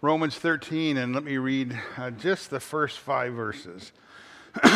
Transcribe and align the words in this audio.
Romans 0.00 0.36
13, 0.36 0.96
and 0.96 1.12
let 1.12 1.24
me 1.24 1.38
read 1.38 1.76
uh, 1.96 2.12
just 2.12 2.50
the 2.50 2.60
first 2.60 3.00
five 3.00 3.32
verses. 3.32 3.90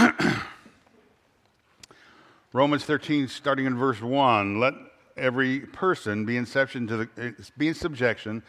Romans 2.52 2.85
13, 2.85 3.29
starting 3.29 3.66
in 3.66 3.77
verse 3.77 4.00
1. 4.03 4.58
Let 4.58 4.74
every 5.16 5.61
person 5.61 6.24
be 6.24 6.37
in, 6.37 6.45
the, 6.45 7.37
be 7.56 7.69
in 7.69 7.74
subjection 7.74 8.43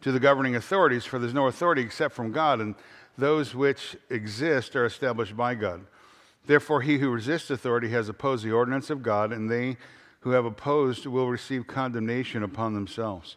to 0.00 0.10
the 0.10 0.18
governing 0.18 0.56
authorities, 0.56 1.04
for 1.04 1.20
there's 1.20 1.32
no 1.32 1.46
authority 1.46 1.82
except 1.82 2.12
from 2.12 2.32
God, 2.32 2.60
and 2.60 2.74
those 3.16 3.54
which 3.54 3.96
exist 4.10 4.74
are 4.74 4.84
established 4.84 5.36
by 5.36 5.54
God. 5.54 5.86
Therefore, 6.44 6.80
he 6.82 6.98
who 6.98 7.08
resists 7.08 7.50
authority 7.50 7.90
has 7.90 8.08
opposed 8.08 8.44
the 8.44 8.50
ordinance 8.50 8.90
of 8.90 9.00
God, 9.00 9.32
and 9.32 9.48
they 9.48 9.76
who 10.20 10.30
have 10.30 10.44
opposed 10.44 11.06
will 11.06 11.28
receive 11.28 11.68
condemnation 11.68 12.42
upon 12.42 12.74
themselves. 12.74 13.36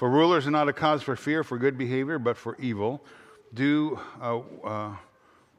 For 0.00 0.08
rulers 0.08 0.46
are 0.46 0.50
not 0.50 0.66
a 0.66 0.72
cause 0.72 1.02
for 1.02 1.14
fear 1.14 1.44
for 1.44 1.58
good 1.58 1.76
behavior, 1.76 2.18
but 2.18 2.38
for 2.38 2.56
evil. 2.58 3.04
Do 3.52 4.00
uh, 4.18 4.40
uh, 4.64 4.96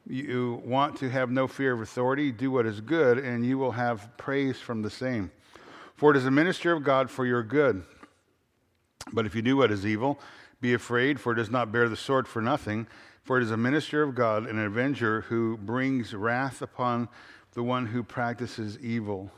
you 0.04 0.60
want 0.64 0.96
to 0.96 1.08
have 1.10 1.30
no 1.30 1.46
fear 1.46 1.74
of 1.74 1.80
authority? 1.80 2.32
Do 2.32 2.50
what 2.50 2.66
is 2.66 2.80
good, 2.80 3.18
and 3.18 3.46
you 3.46 3.56
will 3.56 3.70
have 3.70 4.16
praise 4.16 4.58
from 4.58 4.82
the 4.82 4.90
same. 4.90 5.30
For 5.94 6.10
it 6.10 6.16
is 6.16 6.26
a 6.26 6.30
minister 6.32 6.72
of 6.72 6.82
God 6.82 7.08
for 7.08 7.24
your 7.24 7.44
good. 7.44 7.84
But 9.12 9.26
if 9.26 9.36
you 9.36 9.42
do 9.42 9.58
what 9.58 9.70
is 9.70 9.86
evil, 9.86 10.18
be 10.60 10.74
afraid, 10.74 11.20
for 11.20 11.34
it 11.34 11.36
does 11.36 11.52
not 11.52 11.70
bear 11.70 11.88
the 11.88 11.96
sword 11.96 12.26
for 12.26 12.42
nothing. 12.42 12.88
For 13.22 13.38
it 13.38 13.44
is 13.44 13.52
a 13.52 13.56
minister 13.56 14.02
of 14.02 14.16
God, 14.16 14.48
an 14.48 14.58
avenger 14.58 15.20
who 15.20 15.56
brings 15.56 16.14
wrath 16.14 16.62
upon 16.62 17.08
the 17.52 17.62
one 17.62 17.86
who 17.86 18.02
practices 18.02 18.76
evil. 18.80 19.30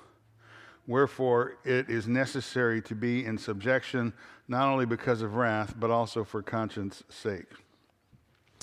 Wherefore, 0.86 1.56
it 1.64 1.88
is 1.88 2.06
necessary 2.06 2.82
to 2.82 2.94
be 2.94 3.24
in 3.24 3.38
subjection 3.38 4.12
not 4.48 4.68
only 4.68 4.84
because 4.84 5.22
of 5.22 5.36
wrath, 5.36 5.74
but 5.78 5.90
also 5.90 6.24
for 6.24 6.42
conscience 6.42 7.02
sake. 7.08 7.46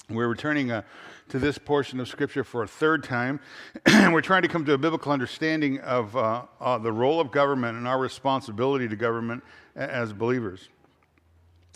We're 0.09 0.27
returning 0.27 0.71
uh, 0.71 0.83
to 1.29 1.39
this 1.39 1.57
portion 1.57 1.99
of 1.99 2.07
Scripture 2.07 2.43
for 2.43 2.63
a 2.63 2.67
third 2.67 3.03
time. 3.03 3.39
We're 3.87 4.21
trying 4.21 4.41
to 4.41 4.47
come 4.47 4.65
to 4.65 4.73
a 4.73 4.77
biblical 4.77 5.11
understanding 5.11 5.79
of 5.79 6.15
uh, 6.15 6.43
uh, 6.59 6.77
the 6.77 6.91
role 6.91 7.19
of 7.19 7.31
government 7.31 7.77
and 7.77 7.87
our 7.87 7.99
responsibility 7.99 8.87
to 8.87 8.95
government 8.95 9.43
as 9.75 10.11
believers. 10.11 10.69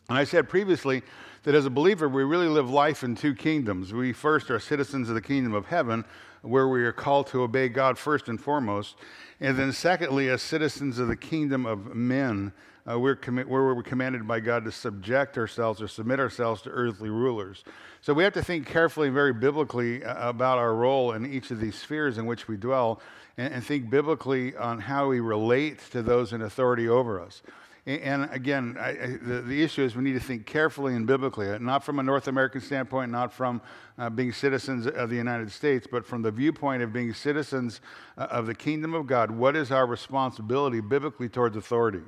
And 0.10 0.18
I 0.18 0.24
said 0.26 0.50
previously 0.50 1.02
that 1.44 1.56
as 1.56 1.66
a 1.66 1.70
believer, 1.70 2.10
we 2.10 2.24
really 2.24 2.48
live 2.48 2.70
life 2.70 3.04
in 3.04 3.16
two 3.16 3.34
kingdoms. 3.34 3.94
We 3.94 4.14
first 4.14 4.52
are 4.52 4.60
citizens 4.60 5.10
of 5.10 5.16
the 5.16 5.22
kingdom 5.22 5.54
of 5.54 5.68
heaven, 5.68 6.06
where 6.46 6.68
we 6.68 6.84
are 6.84 6.92
called 6.92 7.28
to 7.28 7.42
obey 7.42 7.70
God 7.70 7.98
first 7.98 8.28
and 8.30 8.40
foremost. 8.40 8.96
And 9.40 9.58
then, 9.58 9.72
secondly, 9.72 10.30
as 10.30 10.42
citizens 10.42 11.00
of 11.00 11.08
the 11.08 11.16
kingdom 11.16 11.66
of 11.66 11.96
men, 11.96 12.54
uh, 12.90 13.00
we're, 13.00 13.16
commi- 13.16 13.46
where 13.46 13.74
we're 13.74 13.82
commanded 13.82 14.28
by 14.28 14.40
God 14.40 14.64
to 14.66 14.72
subject 14.72 15.38
ourselves 15.38 15.82
or 15.82 15.88
submit 15.88 16.20
ourselves 16.20 16.62
to 16.64 16.70
earthly 16.70 17.10
rulers. 17.10 17.64
So 18.02 18.14
we 18.14 18.24
have 18.24 18.34
to 18.34 18.44
think 18.44 18.68
carefully 18.68 19.08
and 19.08 19.16
very 19.16 19.34
biblically 19.34 20.04
uh, 20.04 20.30
about 20.30 20.60
our 20.60 20.76
role 20.76 21.14
in 21.14 21.26
each 21.26 21.50
of 21.50 21.60
these 21.60 21.76
spheres 21.76 22.18
in 22.18 22.28
which 22.28 22.48
we 22.48 22.58
dwell 22.58 23.02
and, 23.38 23.56
and 23.56 23.64
think 23.64 23.90
biblically 23.90 24.56
on 24.56 24.80
how 24.80 25.08
we 25.08 25.20
relate 25.20 25.80
to 25.92 26.04
those 26.04 26.32
in 26.32 26.44
authority 26.44 26.88
over 26.88 27.20
us. 27.20 27.42
And 27.88 28.28
again, 28.32 28.78
I, 28.80 28.90
I, 28.90 29.18
the, 29.22 29.42
the, 29.42 29.62
issue 29.62 29.84
is 29.84 29.96
we 29.96 30.04
need 30.04 30.14
to 30.14 30.20
think 30.20 30.48
carefully 30.48 30.96
and 30.96 31.06
biblically, 31.06 31.52
uh, 31.52 31.60
not 31.60 31.84
from 31.84 32.00
a 32.00 32.04
North 32.04 32.28
American 32.28 32.60
standpoint, 32.60 33.12
not 33.12 33.32
from 33.32 33.62
uh, 34.00 34.10
being 34.10 34.32
citizens 34.32 34.88
of 34.88 35.12
the 35.12 35.16
United 35.16 35.52
States, 35.52 35.86
but 35.92 36.04
from 36.04 36.24
the 36.24 36.32
viewpoint 36.32 36.82
of 36.82 36.92
being 36.92 37.14
citizens 37.14 37.82
uh, 38.18 38.24
of 38.32 38.48
the 38.48 38.56
kingdom 38.56 38.96
of 38.96 39.06
God. 39.06 39.30
What 39.30 39.56
is 39.56 39.72
our 39.72 39.86
responsibility 39.86 40.82
biblically 40.82 41.30
towards 41.30 41.56
authority? 41.58 42.02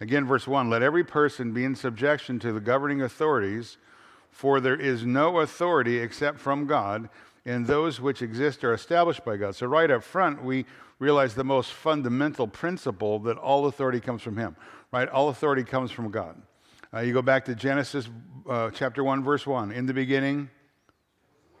Again, 0.00 0.26
verse 0.26 0.46
1 0.46 0.70
Let 0.70 0.82
every 0.82 1.02
person 1.02 1.52
be 1.52 1.64
in 1.64 1.74
subjection 1.74 2.38
to 2.38 2.52
the 2.52 2.60
governing 2.60 3.02
authorities, 3.02 3.78
for 4.30 4.60
there 4.60 4.76
is 4.76 5.04
no 5.04 5.40
authority 5.40 5.98
except 5.98 6.38
from 6.38 6.68
God, 6.68 7.08
and 7.44 7.66
those 7.66 8.00
which 8.00 8.22
exist 8.22 8.62
are 8.62 8.72
established 8.72 9.24
by 9.24 9.38
God. 9.38 9.56
So, 9.56 9.66
right 9.66 9.90
up 9.90 10.04
front, 10.04 10.44
we 10.44 10.66
realize 10.98 11.34
the 11.34 11.44
most 11.44 11.72
fundamental 11.72 12.46
principle 12.46 13.18
that 13.20 13.36
all 13.36 13.66
authority 13.66 14.00
comes 14.00 14.22
from 14.22 14.36
Him, 14.36 14.56
right? 14.94 15.08
All 15.08 15.28
authority 15.28 15.64
comes 15.64 15.90
from 15.90 16.12
God. 16.12 16.40
Uh, 16.94 17.00
you 17.00 17.12
go 17.12 17.20
back 17.20 17.44
to 17.46 17.54
Genesis 17.56 18.08
uh, 18.48 18.70
chapter 18.70 19.02
1, 19.02 19.24
verse 19.24 19.44
1. 19.44 19.72
In 19.72 19.86
the 19.86 19.92
beginning, 19.92 20.48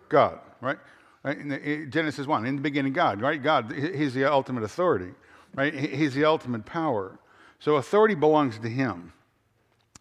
God, 0.08 0.38
right? 0.60 0.78
right? 1.24 1.36
In 1.36 1.48
the, 1.48 1.60
in 1.60 1.90
Genesis 1.90 2.28
1, 2.28 2.46
in 2.46 2.54
the 2.54 2.62
beginning, 2.62 2.92
God, 2.92 3.20
right? 3.20 3.42
God, 3.42 3.72
He's 3.72 4.14
the 4.14 4.30
ultimate 4.30 4.62
authority, 4.62 5.10
right? 5.52 5.74
He's 5.74 6.14
the 6.14 6.24
ultimate 6.24 6.64
power. 6.64 7.18
So 7.58 7.74
authority 7.74 8.14
belongs 8.14 8.60
to 8.60 8.68
him. 8.68 9.12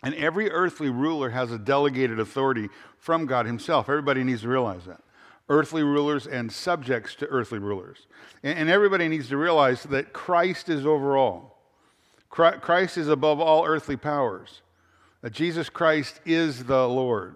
And 0.04 0.14
every 0.14 0.52
earthly 0.52 0.92
ruler 0.92 1.32
has 1.32 1.52
a 1.52 1.58
delegated 1.58 2.20
authority 2.20 2.70
from 3.00 3.26
God 3.26 3.48
himself. 3.48 3.90
Everybody 3.90 4.24
needs 4.24 4.42
to 4.42 4.48
realize 4.48 4.86
that. 4.86 5.02
Earthly 5.50 5.82
rulers 5.82 6.28
and 6.28 6.52
subjects 6.52 7.16
to 7.16 7.26
earthly 7.28 7.58
rulers. 7.58 8.06
And, 8.44 8.70
everybody 8.70 9.08
needs 9.08 9.30
to 9.30 9.38
realize 9.38 9.84
that 9.84 10.14
Christ 10.14 10.70
is 10.70 10.86
over 10.86 11.18
all. 11.18 11.53
Christ 12.34 12.98
is 12.98 13.10
above 13.10 13.40
all 13.40 13.64
earthly 13.64 13.96
powers. 13.96 14.64
Jesus 15.32 15.70
Christ 15.70 16.20
is 16.26 16.64
the 16.64 16.88
Lord. 16.90 17.36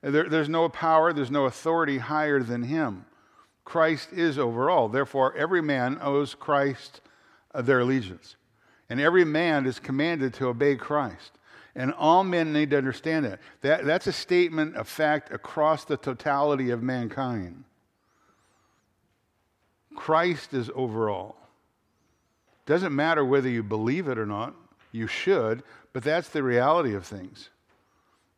There, 0.00 0.30
there's 0.30 0.48
no 0.48 0.70
power, 0.70 1.12
there's 1.12 1.30
no 1.30 1.44
authority 1.44 1.98
higher 1.98 2.42
than 2.42 2.62
him. 2.62 3.04
Christ 3.66 4.14
is 4.14 4.38
over 4.38 4.70
all. 4.70 4.88
Therefore, 4.88 5.36
every 5.36 5.60
man 5.60 5.98
owes 6.00 6.34
Christ 6.34 7.02
uh, 7.54 7.60
their 7.60 7.80
allegiance. 7.80 8.36
And 8.88 8.98
every 8.98 9.26
man 9.26 9.66
is 9.66 9.78
commanded 9.78 10.32
to 10.34 10.48
obey 10.48 10.76
Christ. 10.76 11.32
And 11.74 11.92
all 11.92 12.24
men 12.24 12.50
need 12.50 12.70
to 12.70 12.78
understand 12.78 13.26
that. 13.26 13.40
that. 13.60 13.84
That's 13.84 14.06
a 14.06 14.12
statement 14.12 14.74
of 14.76 14.88
fact 14.88 15.32
across 15.32 15.84
the 15.84 15.98
totality 15.98 16.70
of 16.70 16.82
mankind. 16.82 17.64
Christ 19.94 20.54
is 20.54 20.70
over 20.74 21.10
all. 21.10 21.43
Doesn't 22.66 22.94
matter 22.94 23.24
whether 23.24 23.48
you 23.48 23.62
believe 23.62 24.08
it 24.08 24.18
or 24.18 24.26
not, 24.26 24.54
you 24.92 25.06
should, 25.06 25.62
but 25.92 26.02
that's 26.02 26.28
the 26.28 26.42
reality 26.42 26.94
of 26.94 27.06
things. 27.06 27.50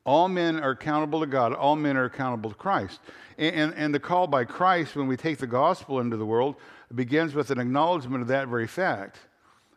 All 0.05 0.29
men 0.29 0.61
are 0.61 0.71
accountable 0.71 1.21
to 1.21 1.27
God, 1.27 1.53
all 1.53 1.77
men 1.77 1.97
are 1.97 2.05
accountable 2.05 2.51
to 2.51 2.57
Christ. 2.57 3.01
And, 3.39 3.55
and, 3.55 3.75
and 3.75 3.95
the 3.95 4.01
call 4.01 4.27
by 4.27 4.45
Christ 4.45 4.95
when 4.95 5.09
we 5.09 5.17
take 5.17 5.39
the 5.39 5.47
gospel 5.47 6.01
into 6.01 6.17
the 6.17 6.25
world 6.25 6.57
begins 6.95 7.35
with 7.35 7.51
an 7.51 7.59
acknowledgement 7.59 8.23
of 8.23 8.29
that 8.29 8.49
very 8.49 8.69
fact. 8.69 9.19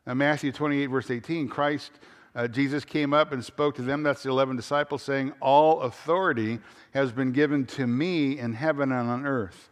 Uh, 0.06 0.16
Matthew 0.16 0.52
28, 0.52 0.86
verse 0.88 1.12
18, 1.12 1.48
Christ, 1.48 1.92
uh, 2.36 2.48
Jesus 2.48 2.86
came 2.86 3.14
up 3.14 3.32
and 3.32 3.44
spoke 3.44 3.76
to 3.76 3.82
them, 3.82 4.04
that's 4.04 4.24
the 4.24 4.30
11 4.30 4.56
disciples, 4.56 5.02
saying, 5.02 5.34
All 5.42 5.82
authority 5.82 6.60
has 6.94 7.12
been 7.12 7.32
given 7.32 7.66
to 7.66 7.88
me 7.88 8.38
in 8.38 8.54
heaven 8.54 8.92
and 8.92 9.10
on 9.10 9.26
earth. 9.26 9.70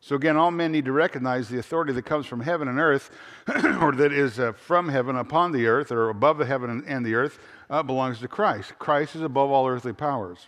So 0.00 0.14
again, 0.16 0.36
all 0.36 0.50
men 0.50 0.72
need 0.72 0.84
to 0.84 0.92
recognize 0.92 1.48
the 1.48 1.58
authority 1.58 1.92
that 1.92 2.02
comes 2.02 2.26
from 2.26 2.40
heaven 2.40 2.68
and 2.68 2.78
earth, 2.78 3.10
or 3.80 3.92
that 3.92 4.12
is 4.12 4.38
uh, 4.38 4.52
from 4.52 4.88
heaven 4.88 5.16
upon 5.16 5.52
the 5.52 5.66
earth, 5.66 5.90
or 5.90 6.08
above 6.08 6.38
the 6.38 6.46
heaven 6.46 6.84
and 6.86 7.04
the 7.04 7.14
earth, 7.14 7.38
uh, 7.68 7.82
belongs 7.82 8.20
to 8.20 8.28
Christ. 8.28 8.78
Christ 8.78 9.16
is 9.16 9.22
above 9.22 9.50
all 9.50 9.66
earthly 9.66 9.92
powers. 9.92 10.46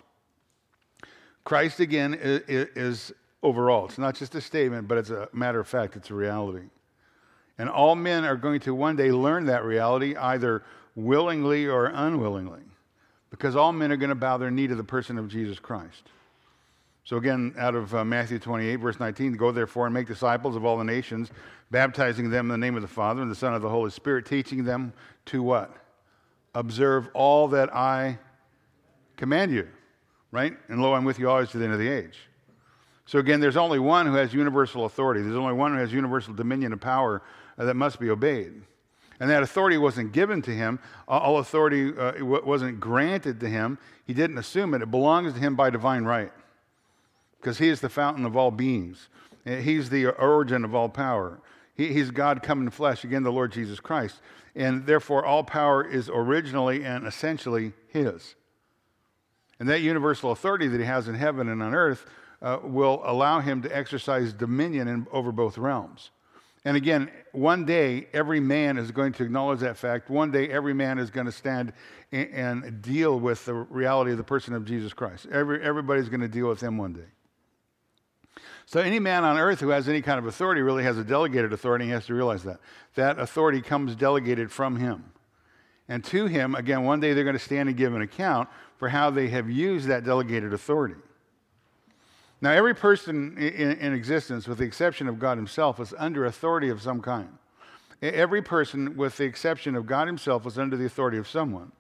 Christ, 1.45 1.81
again, 1.81 2.15
is, 2.15 2.69
is 2.77 3.13
overall. 3.43 3.87
It's 3.87 3.99
not 3.99 4.15
just 4.15 4.35
a 4.35 4.41
statement, 4.41 4.87
but 4.87 4.99
it's 4.99 5.11
a 5.11 5.29
matter 5.33 5.59
of 5.59 5.67
fact, 5.67 5.97
it's 5.97 6.11
a 6.11 6.15
reality. 6.15 6.69
And 7.59 7.69
all 7.69 7.95
men 7.95 8.25
are 8.25 8.37
going 8.37 8.61
to 8.61 8.75
one 8.75 8.97
day 8.97 9.11
learn 9.11 9.47
that 9.47 9.65
reality, 9.65 10.17
either 10.17 10.63
willingly 10.95 11.67
or 11.67 11.87
unwillingly, 11.87 12.63
because 13.31 13.57
all 13.57 13.73
men 13.73 13.91
are 13.93 13.97
going 13.97 14.11
to 14.11 14.15
bow 14.15 14.39
their 14.39 14.51
knee 14.51 14.67
to 14.67 14.75
the 14.75 14.85
person 14.85 15.19
of 15.19 15.29
Jesus 15.29 15.59
Christ. 15.59 16.09
So, 17.11 17.17
again, 17.17 17.57
out 17.59 17.75
of 17.75 17.93
uh, 17.93 18.05
Matthew 18.05 18.39
28, 18.39 18.77
verse 18.77 19.01
19, 19.01 19.33
go 19.33 19.51
therefore 19.51 19.85
and 19.85 19.93
make 19.93 20.07
disciples 20.07 20.55
of 20.55 20.65
all 20.65 20.79
the 20.79 20.85
nations, 20.85 21.33
baptizing 21.73 22.31
them 22.31 22.47
in 22.47 22.61
the 22.61 22.65
name 22.65 22.77
of 22.77 22.83
the 22.83 22.89
Father 22.89 23.21
and 23.21 23.29
the 23.29 23.35
Son 23.35 23.53
of 23.53 23.63
the 23.63 23.69
Holy 23.69 23.91
Spirit, 23.91 24.27
teaching 24.27 24.63
them 24.63 24.93
to 25.25 25.43
what? 25.43 25.75
Observe 26.55 27.09
all 27.13 27.49
that 27.49 27.75
I 27.75 28.17
command 29.17 29.51
you, 29.51 29.67
right? 30.31 30.57
And 30.69 30.81
lo, 30.81 30.95
I'm 30.95 31.05
with 31.05 31.19
you 31.19 31.29
always 31.29 31.51
to 31.51 31.59
the 31.59 31.65
end 31.65 31.73
of 31.73 31.81
the 31.81 31.89
age. 31.89 32.17
So, 33.07 33.19
again, 33.19 33.41
there's 33.41 33.57
only 33.57 33.81
one 33.81 34.07
who 34.07 34.15
has 34.15 34.33
universal 34.33 34.85
authority, 34.85 35.21
there's 35.21 35.35
only 35.35 35.55
one 35.55 35.75
who 35.75 35.81
has 35.81 35.93
universal 35.93 36.33
dominion 36.33 36.71
and 36.71 36.81
power 36.81 37.23
uh, 37.59 37.65
that 37.65 37.75
must 37.75 37.99
be 37.99 38.09
obeyed. 38.09 38.53
And 39.19 39.29
that 39.31 39.43
authority 39.43 39.79
wasn't 39.79 40.13
given 40.13 40.43
to 40.43 40.53
him. 40.53 40.79
All 41.09 41.39
authority 41.39 41.93
uh, 41.93 42.25
wasn't 42.25 42.79
granted 42.79 43.41
to 43.41 43.49
him. 43.49 43.79
He 44.07 44.15
didn't 44.15 44.39
assume 44.39 44.75
it. 44.75 44.83
It 44.83 44.93
belongs 44.93 45.33
to 45.33 45.41
him 45.41 45.57
by 45.57 45.71
divine 45.71 46.05
right 46.05 46.31
because 47.41 47.59
he 47.59 47.69
is 47.69 47.81
the 47.81 47.89
fountain 47.89 48.25
of 48.25 48.37
all 48.37 48.51
beings. 48.51 49.09
Uh, 49.47 49.57
he's 49.57 49.89
the 49.91 50.07
origin 50.07 50.65
of 50.65 50.75
all 50.75 50.89
power. 50.89 51.41
He, 51.75 51.93
he's 51.93 52.11
God 52.11 52.43
come 52.43 52.63
in 52.63 52.71
flesh, 52.71 53.05
again, 53.05 53.23
the 53.23 53.33
Lord 53.33 53.53
Jesus 53.53 53.81
Christ. 53.81 54.21
And 54.55 54.85
therefore, 54.85 55.25
all 55.25 55.45
power 55.45 55.83
is 55.83 56.11
originally 56.13 56.85
and 56.85 57.07
essentially 57.07 57.73
his. 57.89 58.35
And 59.59 59.69
that 59.69 59.81
universal 59.81 60.33
authority 60.33 60.69
that 60.69 60.81
he 60.81 60.87
has 60.87 61.09
in 61.09 61.15
heaven 61.15 61.49
and 61.49 61.63
on 61.63 61.75
earth 61.75 62.07
uh, 62.43 62.59
will 62.63 63.03
allow 63.05 63.41
him 63.41 63.63
to 63.63 63.77
exercise 63.77 64.33
dominion 64.33 64.89
in, 64.89 65.07
over 65.13 65.33
both 65.33 65.59
realms. 65.59 66.11
And 66.65 66.77
again, 66.77 67.11
one 67.33 67.65
day 67.65 68.09
every 68.13 68.41
man 68.41 68.77
is 68.77 68.91
going 68.91 69.13
to 69.15 69.23
acknowledge 69.25 69.61
that 69.61 69.79
fact. 69.79 70.11
One 70.11 70.31
day 70.31 70.49
every 70.49 70.75
man 70.75 70.99
is 70.99 71.11
going 71.11 71.27
to 71.27 71.33
stand 71.33 71.73
and, 72.13 72.29
and 72.65 72.83
deal 72.83 73.19
with 73.19 73.45
the 73.47 73.55
reality 73.55 74.11
of 74.11 74.19
the 74.19 74.25
person 74.25 74.53
of 74.53 74.67
Jesus 74.67 74.93
Christ. 74.93 75.27
Every, 75.33 75.63
everybody's 75.63 76.09
going 76.09 76.21
to 76.21 76.29
deal 76.29 76.49
with 76.49 76.61
him 76.61 76.77
one 76.77 76.93
day. 76.93 77.07
So 78.71 78.79
any 78.79 79.01
man 79.01 79.25
on 79.25 79.37
earth 79.37 79.59
who 79.59 79.71
has 79.71 79.89
any 79.89 80.01
kind 80.01 80.21
of 80.21 80.27
authority 80.27 80.63
really 80.63 80.85
has 80.85 80.97
a 80.97 81.03
delegated 81.03 81.53
authority. 81.53 81.87
He 81.87 81.91
has 81.91 82.07
to 82.07 82.15
realize 82.15 82.45
that. 82.45 82.61
That 82.95 83.19
authority 83.19 83.63
comes 83.63 83.97
delegated 83.97 84.53
from 84.53 84.77
him. 84.77 85.07
And 85.89 86.05
to 86.05 86.27
him, 86.27 86.55
again, 86.55 86.85
one 86.85 87.01
day 87.01 87.13
they're 87.13 87.25
going 87.25 87.35
to 87.35 87.43
stand 87.43 87.69
and 87.69 87.77
give 87.77 87.93
an 87.97 88.01
account 88.01 88.49
for 88.77 88.89
how 88.89 89.11
they 89.11 89.27
have 89.31 89.51
used 89.51 89.89
that 89.89 90.05
delegated 90.05 90.55
authority. 90.55 90.95
Now, 92.41 92.53
every 92.53 92.77
person 92.77 93.37
in, 93.39 93.73
in, 93.73 93.93
existence, 93.93 94.47
with 94.47 94.59
the 94.59 94.65
exception 94.67 95.09
of 95.09 95.19
God 95.19 95.37
Himself, 95.37 95.81
is 95.81 95.93
under 95.99 96.25
authority 96.25 96.69
of 96.69 96.81
some 96.81 97.03
kind. 97.03 97.31
Every 98.01 98.41
person, 98.41 98.97
with 98.97 99.17
the 99.17 99.25
exception 99.25 99.75
of 99.75 99.85
God 99.85 100.07
Himself, 100.07 100.47
is 100.47 100.59
under 100.59 100.77
the 100.77 100.87
authority 100.87 101.19
of 101.19 101.27
someone. 101.27 101.73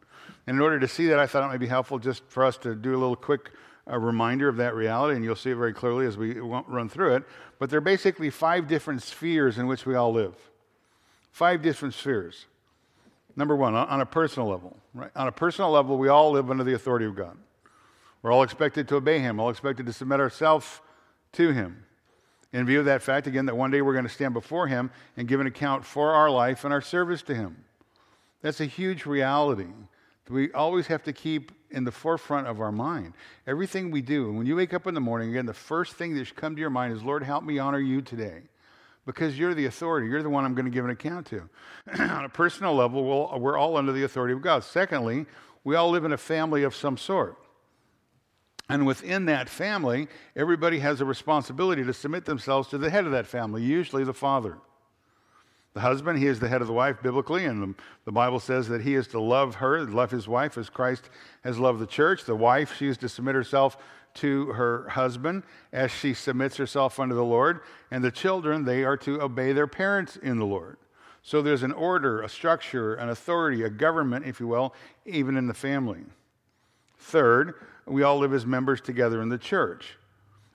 And 0.49 0.57
in 0.57 0.61
order 0.61 0.81
to 0.81 0.89
see 0.89 1.07
that, 1.07 1.21
I 1.21 1.29
thought 1.29 1.45
it 1.45 1.53
might 1.53 1.59
be 1.59 1.69
helpful 1.69 2.01
just 2.01 2.25
for 2.27 2.45
us 2.45 2.57
to 2.59 2.75
do 2.75 2.91
a 2.91 2.99
little 2.99 3.15
quick 3.15 3.53
uh, 3.91 3.99
reminder 3.99 4.49
of 4.49 4.57
that 4.57 4.75
reality, 4.75 5.17
and 5.17 5.25
you'll 5.25 5.37
see 5.37 5.51
it 5.51 5.57
very 5.57 5.73
clearly 5.73 6.07
as 6.07 6.17
we 6.17 6.35
run 6.39 6.89
through 6.89 7.17
it. 7.17 7.25
But 7.59 7.71
there 7.71 7.79
are 7.79 7.83
basically 7.83 8.31
five 8.31 8.69
different 8.69 9.03
spheres 9.03 9.59
in 9.59 9.67
which 9.67 9.87
we 9.87 9.95
all 9.95 10.13
live. 10.13 10.35
Five 11.33 11.63
different 11.63 11.95
spheres. 11.95 12.47
Number 13.37 13.57
one, 13.57 13.75
on 13.75 14.01
a 14.01 14.07
personal 14.07 14.49
level, 14.49 14.77
right? 14.95 15.11
On 15.15 15.29
a 15.29 15.33
personal 15.33 15.71
level, 15.71 15.97
we 15.97 16.09
all 16.09 16.33
live 16.33 16.51
under 16.51 16.65
the 16.65 16.75
authority 16.75 17.07
of 17.07 17.15
God. 17.15 17.37
We're 18.23 18.33
all 18.33 18.43
expected 18.43 18.89
to 18.89 18.97
obey 18.97 19.21
him, 19.21 19.41
all 19.41 19.51
expected 19.51 19.87
to 19.87 19.93
submit 19.93 20.21
ourselves 20.21 20.81
to 21.33 21.53
him. 21.53 21.85
In 22.53 22.67
view 22.67 22.81
of 22.81 22.87
that 22.87 23.03
fact, 23.03 23.27
again, 23.27 23.47
that 23.47 23.57
one 23.57 23.71
day 23.71 23.81
we're 23.81 23.93
going 23.93 24.05
to 24.05 24.11
stand 24.11 24.35
before 24.35 24.67
him 24.67 24.91
and 25.17 25.29
give 25.29 25.41
an 25.41 25.47
account 25.47 25.85
for 25.85 26.13
our 26.13 26.29
life 26.29 26.65
and 26.65 26.73
our 26.73 26.81
service 26.81 27.23
to 27.23 27.35
him. 27.35 27.65
That's 28.43 28.61
a 28.61 28.67
huge 28.67 29.07
reality 29.07 29.69
that 30.25 30.33
we 30.33 30.53
always 30.53 30.89
have 30.89 31.03
to 31.05 31.13
keep 31.13 31.53
in 31.71 31.85
the 31.85 31.93
forefront 31.93 32.47
of 32.47 32.61
our 32.61 32.73
mind. 32.73 33.15
Everything 33.47 33.91
we 33.91 34.03
do, 34.03 34.29
and 34.29 34.39
when 34.39 34.47
you 34.47 34.57
wake 34.57 34.75
up 34.75 34.87
in 34.87 34.95
the 34.95 35.01
morning, 35.01 35.31
again, 35.31 35.47
the 35.47 35.55
first 35.55 35.95
thing 35.95 36.15
that 36.15 36.25
should 36.25 36.37
come 36.37 36.55
to 36.55 36.61
your 36.61 36.71
mind 36.71 36.93
is, 36.93 37.03
Lord, 37.03 37.23
help 37.23 37.45
me 37.45 37.59
honor 37.59 37.79
you 37.79 38.03
today. 38.03 38.43
Because 39.07 39.39
you're 39.39 39.55
the 39.55 39.67
authority. 39.67 40.09
You're 40.09 40.23
the 40.23 40.31
one 40.31 40.45
I'm 40.45 40.55
going 40.55 40.67
to 40.67 40.71
give 40.71 40.85
an 40.85 40.91
account 40.91 41.27
to. 41.29 41.49
On 41.99 42.25
a 42.25 42.29
personal 42.29 42.75
level, 42.75 43.05
we'll, 43.05 43.41
we're 43.41 43.57
all 43.57 43.77
under 43.77 43.93
the 43.93 44.05
authority 44.05 44.35
of 44.35 44.43
God. 44.43 44.63
Secondly, 44.63 45.27
we 45.65 45.75
all 45.75 45.91
live 45.91 46.05
in 46.05 46.13
a 46.13 46.19
family 46.19 46.63
of 46.65 46.75
some 46.75 46.97
sort. 46.97 47.37
And 48.69 48.87
within 48.87 49.25
that 49.25 49.49
family, 49.49 50.07
everybody 50.37 50.79
has 50.79 51.01
a 51.01 51.05
responsibility 51.05 51.83
to 51.83 51.93
submit 51.93 52.25
themselves 52.25 52.69
to 52.69 52.79
the 52.79 52.91
head 52.91 53.05
of 53.05 53.13
that 53.13 53.27
family, 53.27 53.63
usually 53.63 54.05
the 54.05 54.15
father. 54.15 54.59
The 55.73 55.81
husband, 55.81 56.19
he 56.19 56.27
is 56.27 56.41
the 56.41 56.49
head 56.49 56.63
of 56.63 56.67
the 56.67 56.73
wife 56.73 57.01
biblically, 57.01 57.45
and 57.45 57.63
the, 57.63 57.83
the, 58.05 58.13
Bible 58.13 58.41
says 58.41 58.67
that 58.69 58.81
he 58.81 58.95
is 58.97 59.07
to 59.09 59.21
love 59.21 59.57
her, 59.57 59.85
love 59.85 60.11
his 60.11 60.27
wife 60.27 60.59
as 60.59 60.69
Christ 60.69 61.09
has 61.45 61.61
loved 61.61 61.79
the 61.79 61.87
church. 61.87 62.25
The 62.25 62.35
wife, 62.35 62.77
she 62.77 62.89
is 62.89 62.97
to 62.99 63.09
submit 63.09 63.37
herself 63.37 63.77
to 64.15 64.47
her 64.47 64.89
husband 64.89 65.45
as 65.73 65.93
she 65.93 66.13
submits 66.13 66.57
herself 66.57 66.99
unto 66.99 67.15
the 67.15 67.25
Lord. 67.25 67.61
And 67.91 68.03
the 68.03 68.11
children, 68.11 68.65
they 68.65 68.83
are 68.83 68.97
to 68.99 69.23
obey 69.23 69.53
their 69.53 69.69
parents 69.69 70.17
in 70.17 70.39
the 70.39 70.45
Lord. 70.45 70.77
So 71.23 71.41
there's 71.41 71.63
an 71.63 71.73
order, 71.73 72.23
a 72.23 72.29
structure, 72.29 72.95
an 72.95 73.09
authority, 73.09 73.63
a 73.63 73.71
government, 73.71 74.27
if 74.27 74.41
you 74.41 74.49
will, 74.49 74.75
even 75.05 75.37
in 75.37 75.47
the 75.47 75.55
family. 75.55 76.01
Third, 76.99 77.55
we 77.87 78.03
all 78.03 78.19
live 78.19 78.33
as 78.33 78.45
members 78.45 78.81
together 78.81 79.23
in 79.23 79.29
the 79.29 79.39
church. 79.39 79.97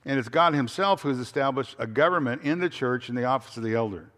And 0.04 0.18
it's 0.18 0.28
God 0.28 0.54
Himself 0.54 1.02
who's 1.02 1.18
established 1.18 1.74
a 1.78 1.86
government 1.86 2.42
in 2.42 2.60
the 2.60 2.68
church 2.68 3.08
in 3.08 3.14
the 3.14 3.24
office 3.24 3.56
of 3.56 3.62
the 3.62 3.74
elder. 3.74 4.10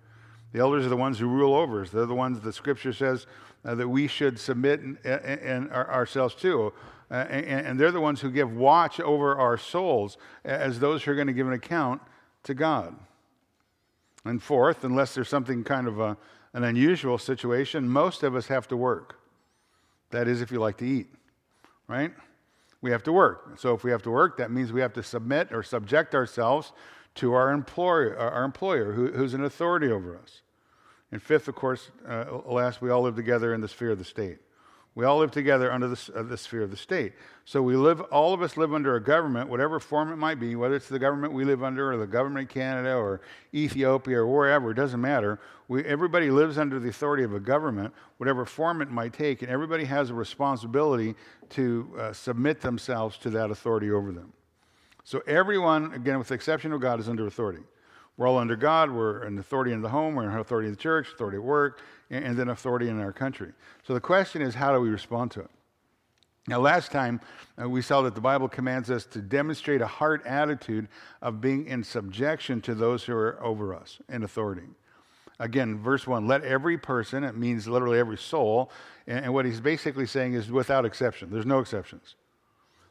The 0.53 0.61
elders 0.61 0.87
are 0.87 0.89
the 0.89 0.97
ones 0.97 1.19
who 1.19 1.29
rule 1.29 1.55
over 1.55 1.83
us. 1.83 1.91
They're 1.91 2.07
the 2.07 2.15
ones 2.15 2.41
the 2.41 2.53
Scripture 2.53 2.93
says 2.93 3.27
uh, 3.65 3.75
that 3.75 3.89
we 3.89 4.07
should 4.07 4.39
submit 4.39 4.81
and, 4.81 4.99
and 5.05 5.71
our, 5.71 5.91
ourselves 5.91 6.35
to. 6.37 6.73
Uh, 7.11 7.15
and, 7.15 7.67
and 7.67 7.81
they're 7.81 7.93
the 7.93 8.01
ones 8.01 8.21
who 8.21 8.31
give 8.31 8.53
watch 8.53 9.01
over 9.01 9.37
our 9.37 9.57
souls 9.57 10.17
as 10.45 10.81
those 10.81 11.03
who 11.03 11.11
are 11.11 11.15
going 11.15 11.27
to 11.27 11.33
give 11.33 11.47
an 11.47 11.53
account 11.53 12.01
to 12.45 12.55
God. 12.55 12.97
And 14.25 14.43
fourth, 14.43 14.85
unless 14.85 15.15
there's 15.15 15.29
something 15.29 15.65
kind 15.65 15.87
of 15.87 16.01
a, 16.01 16.17
an 16.53 16.65
unusual 16.65 17.19
situation, 17.19 17.89
most 17.89 18.23
of 18.23 18.35
us 18.35 18.47
have 18.47 18.69
to 18.69 18.77
work. 18.77 19.19
That 20.11 20.29
is, 20.29 20.41
if 20.41 20.51
you 20.51 20.61
like 20.61 20.79
to 20.79 20.87
eat, 20.87 21.09
right? 21.87 22.13
we 22.81 22.91
have 22.91 23.03
to 23.05 23.13
work. 23.13 23.59
So 23.59 23.75
if 23.75 23.83
we 23.83 23.91
have 23.91 24.03
to 24.03 24.11
work, 24.11 24.37
that 24.39 24.51
means 24.51 24.73
we 24.73 24.81
have 24.81 24.93
to 24.95 25.03
submit 25.03 25.53
or 25.53 25.63
subject 25.63 26.15
ourselves 26.15 26.73
to 27.19 27.35
our 27.35 27.51
employer, 27.51 28.17
our 28.17 28.45
employer 28.45 28.93
who, 28.93 29.09
who's 29.09 29.35
an 29.35 29.45
authority 29.45 29.91
over 29.91 30.17
us. 30.17 30.43
And 31.11 31.21
fifth, 31.21 31.49
of 31.49 31.57
course, 31.57 31.91
uh, 32.07 32.27
last, 32.47 32.81
we 32.81 32.91
all 32.91 33.03
live 33.03 33.17
together 33.17 33.55
in 33.55 33.61
the 33.61 33.69
sphere 33.69 33.91
of 33.91 33.99
the 33.99 34.05
state. 34.05 34.39
We 34.95 35.05
all 35.05 35.19
live 35.19 35.31
together 35.31 35.73
under 35.73 35.89
the, 35.89 36.13
uh, 36.15 36.23
the, 36.23 36.37
sphere 36.37 36.63
of 36.63 36.71
the 36.71 36.77
state. 36.77 37.15
So 37.45 37.63
we 37.63 37.75
live, 37.77 38.01
all 38.01 38.35
of 38.35 38.43
us 38.43 38.57
live 38.57 38.73
under 38.73 38.95
a 38.97 39.03
government, 39.03 39.49
whatever 39.49 39.81
form 39.81 40.13
it 40.13 40.17
might 40.17 40.39
be, 40.39 40.55
whether 40.55 40.77
it's 40.77 40.89
the 40.89 40.99
government 40.99 41.33
we 41.33 41.45
live 41.45 41.63
under 41.63 41.93
or 41.93 41.97
the 41.97 42.07
government 42.07 42.49
of 42.49 42.55
Canada 42.55 42.95
or 42.95 43.21
Ethiopia 43.53 44.19
or 44.19 44.27
wherever, 44.27 44.71
it 44.71 44.75
doesn't 44.75 45.01
matter. 45.01 45.41
We, 45.67 45.85
everybody 45.85 46.31
lives 46.31 46.57
under 46.57 46.79
the 46.79 46.89
authority 46.89 47.25
of 47.25 47.35
a 47.35 47.41
government, 47.41 47.95
whatever 48.19 48.45
form 48.45 48.81
it 48.81 48.91
might 48.91 49.13
take, 49.13 49.43
and 49.43 49.51
everybody 49.51 49.85
has 49.85 50.11
a 50.11 50.15
responsibility 50.15 51.15
to 51.51 51.89
uh, 51.99 52.13
submit 52.13 52.61
themselves 52.61 53.19
to 53.19 53.31
that 53.31 53.51
authority 53.51 53.91
over 53.91 54.13
them. 54.13 54.33
So 55.09 55.23
everyone, 55.27 55.95
again, 55.95 56.19
with 56.19 56.29
the 56.29 56.35
exception 56.35 56.71
of 56.71 56.83
God, 56.83 57.01
is 57.01 57.09
under 57.09 57.27
authority. 57.27 57.63
We're 58.19 58.29
all 58.29 58.37
under 58.37 58.57
God. 58.57 58.91
We're 58.91 59.23
an 59.23 59.39
authority 59.39 59.73
in 59.73 59.81
the 59.81 59.89
home. 59.89 60.15
We're 60.15 60.29
an 60.29 60.39
authority 60.39 60.69
in 60.69 60.75
the 60.75 60.79
church, 60.79 61.09
authority 61.15 61.39
at 61.39 61.43
work, 61.43 61.81
and, 62.11 62.23
and 62.23 62.39
then 62.39 62.51
authority 62.51 62.91
in 62.91 63.01
our 63.01 63.11
country. 63.11 63.53
So 63.87 63.95
the 63.95 64.03
question 64.03 64.43
is, 64.43 64.55
how 64.55 64.71
do 64.71 64.83
we 64.83 64.91
respond 64.91 65.31
to 65.31 65.41
it? 65.41 65.51
Now, 66.47 66.61
last 66.61 66.93
time 66.93 67.23
uh, 67.59 67.71
we 67.71 67.81
saw 67.81 68.03
that 68.03 68.15
the 68.15 68.21
Bible 68.21 68.51
commands 68.51 68.91
us 68.91 69.07
to 69.07 69.23
demonstrate 69.23 69.81
a 69.81 69.87
heart 69.87 70.27
attitude 70.27 70.89
of 71.23 71.41
being 71.41 71.67
in 71.67 71.83
subjection 71.83 72.61
to 72.61 72.75
those 72.75 73.03
who 73.05 73.15
are 73.15 73.43
over 73.43 73.75
us 73.75 74.01
in 74.11 74.25
authority. 74.25 74.69
Again, 75.39 75.79
verse 75.79 76.07
1 76.07 76.27
let 76.27 76.45
every 76.45 76.77
person, 76.77 77.25
it 77.25 77.35
means 77.35 77.67
literally 77.67 77.99
every 77.99 78.19
soul, 78.19 78.71
and, 79.07 79.25
and 79.25 79.33
what 79.33 79.47
he's 79.47 79.63
basically 79.63 80.05
saying 80.05 80.35
is 80.35 80.51
without 80.51 80.85
exception. 80.85 81.31
There's 81.31 81.47
no 81.47 81.61
exceptions. 81.61 82.15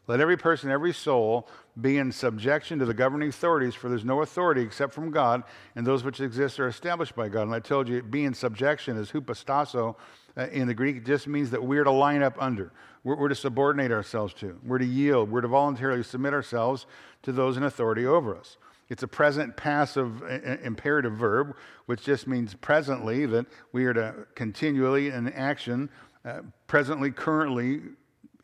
Let 0.08 0.22
every 0.22 0.38
person, 0.38 0.72
every 0.72 0.94
soul 0.94 1.50
be 1.80 1.98
in 1.98 2.14
subjection 2.14 2.80
to 2.80 2.86
the 2.86 2.94
governing 2.94 3.30
authorities, 3.30 3.76
for 3.76 3.90
there's 3.90 4.06
no 4.06 4.22
authority 4.22 4.62
except 4.62 4.94
from 4.94 5.12
God, 5.12 5.44
and 5.76 5.86
those 5.86 6.04
which 6.04 6.22
exist 6.22 6.60
are 6.60 6.68
established 6.68 7.14
by 7.14 7.28
God. 7.28 7.44
And 7.44 7.54
I 7.54 7.60
told 7.60 7.90
you, 7.90 8.02
being 8.02 8.34
subjection 8.34 8.96
is 8.98 9.12
hupostasso 9.12 9.96
uh, 10.38 10.48
in 10.48 10.68
the 10.68 10.74
Greek. 10.74 10.98
It 10.98 11.06
just 11.06 11.28
means 11.28 11.52
that 11.52 11.62
we're 11.62 11.84
to 11.84 11.92
line 11.92 12.24
up 12.24 12.36
under, 12.40 12.72
we're, 13.04 13.18
we're 13.18 13.28
to 13.28 13.36
subordinate 13.36 13.92
ourselves 13.92 14.34
to, 14.36 14.58
we're 14.66 14.78
to 14.78 14.86
yield, 14.86 15.30
we're 15.30 15.42
to 15.42 15.48
voluntarily 15.50 16.04
submit 16.04 16.34
ourselves 16.34 16.86
to 17.24 17.34
those 17.34 17.58
in 17.58 17.64
authority 17.64 18.06
over 18.06 18.36
us. 18.36 18.58
It's 18.90 19.04
a 19.04 19.08
present 19.08 19.58
passive 19.58 20.24
imperative 20.64 21.14
verb, 21.14 21.58
which 21.88 22.04
just 22.04 22.26
means 22.26 22.54
presently 22.54 23.26
that 23.26 23.46
we 23.74 23.84
are 23.84 23.94
to 23.94 24.28
continually 24.34 25.10
in 25.10 25.28
action, 25.34 25.90
uh, 26.24 26.40
presently, 26.68 27.12
currently 27.12 27.82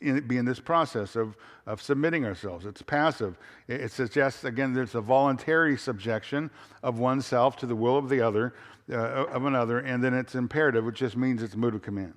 in, 0.03 0.27
be 0.27 0.37
in 0.37 0.45
this 0.45 0.59
process 0.59 1.15
of, 1.15 1.35
of 1.65 1.81
submitting 1.81 2.25
ourselves. 2.25 2.65
It's 2.65 2.81
passive. 2.81 3.37
It, 3.67 3.81
it 3.81 3.91
suggests, 3.91 4.43
again, 4.43 4.73
there's 4.73 4.95
a 4.95 5.01
voluntary 5.01 5.77
subjection 5.77 6.51
of 6.83 6.99
oneself 6.99 7.55
to 7.57 7.65
the 7.65 7.75
will 7.75 7.97
of 7.97 8.09
the 8.09 8.21
other, 8.21 8.53
uh, 8.91 8.95
of 8.95 9.45
another, 9.45 9.79
and 9.79 10.03
then 10.03 10.13
it's 10.13 10.35
imperative, 10.35 10.85
which 10.85 10.97
just 10.97 11.17
means 11.17 11.41
it's 11.41 11.55
a 11.55 11.57
mood 11.57 11.75
of 11.75 11.81
command. 11.81 12.13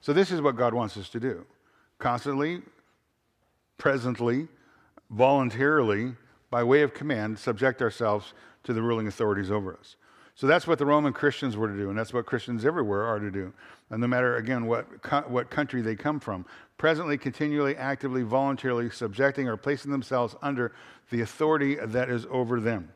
So 0.00 0.12
this 0.12 0.30
is 0.30 0.40
what 0.40 0.56
God 0.56 0.74
wants 0.74 0.96
us 0.96 1.08
to 1.10 1.20
do. 1.20 1.44
Constantly, 1.98 2.62
presently, 3.78 4.46
voluntarily, 5.10 6.14
by 6.50 6.62
way 6.62 6.82
of 6.82 6.94
command, 6.94 7.38
subject 7.38 7.82
ourselves 7.82 8.34
to 8.64 8.72
the 8.72 8.82
ruling 8.82 9.06
authorities 9.06 9.50
over 9.50 9.74
us. 9.74 9.96
So 10.34 10.46
that's 10.46 10.68
what 10.68 10.78
the 10.78 10.86
Roman 10.86 11.12
Christians 11.12 11.56
were 11.56 11.66
to 11.66 11.76
do, 11.76 11.88
and 11.88 11.98
that's 11.98 12.14
what 12.14 12.24
Christians 12.26 12.64
everywhere 12.64 13.02
are 13.02 13.18
to 13.18 13.30
do. 13.30 13.52
No 13.90 14.06
matter, 14.06 14.36
again, 14.36 14.66
what, 14.66 15.02
co- 15.02 15.24
what 15.28 15.50
country 15.50 15.80
they 15.80 15.96
come 15.96 16.20
from, 16.20 16.44
presently, 16.76 17.16
continually, 17.16 17.74
actively, 17.76 18.22
voluntarily 18.22 18.90
subjecting 18.90 19.48
or 19.48 19.56
placing 19.56 19.90
themselves 19.90 20.36
under 20.42 20.72
the 21.10 21.22
authority 21.22 21.76
that 21.76 22.10
is 22.10 22.26
over 22.30 22.60
them. 22.60 22.92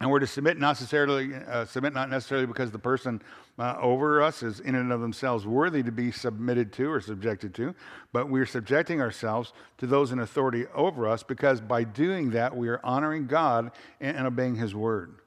And 0.00 0.10
we're 0.10 0.20
to 0.20 0.26
submit 0.26 0.58
not 0.58 0.70
necessarily, 0.70 1.34
uh, 1.34 1.64
submit 1.64 1.92
not 1.92 2.10
necessarily 2.10 2.46
because 2.46 2.70
the 2.70 2.78
person 2.78 3.22
uh, 3.58 3.76
over 3.80 4.22
us 4.22 4.42
is 4.42 4.60
in 4.60 4.74
and 4.74 4.92
of 4.92 5.00
themselves 5.00 5.46
worthy 5.46 5.82
to 5.82 5.92
be 5.92 6.10
submitted 6.10 6.72
to 6.74 6.90
or 6.90 7.00
subjected 7.00 7.54
to, 7.54 7.74
but 8.12 8.28
we're 8.28 8.46
subjecting 8.46 9.00
ourselves 9.00 9.52
to 9.78 9.86
those 9.86 10.12
in 10.12 10.18
authority 10.18 10.66
over 10.74 11.08
us 11.08 11.22
because 11.22 11.60
by 11.60 11.84
doing 11.84 12.30
that, 12.30 12.56
we 12.56 12.68
are 12.68 12.80
honoring 12.84 13.26
God 13.26 13.70
and, 14.00 14.16
and 14.16 14.26
obeying 14.26 14.56
His 14.56 14.74
word. 14.74 15.21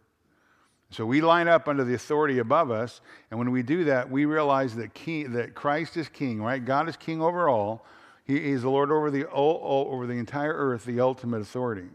So 0.95 1.05
we 1.05 1.19
line 1.19 1.49
up 1.49 1.67
under 1.67 1.83
the 1.83 1.93
authority 1.93 2.39
above 2.39 2.71
us, 2.71 3.01
and 3.29 3.37
when 3.37 3.51
we 3.51 3.63
do 3.63 3.83
that, 3.83 4.09
we 4.09 4.23
realize 4.23 4.77
that, 4.77 4.93
king, 4.93 5.33
that 5.33 5.53
Christ 5.53 5.97
is 5.97 6.07
king, 6.07 6.41
right? 6.41 6.63
God 6.63 6.87
is 6.87 6.95
king 6.95 7.21
over 7.21 7.49
all. 7.49 7.85
He 8.23 8.37
is 8.37 8.61
the 8.61 8.69
Lord 8.69 8.91
over 8.91 9.11
the, 9.11 9.29
over 9.29 10.07
the 10.07 10.13
entire 10.13 10.53
earth, 10.53 10.85
the 10.85 11.01
ultimate 11.01 11.41
authority. 11.41 11.89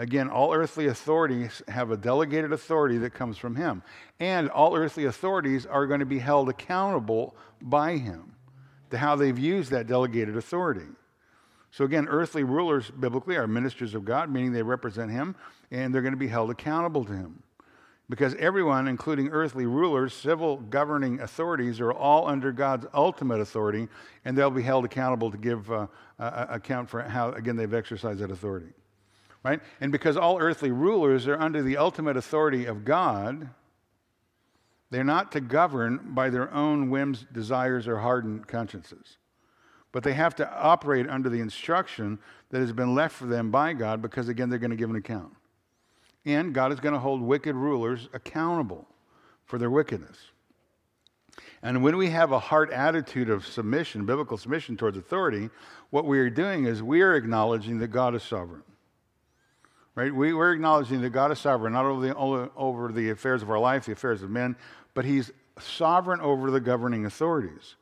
Again, 0.00 0.28
all 0.28 0.52
earthly 0.52 0.88
authorities 0.88 1.62
have 1.68 1.92
a 1.92 1.96
delegated 1.96 2.52
authority 2.52 2.98
that 2.98 3.14
comes 3.14 3.38
from 3.38 3.54
him. 3.54 3.80
And 4.18 4.50
all 4.50 4.74
earthly 4.74 5.04
authorities 5.04 5.64
are 5.64 5.86
going 5.86 6.00
to 6.00 6.06
be 6.06 6.18
held 6.18 6.48
accountable 6.48 7.36
by 7.60 7.96
him 7.96 8.34
to 8.90 8.98
how 8.98 9.14
they've 9.14 9.38
used 9.38 9.70
that 9.70 9.86
delegated 9.86 10.36
authority. 10.36 10.88
So, 11.70 11.84
again, 11.84 12.08
earthly 12.08 12.42
rulers 12.42 12.90
biblically 12.90 13.36
are 13.36 13.46
ministers 13.46 13.94
of 13.94 14.04
God, 14.04 14.32
meaning 14.32 14.50
they 14.50 14.64
represent 14.64 15.12
him, 15.12 15.36
and 15.70 15.94
they're 15.94 16.02
going 16.02 16.12
to 16.12 16.18
be 16.18 16.26
held 16.26 16.50
accountable 16.50 17.04
to 17.04 17.12
him. 17.12 17.40
Because 18.08 18.34
everyone, 18.34 18.88
including 18.88 19.28
earthly 19.28 19.64
rulers, 19.64 20.12
civil 20.12 20.58
governing 20.58 21.20
authorities, 21.20 21.80
are 21.80 21.92
all 21.92 22.28
under 22.28 22.52
God's 22.52 22.86
ultimate 22.92 23.40
authority, 23.40 23.88
and 24.24 24.36
they'll 24.36 24.50
be 24.50 24.62
held 24.62 24.84
accountable 24.84 25.30
to 25.30 25.38
give 25.38 25.70
uh, 25.70 25.86
uh, 26.18 26.46
account 26.50 26.90
for 26.90 27.00
how, 27.02 27.30
again, 27.32 27.56
they've 27.56 27.72
exercised 27.72 28.20
that 28.20 28.30
authority 28.30 28.74
right? 29.42 29.60
And 29.80 29.90
because 29.90 30.16
all 30.16 30.38
earthly 30.38 30.70
rulers 30.70 31.26
are 31.26 31.40
under 31.40 31.62
the 31.62 31.76
ultimate 31.76 32.16
authority 32.16 32.66
of 32.66 32.84
God, 32.84 33.48
they're 34.90 35.04
not 35.04 35.32
to 35.32 35.40
govern 35.40 36.10
by 36.14 36.30
their 36.30 36.52
own 36.52 36.90
whims, 36.90 37.26
desires, 37.32 37.88
or 37.88 37.98
hardened 37.98 38.46
consciences. 38.46 39.16
But 39.90 40.02
they 40.04 40.12
have 40.14 40.34
to 40.36 40.50
operate 40.50 41.08
under 41.08 41.28
the 41.28 41.40
instruction 41.40 42.18
that 42.50 42.60
has 42.60 42.72
been 42.72 42.94
left 42.94 43.14
for 43.14 43.26
them 43.26 43.50
by 43.50 43.72
God 43.72 44.00
because, 44.00 44.28
again, 44.28 44.48
they're 44.48 44.58
going 44.58 44.70
to 44.70 44.76
give 44.76 44.90
an 44.90 44.96
account. 44.96 45.34
And 46.24 46.54
God 46.54 46.72
is 46.72 46.80
going 46.80 46.94
to 46.94 47.00
hold 47.00 47.20
wicked 47.20 47.54
rulers 47.54 48.08
accountable 48.12 48.86
for 49.44 49.58
their 49.58 49.70
wickedness. 49.70 50.18
And 51.62 51.82
when 51.82 51.96
we 51.96 52.10
have 52.10 52.32
a 52.32 52.38
heart 52.38 52.70
attitude 52.72 53.30
of 53.30 53.46
submission, 53.46 54.04
biblical 54.04 54.36
submission 54.36 54.76
towards 54.76 54.96
authority, 54.96 55.50
what 55.90 56.04
we 56.04 56.18
are 56.18 56.30
doing 56.30 56.64
is 56.64 56.82
we 56.82 57.02
are 57.02 57.14
acknowledging 57.14 57.78
that 57.78 57.88
God 57.88 58.14
is 58.14 58.22
sovereign. 58.22 58.62
Right? 59.94 60.14
We, 60.14 60.32
are 60.32 60.52
acknowledging 60.52 61.02
that 61.02 61.10
God 61.10 61.30
is 61.32 61.38
sovereign, 61.38 61.74
not 61.74 61.84
over 61.84 62.06
the, 62.06 62.16
over 62.56 62.92
the 62.92 63.10
affairs 63.10 63.42
of 63.42 63.50
our 63.50 63.58
life, 63.58 63.84
the 63.84 63.92
affairs 63.92 64.22
of 64.22 64.30
men, 64.30 64.56
but 64.94 65.04
He's 65.04 65.30
sovereign 65.58 66.20
over 66.20 66.50
the 66.50 66.60
governing 66.60 67.04
authorities. 67.04 67.76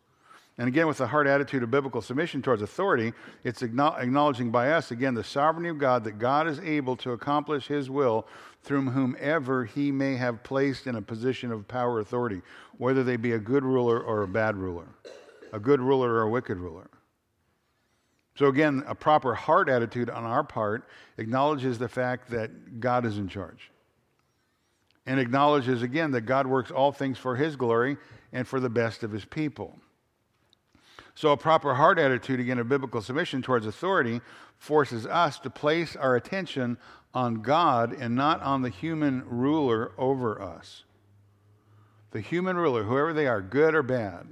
And 0.60 0.68
again, 0.68 0.86
with 0.86 0.98
the 0.98 1.06
heart 1.06 1.26
attitude 1.26 1.62
of 1.62 1.70
biblical 1.70 2.02
submission 2.02 2.42
towards 2.42 2.60
authority, 2.60 3.14
it's 3.44 3.62
acknowledging 3.62 4.50
by 4.50 4.72
us, 4.72 4.90
again, 4.90 5.14
the 5.14 5.24
sovereignty 5.24 5.70
of 5.70 5.78
God, 5.78 6.04
that 6.04 6.18
God 6.18 6.46
is 6.46 6.58
able 6.60 6.96
to 6.96 7.12
accomplish 7.12 7.66
His 7.66 7.88
will 7.88 8.26
through 8.62 8.90
whomever 8.90 9.64
He 9.64 9.90
may 9.90 10.16
have 10.16 10.42
placed 10.42 10.86
in 10.86 10.96
a 10.96 11.00
position 11.00 11.50
of 11.50 11.66
power 11.66 11.94
or 11.94 12.00
authority, 12.00 12.42
whether 12.76 13.02
they 13.02 13.16
be 13.16 13.32
a 13.32 13.38
good 13.38 13.64
ruler 13.64 14.02
or 14.02 14.22
a 14.22 14.28
bad 14.28 14.54
ruler, 14.54 14.84
a 15.54 15.58
good 15.58 15.80
ruler 15.80 16.12
or 16.12 16.22
a 16.24 16.28
wicked 16.28 16.58
ruler. 16.58 16.90
So, 18.34 18.48
again, 18.48 18.84
a 18.86 18.94
proper 18.94 19.34
heart 19.34 19.70
attitude 19.70 20.10
on 20.10 20.24
our 20.24 20.44
part 20.44 20.86
acknowledges 21.16 21.78
the 21.78 21.88
fact 21.88 22.28
that 22.32 22.80
God 22.80 23.06
is 23.06 23.16
in 23.16 23.28
charge 23.28 23.70
and 25.06 25.18
acknowledges 25.18 25.80
again 25.80 26.10
that 26.10 26.26
God 26.26 26.46
works 26.46 26.70
all 26.70 26.92
things 26.92 27.16
for 27.16 27.34
his 27.34 27.56
glory 27.56 27.96
and 28.30 28.46
for 28.46 28.60
the 28.60 28.68
best 28.68 29.02
of 29.02 29.10
his 29.10 29.24
people. 29.24 29.78
So, 31.14 31.32
a 31.32 31.36
proper 31.36 31.74
heart 31.74 31.98
attitude, 31.98 32.40
again, 32.40 32.58
of 32.58 32.68
biblical 32.68 33.02
submission 33.02 33.42
towards 33.42 33.66
authority, 33.66 34.20
forces 34.58 35.06
us 35.06 35.38
to 35.40 35.50
place 35.50 35.96
our 35.96 36.16
attention 36.16 36.78
on 37.12 37.42
God 37.42 37.92
and 37.92 38.14
not 38.14 38.40
on 38.42 38.62
the 38.62 38.68
human 38.68 39.24
ruler 39.26 39.92
over 39.98 40.40
us. 40.40 40.84
The 42.12 42.20
human 42.20 42.56
ruler, 42.56 42.84
whoever 42.84 43.12
they 43.12 43.26
are, 43.26 43.40
good 43.40 43.74
or 43.74 43.82
bad, 43.82 44.26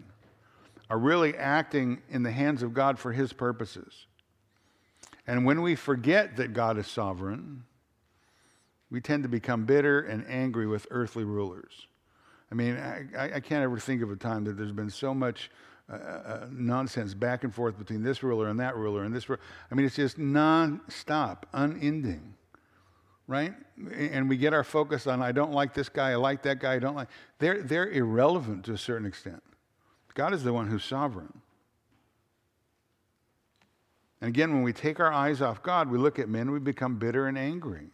are 0.91 0.99
really 0.99 1.37
acting 1.37 2.03
in 2.09 2.23
the 2.23 2.33
hands 2.33 2.63
of 2.63 2.75
God 2.75 2.99
for 2.99 3.13
his 3.13 3.33
purposes. 3.33 4.07
And 5.27 5.45
when 5.45 5.61
we 5.61 5.75
forget 5.75 6.37
that 6.37 6.55
God 6.55 6.79
is 6.79 6.87
sovereign, 6.87 7.65
we 8.91 9.01
tend 9.01 9.23
to 9.25 9.29
become 9.29 9.67
bitter 9.67 10.01
and 10.01 10.25
angry 10.29 10.67
with 10.67 10.87
earthly 10.91 11.25
rulers. 11.25 11.87
I 12.51 12.55
mean, 12.55 12.79
I, 12.79 13.35
I 13.35 13.41
can't 13.41 13.63
ever 13.63 13.79
think 13.79 14.01
of 14.03 14.11
a 14.11 14.17
time 14.17 14.45
that 14.45 14.57
there's 14.57 14.73
been 14.73 14.91
so 14.91 15.13
much 15.13 15.51
uh, 15.91 15.97
uh, 15.97 16.47
nonsense 16.51 17.15
back 17.15 17.45
and 17.45 17.55
forth 17.55 17.79
between 17.79 18.03
this 18.03 18.23
ruler 18.23 18.49
and 18.49 18.61
that 18.61 18.77
ruler 18.77 19.05
and 19.05 19.15
this. 19.15 19.29
Ruler. 19.29 19.41
I 19.71 19.75
mean, 19.75 19.87
it's 19.87 19.97
just 19.97 20.19
non-stop, 20.19 21.47
unending, 21.55 22.35
right? 23.27 23.55
And 23.95 24.29
we 24.29 24.37
get 24.37 24.53
our 24.53 24.65
focus 24.65 25.07
on 25.07 25.23
I 25.23 25.33
don't 25.33 25.53
like 25.53 25.73
this 25.73 25.89
guy, 25.89 26.11
I 26.11 26.17
like 26.17 26.43
that 26.43 26.61
guy, 26.61 26.75
I 26.75 26.79
don't 26.79 26.95
like. 26.95 27.09
They're 27.39 27.63
they're 27.63 27.89
irrelevant 27.89 28.67
to 28.67 28.75
a 28.75 28.79
certain 28.79 29.07
extent. 29.07 29.43
God 30.13 30.35
is 30.35 30.43
the 30.43 30.53
one 30.53 30.67
who's 30.67 30.85
sovereign. 30.85 31.33
And 34.21 34.29
again, 34.29 34.53
when 34.53 34.63
we 34.63 34.73
take 34.73 35.01
our 35.01 35.13
eyes 35.13 35.41
off 35.41 35.63
God, 35.63 35.91
we 35.91 35.97
look 35.97 36.19
at 36.19 36.29
men, 36.29 36.51
we 36.51 36.59
become 36.59 36.99
bitter 36.99 37.29
and 37.29 37.39
angry, 37.39 37.89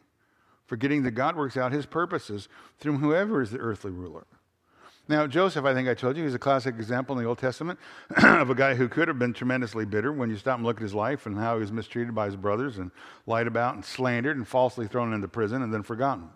forgetting 0.66 1.02
that 1.02 1.12
God 1.12 1.36
works 1.36 1.56
out 1.56 1.70
his 1.70 1.86
purposes 1.86 2.48
through 2.78 2.98
whoever 2.98 3.42
is 3.42 3.50
the 3.50 3.58
earthly 3.58 3.90
ruler. 3.90 4.26
Now, 5.06 5.26
Joseph, 5.26 5.66
I 5.66 5.74
think 5.74 5.86
I 5.86 5.92
told 5.92 6.16
you, 6.16 6.24
he's 6.24 6.34
a 6.34 6.38
classic 6.38 6.76
example 6.76 7.16
in 7.16 7.22
the 7.22 7.28
Old 7.28 7.38
Testament 7.38 7.78
of 8.22 8.48
a 8.48 8.54
guy 8.54 8.74
who 8.74 8.88
could 8.88 9.06
have 9.08 9.18
been 9.18 9.34
tremendously 9.34 9.84
bitter 9.84 10.10
when 10.10 10.30
you 10.30 10.36
stop 10.36 10.56
and 10.56 10.64
look 10.64 10.78
at 10.78 10.82
his 10.82 10.94
life 10.94 11.26
and 11.26 11.36
how 11.36 11.56
he 11.56 11.60
was 11.60 11.70
mistreated 11.70 12.14
by 12.14 12.24
his 12.24 12.36
brothers 12.36 12.78
and 12.78 12.90
lied 13.26 13.46
about 13.46 13.74
and 13.74 13.84
slandered 13.84 14.38
and 14.38 14.48
falsely 14.48 14.86
thrown 14.86 15.12
into 15.12 15.28
prison 15.28 15.60
and 15.60 15.74
then 15.74 15.82
forgotten. 15.82 16.30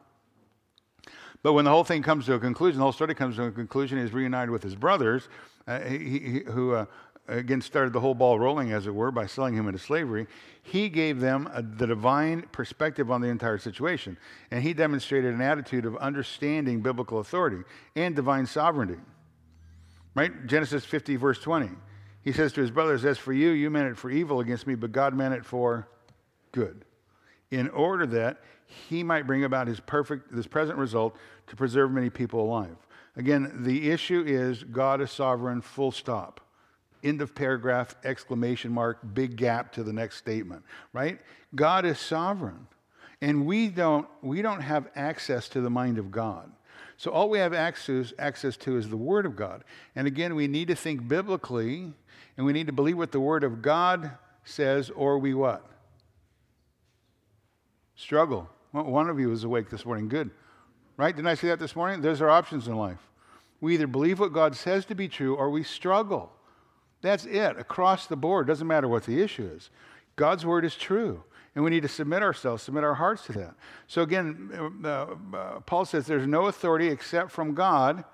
But 1.43 1.55
when 1.55 1.65
the 1.65 1.71
whole 1.71 1.85
thing 1.85 2.03
comes 2.03 2.27
to 2.27 2.35
a 2.35 2.39
conclusion, 2.39 2.79
the 2.79 2.83
whole 2.83 2.93
story 2.93 3.15
comes 3.15 3.37
to 3.37 3.45
a 3.45 3.51
conclusion, 3.51 3.99
he's 4.01 4.13
reunited 4.13 4.51
with 4.51 4.63
his 4.63 4.75
brothers, 4.75 5.29
uh, 5.67 5.81
he, 5.81 5.99
he, 5.99 6.43
who 6.49 6.75
uh, 6.75 6.87
again 7.29 7.61
started 7.61 7.93
the 7.93 8.01
whole 8.01 8.15
ball 8.15 8.39
rolling, 8.39 8.73
as 8.73 8.87
it 8.87 8.95
were, 8.95 9.11
by 9.11 9.27
selling 9.27 9.55
him 9.55 9.67
into 9.67 9.79
slavery. 9.79 10.27
He 10.63 10.89
gave 10.89 11.21
them 11.21 11.49
a, 11.53 11.63
the 11.63 11.87
divine 11.87 12.43
perspective 12.53 13.11
on 13.11 13.21
the 13.21 13.29
entire 13.29 13.59
situation. 13.59 14.17
And 14.51 14.63
he 14.63 14.75
demonstrated 14.75 15.35
an 15.35 15.41
attitude 15.41 15.85
of 15.85 15.97
understanding 15.99 16.81
biblical 16.81 17.19
authority 17.19 17.63
and 17.95 18.17
divine 18.17 18.47
sovereignty. 18.47 19.01
Right? 20.15 20.47
Genesis 20.47 20.85
50, 20.85 21.17
verse 21.17 21.39
20. 21.41 21.69
He 22.23 22.33
says 22.33 22.53
to 22.55 22.61
his 22.61 22.71
brothers, 22.71 23.05
As 23.05 23.19
for 23.19 23.33
you, 23.33 23.51
you 23.51 23.71
meant 23.71 23.89
it 23.89 23.97
for 23.97 24.11
evil 24.11 24.41
against 24.41 24.67
me, 24.67 24.75
but 24.75 24.93
God 24.93 25.15
meant 25.15 25.35
it 25.35 25.45
for 25.45 25.89
good, 26.53 26.85
in 27.51 27.69
order 27.69 28.07
that 28.07 28.43
he 28.89 29.03
might 29.03 29.27
bring 29.27 29.45
about 29.45 29.67
his 29.67 29.81
perfect, 29.81 30.35
this 30.35 30.47
present 30.47 30.79
result 30.79 31.17
to 31.47 31.57
preserve 31.57 31.91
many 31.91 32.11
people 32.11 32.41
alive. 32.41 32.77
Again, 33.17 33.63
the 33.65 33.91
issue 33.91 34.25
is 34.27 34.63
God 34.63 35.01
is 35.01 35.11
sovereign, 35.11 35.61
full 35.61 35.91
stop. 35.91 36.41
End 37.05 37.21
of 37.21 37.35
paragraph, 37.35 37.95
exclamation 38.05 38.73
mark, 38.73 38.99
big 39.15 39.37
gap 39.37 39.73
to 39.73 39.83
the 39.83 39.93
next 39.93 40.17
statement, 40.17 40.65
right? 40.93 41.21
God 41.55 41.85
is 41.85 41.99
sovereign. 41.99 42.67
And 43.21 43.47
we 43.47 43.69
don't, 43.69 44.07
we 44.23 44.43
don't 44.43 44.61
have 44.61 44.89
access 44.95 45.49
to 45.51 45.61
the 45.61 45.71
mind 45.71 45.99
of 45.99 46.11
God. 46.11 46.51
So 46.97 47.11
all 47.11 47.31
we 47.31 47.39
have 47.39 47.53
access, 47.53 48.13
access 48.19 48.57
to 48.59 48.77
is 48.77 48.89
the 48.89 48.97
Word 48.97 49.27
of 49.27 49.37
God. 49.37 49.65
And 49.95 50.07
again, 50.07 50.35
we 50.35 50.49
need 50.49 50.69
to 50.69 50.75
think 50.75 51.07
biblically 51.07 51.93
and 52.37 52.47
we 52.47 52.53
need 52.53 52.67
to 52.69 52.73
believe 52.73 52.97
what 52.97 53.13
the 53.13 53.21
Word 53.21 53.45
of 53.45 53.63
God 53.63 54.13
says, 54.45 54.91
or 54.91 55.19
we 55.19 55.35
what? 55.35 55.65
Struggle. 57.97 58.49
One 58.71 59.09
of 59.09 59.19
you 59.19 59.29
was 59.29 59.45
awake 59.45 59.71
this 59.71 59.85
morning. 59.85 60.09
Good. 60.09 60.31
Right? 60.97 61.15
Didn't 61.15 61.29
I 61.29 61.35
say 61.35 61.49
that 61.49 61.59
this 61.59 61.75
morning? 61.75 62.01
Those 62.01 62.21
are 62.21 62.31
options 62.31 62.69
in 62.69 62.77
life. 62.77 63.01
We 63.61 63.75
either 63.75 63.87
believe 63.87 64.21
what 64.21 64.33
God 64.33 64.55
says 64.55 64.85
to 64.87 64.95
be 64.95 65.09
true 65.09 65.35
or 65.35 65.51
we 65.51 65.65
struggle. 65.65 66.33
That's 67.01 67.25
it, 67.25 67.59
across 67.59 68.07
the 68.07 68.17
board. 68.17 68.47
Doesn't 68.47 68.67
matter 68.67 68.89
what 68.89 69.05
the 69.05 69.23
issue 69.23 69.49
is. 69.55 69.71
God's 70.17 70.45
word 70.45 70.65
is 70.65 70.75
true. 70.75 71.23
And 71.55 71.65
we 71.65 71.71
need 71.71 71.83
to 71.83 71.89
submit 71.89 72.23
ourselves, 72.23 72.63
submit 72.63 72.85
our 72.85 72.95
hearts 72.95 73.25
to 73.27 73.33
that. 73.33 73.55
So 73.87 74.03
again, 74.03 74.81
uh, 74.85 75.07
uh, 75.35 75.61
Paul 75.61 75.85
says 75.85 76.07
there's 76.07 76.27
no 76.27 76.47
authority 76.47 76.89
except 76.89 77.31
from 77.33 77.55
God, 77.55 78.05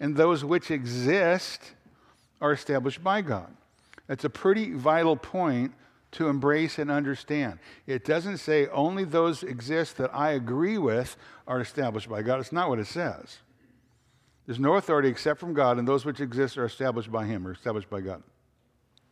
and 0.00 0.16
those 0.16 0.44
which 0.44 0.70
exist 0.70 1.74
are 2.40 2.52
established 2.52 3.04
by 3.04 3.22
God. 3.22 3.54
That's 4.06 4.24
a 4.24 4.30
pretty 4.30 4.72
vital 4.72 5.16
point 5.16 5.74
to 6.12 6.28
embrace 6.28 6.78
and 6.78 6.90
understand. 6.90 7.58
It 7.86 8.04
doesn't 8.04 8.38
say 8.38 8.66
only 8.68 9.04
those 9.04 9.42
exist 9.42 9.98
that 9.98 10.14
I 10.14 10.30
agree 10.30 10.78
with 10.78 11.16
are 11.46 11.60
established 11.60 12.08
by 12.08 12.22
God. 12.22 12.40
It's 12.40 12.52
not 12.52 12.68
what 12.68 12.78
it 12.78 12.86
says. 12.86 13.38
There's 14.48 14.58
no 14.58 14.76
authority 14.76 15.10
except 15.10 15.38
from 15.38 15.52
God, 15.52 15.76
and 15.76 15.86
those 15.86 16.06
which 16.06 16.20
exist 16.20 16.56
are 16.56 16.64
established 16.64 17.12
by 17.12 17.26
Him 17.26 17.46
or 17.46 17.52
established 17.52 17.90
by 17.90 18.00
God. 18.00 18.22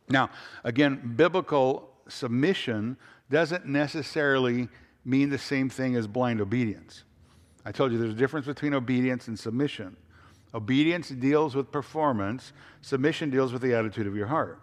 Now, 0.09 0.31
again, 0.65 1.13
biblical 1.15 1.91
submission 2.09 2.97
doesn't 3.31 3.67
necessarily 3.67 4.71
mean 5.05 5.29
the 5.29 5.37
same 5.37 5.69
thing 5.69 5.95
as 5.95 6.07
blind 6.07 6.41
obedience. 6.41 7.05
I 7.67 7.73
told 7.73 7.93
you 7.93 7.99
there's 7.99 8.15
a 8.15 8.17
difference 8.17 8.47
between 8.47 8.73
obedience 8.73 9.29
and 9.29 9.39
submission. 9.39 9.99
Obedience 10.55 11.11
deals 11.11 11.55
with 11.55 11.71
performance, 11.71 12.55
submission 12.81 13.29
deals 13.29 13.53
with 13.53 13.61
the 13.61 13.75
attitude 13.75 14.07
of 14.07 14.17
your 14.17 14.29
heart. 14.29 14.63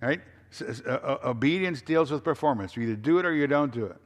Right? 0.00 0.22
Uh, 0.62 0.90
uh, 0.90 1.18
obedience 1.22 1.82
deals 1.82 2.10
with 2.10 2.24
performance. 2.24 2.78
You 2.78 2.84
either 2.84 2.96
do 2.96 3.18
it 3.18 3.26
or 3.26 3.34
you 3.34 3.46
don't 3.46 3.74
do 3.74 3.84
it. 3.84 3.98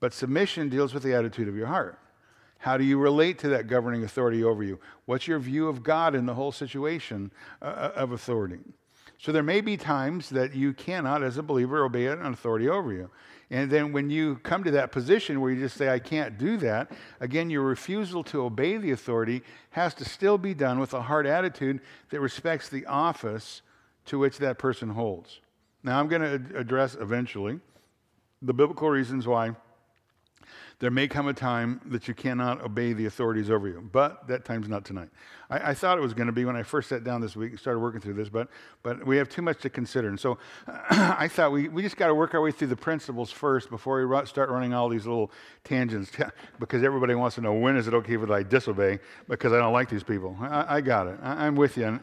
But 0.00 0.12
submission 0.12 0.68
deals 0.70 0.92
with 0.92 1.04
the 1.04 1.14
attitude 1.14 1.46
of 1.46 1.54
your 1.54 1.68
heart. 1.68 2.00
How 2.66 2.76
do 2.76 2.82
you 2.82 2.98
relate 2.98 3.38
to 3.38 3.48
that 3.50 3.68
governing 3.68 4.02
authority 4.02 4.42
over 4.42 4.60
you? 4.60 4.80
What's 5.04 5.28
your 5.28 5.38
view 5.38 5.68
of 5.68 5.84
God 5.84 6.16
in 6.16 6.26
the 6.26 6.34
whole 6.34 6.50
situation 6.50 7.30
uh, 7.62 7.92
of 7.94 8.10
authority? 8.10 8.58
So 9.18 9.30
there 9.30 9.44
may 9.44 9.60
be 9.60 9.76
times 9.76 10.30
that 10.30 10.52
you 10.52 10.72
cannot, 10.72 11.22
as 11.22 11.38
a 11.38 11.44
believer, 11.44 11.84
obey 11.84 12.08
an 12.08 12.26
authority 12.26 12.68
over 12.68 12.92
you. 12.92 13.08
And 13.52 13.70
then 13.70 13.92
when 13.92 14.10
you 14.10 14.40
come 14.42 14.64
to 14.64 14.72
that 14.72 14.90
position 14.90 15.40
where 15.40 15.52
you 15.52 15.60
just 15.60 15.76
say, 15.76 15.90
I 15.90 16.00
can't 16.00 16.38
do 16.38 16.56
that, 16.56 16.90
again, 17.20 17.50
your 17.50 17.62
refusal 17.62 18.24
to 18.24 18.42
obey 18.42 18.78
the 18.78 18.90
authority 18.90 19.44
has 19.70 19.94
to 19.94 20.04
still 20.04 20.36
be 20.36 20.52
done 20.52 20.80
with 20.80 20.92
a 20.92 21.02
hard 21.02 21.24
attitude 21.24 21.78
that 22.10 22.18
respects 22.18 22.68
the 22.68 22.84
office 22.86 23.62
to 24.06 24.18
which 24.18 24.38
that 24.38 24.58
person 24.58 24.88
holds. 24.88 25.38
Now, 25.84 26.00
I'm 26.00 26.08
going 26.08 26.22
to 26.22 26.58
address 26.58 26.96
eventually 26.96 27.60
the 28.42 28.54
biblical 28.54 28.90
reasons 28.90 29.24
why 29.24 29.54
there 30.78 30.90
may 30.90 31.08
come 31.08 31.26
a 31.26 31.32
time 31.32 31.80
that 31.86 32.06
you 32.06 32.12
cannot 32.12 32.60
obey 32.60 32.92
the 32.92 33.06
authorities 33.06 33.50
over 33.50 33.66
you, 33.66 33.88
but 33.92 34.28
that 34.28 34.44
time's 34.44 34.68
not 34.68 34.84
tonight. 34.84 35.08
I, 35.48 35.70
I 35.70 35.74
thought 35.74 35.96
it 35.96 36.02
was 36.02 36.12
going 36.12 36.26
to 36.26 36.34
be 36.34 36.44
when 36.44 36.54
I 36.54 36.62
first 36.62 36.90
sat 36.90 37.02
down 37.02 37.22
this 37.22 37.34
week 37.34 37.52
and 37.52 37.58
started 37.58 37.80
working 37.80 38.00
through 38.00 38.14
this, 38.14 38.28
but, 38.28 38.48
but 38.82 39.06
we 39.06 39.16
have 39.16 39.30
too 39.30 39.40
much 39.40 39.62
to 39.62 39.70
consider. 39.70 40.08
And 40.08 40.20
so 40.20 40.36
I 40.90 41.28
thought 41.28 41.50
we, 41.50 41.68
we 41.68 41.80
just 41.80 41.96
got 41.96 42.08
to 42.08 42.14
work 42.14 42.34
our 42.34 42.42
way 42.42 42.50
through 42.50 42.68
the 42.68 42.76
principles 42.76 43.32
first 43.32 43.70
before 43.70 44.06
we 44.06 44.26
start 44.26 44.50
running 44.50 44.74
all 44.74 44.90
these 44.90 45.06
little 45.06 45.30
tangents 45.64 46.10
because 46.60 46.82
everybody 46.82 47.14
wants 47.14 47.36
to 47.36 47.40
know 47.40 47.54
when 47.54 47.76
is 47.76 47.88
it 47.88 47.94
okay 47.94 48.16
that 48.16 48.30
I 48.30 48.42
disobey 48.42 48.98
because 49.28 49.54
I 49.54 49.58
don't 49.58 49.72
like 49.72 49.88
these 49.88 50.04
people. 50.04 50.36
I, 50.40 50.76
I 50.76 50.80
got 50.82 51.06
it. 51.06 51.18
I, 51.22 51.46
am 51.46 51.56
with 51.56 51.78
you. 51.78 51.98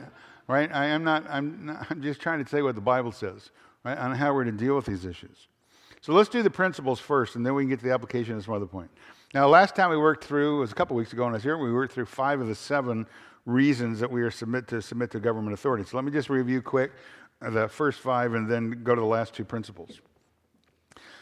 Right? 0.47 0.71
I 0.73 0.87
am 0.87 1.03
not, 1.03 1.25
I'm, 1.29 1.67
not, 1.67 1.87
I'm 1.91 2.01
just 2.01 2.21
trying 2.21 2.43
to 2.43 2.49
say 2.49 2.63
what 2.63 2.73
the 2.73 2.81
Bible 2.81 3.11
says, 3.11 3.51
right, 3.83 3.97
on 3.97 4.15
how 4.15 4.33
we're 4.33 4.43
to 4.45 4.51
deal 4.51 4.75
with 4.75 4.87
these 4.87 5.05
issues. 5.05 5.47
So 6.03 6.11
let's 6.11 6.27
do 6.27 6.43
the 6.43 6.49
principles 6.49 6.99
first, 6.99 7.37
and 7.37 7.45
then 7.45 7.55
we 7.55 7.63
can 7.63 7.69
get 7.69 7.79
to 7.79 7.85
the 7.85 7.93
application 7.93 8.35
at 8.35 8.43
some 8.43 8.53
other 8.53 8.65
point. 8.65 8.91
Now, 9.33 9.47
last 9.47 9.73
time 9.73 9.89
we 9.89 9.95
worked 9.95 10.25
through, 10.25 10.57
it 10.57 10.59
was 10.59 10.71
a 10.73 10.75
couple 10.75 10.97
weeks 10.97 11.13
ago 11.13 11.23
when 11.23 11.31
I 11.31 11.35
was 11.35 11.43
here, 11.43 11.57
we 11.57 11.71
worked 11.71 11.93
through 11.93 12.07
five 12.07 12.41
of 12.41 12.47
the 12.49 12.55
seven 12.55 13.07
reasons 13.45 14.01
that 14.01 14.11
we 14.11 14.21
are 14.21 14.29
submit 14.29 14.67
to 14.67 14.81
submit 14.81 15.11
to 15.11 15.21
government 15.21 15.53
authority. 15.53 15.85
So 15.85 15.95
let 15.95 16.03
me 16.03 16.11
just 16.11 16.29
review 16.29 16.61
quick 16.61 16.91
uh, 17.41 17.51
the 17.51 17.69
first 17.69 18.01
five 18.01 18.33
and 18.33 18.51
then 18.51 18.83
go 18.83 18.93
to 18.93 18.99
the 18.99 19.07
last 19.07 19.33
two 19.33 19.45
principles. 19.45 20.01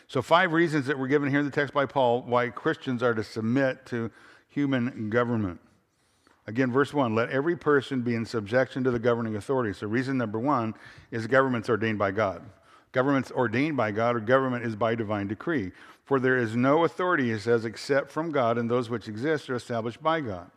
So, 0.07 0.19
five 0.23 0.51
reasons 0.51 0.88
that 0.88 0.97
were 0.97 1.07
given 1.07 1.29
here 1.29 1.41
in 1.41 1.45
the 1.45 1.51
text 1.51 1.75
by 1.75 1.85
Paul 1.85 2.23
why 2.23 2.50
Christians 2.50 3.03
are 3.03 3.13
to 3.13 3.23
submit 3.23 3.85
to 3.85 4.09
human 4.50 5.11
government. 5.11 5.59
Again, 6.47 6.71
verse 6.71 6.91
1 6.91 7.13
let 7.13 7.29
every 7.29 7.55
person 7.55 8.01
be 8.01 8.15
in 8.15 8.25
subjection 8.25 8.83
to 8.85 8.89
the 8.89 8.97
governing 8.97 9.35
authority. 9.35 9.73
So, 9.73 9.85
reason 9.85 10.17
number 10.17 10.39
one 10.39 10.73
is 11.11 11.27
government's 11.27 11.69
ordained 11.69 12.00
by 12.00 12.09
God. 12.09 12.41
Government's 12.91 13.31
ordained 13.31 13.77
by 13.77 13.91
God, 13.91 14.15
or 14.15 14.19
government 14.19 14.65
is 14.65 14.75
by 14.75 14.95
divine 14.95 15.27
decree. 15.27 15.71
For 16.03 16.19
there 16.19 16.38
is 16.38 16.55
no 16.55 16.83
authority, 16.83 17.31
he 17.31 17.39
says, 17.39 17.63
except 17.63 18.12
from 18.12 18.31
God, 18.31 18.57
and 18.57 18.69
those 18.69 18.89
which 18.89 19.07
exist 19.07 19.50
are 19.50 19.55
established 19.55 20.03
by 20.03 20.21
God. 20.21 20.51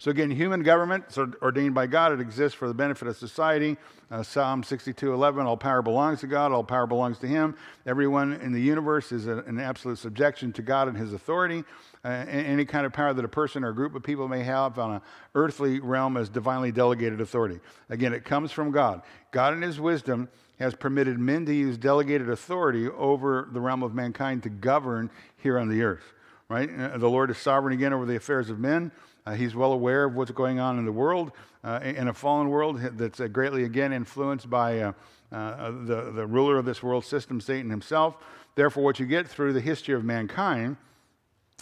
So 0.00 0.12
again, 0.12 0.30
human 0.30 0.62
government 0.62 1.06
is 1.08 1.18
ordained 1.18 1.74
by 1.74 1.88
God. 1.88 2.12
It 2.12 2.20
exists 2.20 2.56
for 2.56 2.68
the 2.68 2.74
benefit 2.74 3.08
of 3.08 3.16
society. 3.16 3.76
Uh, 4.12 4.22
Psalm 4.22 4.62
62:11, 4.62 5.44
all 5.44 5.56
power 5.56 5.82
belongs 5.82 6.20
to 6.20 6.28
God. 6.28 6.52
All 6.52 6.62
power 6.62 6.86
belongs 6.86 7.18
to 7.18 7.26
Him. 7.26 7.56
Everyone 7.84 8.34
in 8.34 8.52
the 8.52 8.60
universe 8.60 9.10
is 9.10 9.26
in 9.26 9.58
absolute 9.58 9.98
subjection 9.98 10.52
to 10.52 10.62
God 10.62 10.86
and 10.86 10.96
His 10.96 11.12
authority. 11.12 11.64
Uh, 12.04 12.24
any 12.28 12.64
kind 12.64 12.86
of 12.86 12.92
power 12.92 13.12
that 13.12 13.24
a 13.24 13.28
person 13.28 13.64
or 13.64 13.70
a 13.70 13.74
group 13.74 13.96
of 13.96 14.04
people 14.04 14.28
may 14.28 14.44
have 14.44 14.78
on 14.78 14.92
an 14.92 15.00
earthly 15.34 15.80
realm 15.80 16.16
is 16.16 16.28
divinely 16.28 16.70
delegated 16.70 17.20
authority. 17.20 17.58
Again, 17.90 18.12
it 18.12 18.24
comes 18.24 18.52
from 18.52 18.70
God. 18.70 19.02
God 19.32 19.52
in 19.52 19.62
His 19.62 19.80
wisdom 19.80 20.28
has 20.58 20.74
permitted 20.74 21.18
men 21.18 21.46
to 21.46 21.54
use 21.54 21.78
delegated 21.78 22.28
authority 22.28 22.88
over 22.88 23.48
the 23.52 23.60
realm 23.60 23.82
of 23.82 23.94
mankind 23.94 24.42
to 24.42 24.48
govern 24.48 25.10
here 25.36 25.58
on 25.58 25.68
the 25.68 25.82
earth. 25.82 26.12
Right? 26.48 26.68
Uh, 26.68 26.98
the 26.98 27.08
Lord 27.08 27.30
is 27.30 27.38
sovereign 27.38 27.74
again 27.74 27.92
over 27.92 28.06
the 28.06 28.16
affairs 28.16 28.50
of 28.50 28.58
men. 28.58 28.90
Uh, 29.26 29.34
he's 29.34 29.54
well 29.54 29.72
aware 29.72 30.04
of 30.04 30.14
what's 30.14 30.30
going 30.30 30.58
on 30.58 30.78
in 30.78 30.84
the 30.84 30.92
world, 30.92 31.32
uh, 31.62 31.80
in 31.82 32.08
a 32.08 32.14
fallen 32.14 32.48
world 32.48 32.80
that's 32.80 33.20
uh, 33.20 33.26
greatly 33.28 33.64
again 33.64 33.92
influenced 33.92 34.48
by 34.48 34.80
uh, 34.80 34.92
uh, 35.30 35.70
the, 35.70 36.10
the 36.14 36.26
ruler 36.26 36.56
of 36.56 36.64
this 36.64 36.82
world 36.82 37.04
system, 37.04 37.40
Satan 37.40 37.70
himself. 37.70 38.16
Therefore, 38.54 38.82
what 38.82 38.98
you 38.98 39.06
get 39.06 39.28
through 39.28 39.52
the 39.52 39.60
history 39.60 39.94
of 39.94 40.02
mankind, 40.02 40.78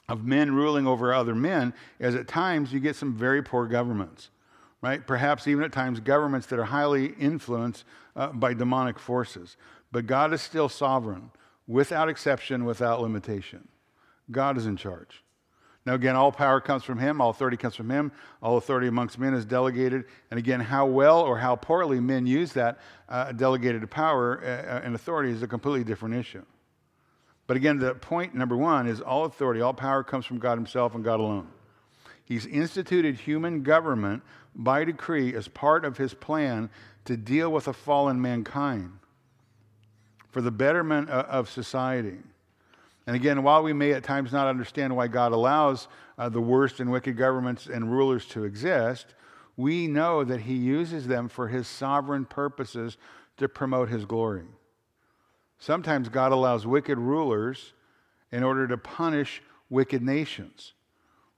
of 0.09 0.25
men 0.25 0.55
ruling 0.55 0.87
over 0.87 1.12
other 1.12 1.35
men, 1.35 1.75
is 1.99 2.15
at 2.15 2.29
times 2.29 2.73
you 2.73 2.79
get 2.79 2.95
some 2.95 3.15
very 3.15 3.43
poor 3.43 3.67
governments 3.67 4.31
right? 4.83 5.06
Perhaps 5.06 5.49
even 5.49 5.64
at 5.64 5.73
times 5.73 6.00
governments 6.00 6.47
that 6.49 6.59
are 6.59 6.64
highly 6.64 7.06
influenced 7.18 7.85
uh, 8.14 8.28
by 8.28 8.54
demonic 8.54 8.99
forces. 8.99 9.56
But 9.92 10.06
God 10.06 10.33
is 10.33 10.42
still 10.42 10.68
sovereign, 10.68 11.30
without 11.66 12.09
exception, 12.09 12.64
without 12.64 13.00
limitation. 13.00 13.68
God 14.30 14.56
is 14.56 14.66
in 14.66 14.76
charge. 14.76 15.23
Now, 15.86 15.95
again, 15.95 16.17
all 16.17 16.32
power 16.32 16.60
comes 16.60 16.82
from 16.82 16.99
Him, 16.99 17.21
all 17.21 17.30
authority 17.30 17.56
comes 17.56 17.76
from 17.76 17.89
Him, 17.89 18.10
all 18.43 18.56
authority 18.56 18.89
amongst 18.89 19.21
men 19.21 19.34
is 19.34 19.45
delegated. 19.45 20.04
And 20.32 20.39
again, 20.39 20.58
how 20.58 20.86
well 20.86 21.21
or 21.21 21.39
how 21.39 21.54
poorly 21.54 22.00
men 22.00 22.26
use 22.26 22.52
that 22.54 22.80
uh, 23.08 23.30
delegated 23.30 23.89
power 23.89 24.43
uh, 24.43 24.80
and 24.84 24.97
authority 24.97 25.30
is 25.30 25.43
a 25.43 25.47
completely 25.47 25.84
different 25.84 26.17
issue. 26.17 26.45
But 27.47 27.56
again, 27.56 27.78
the 27.78 27.95
point 27.95 28.34
number 28.34 28.56
one 28.56 28.89
is 28.89 29.00
all 29.00 29.26
authority, 29.26 29.60
all 29.60 29.75
power 29.75 30.02
comes 30.02 30.26
from 30.26 30.41
God 30.41 30.58
Himself 30.58 30.97
and 30.97 31.04
God 31.04 31.21
alone. 31.21 31.47
He's 32.26 32.45
instituted 32.45 33.15
human 33.15 33.62
government 33.62 34.23
by 34.54 34.84
decree 34.84 35.34
as 35.34 35.49
part 35.49 35.84
of 35.84 35.97
his 35.97 36.12
plan 36.12 36.69
to 37.06 37.17
deal 37.17 37.50
with 37.50 37.69
a 37.69 37.73
fallen 37.73 38.21
mankind 38.21 38.99
for 40.30 40.43
the 40.43 40.50
betterment 40.50 41.08
of 41.08 41.49
society. 41.49 42.19
And 43.06 43.17
again, 43.17 43.43
while 43.43 43.62
we 43.62 43.73
may 43.73 43.93
at 43.93 44.02
times 44.02 44.32
not 44.32 44.49
understand 44.49 44.95
why 44.95 45.06
God 45.06 45.32
allows 45.32 45.86
uh, 46.19 46.28
the 46.28 46.41
worst 46.41 46.80
and 46.80 46.91
wicked 46.91 47.17
governments 47.17 47.69
and 47.69 47.91
rulers 47.91 48.26
to 48.26 48.45
exist, 48.45 49.15
we 49.56 49.86
know 49.86 50.25
that 50.25 50.41
He 50.41 50.54
uses 50.54 51.06
them 51.06 51.28
for 51.28 51.49
His 51.49 51.69
sovereign 51.69 52.25
purposes 52.25 52.99
to 53.36 53.49
promote 53.49 53.89
His 53.89 54.04
glory. 54.04 54.45
Sometimes 55.58 56.08
God 56.08 56.32
allows 56.32 56.67
wicked 56.67 56.99
rulers 56.99 57.73
in 58.32 58.43
order 58.43 58.67
to 58.67 58.76
punish 58.76 59.43
wicked 59.71 60.02
nations, 60.02 60.75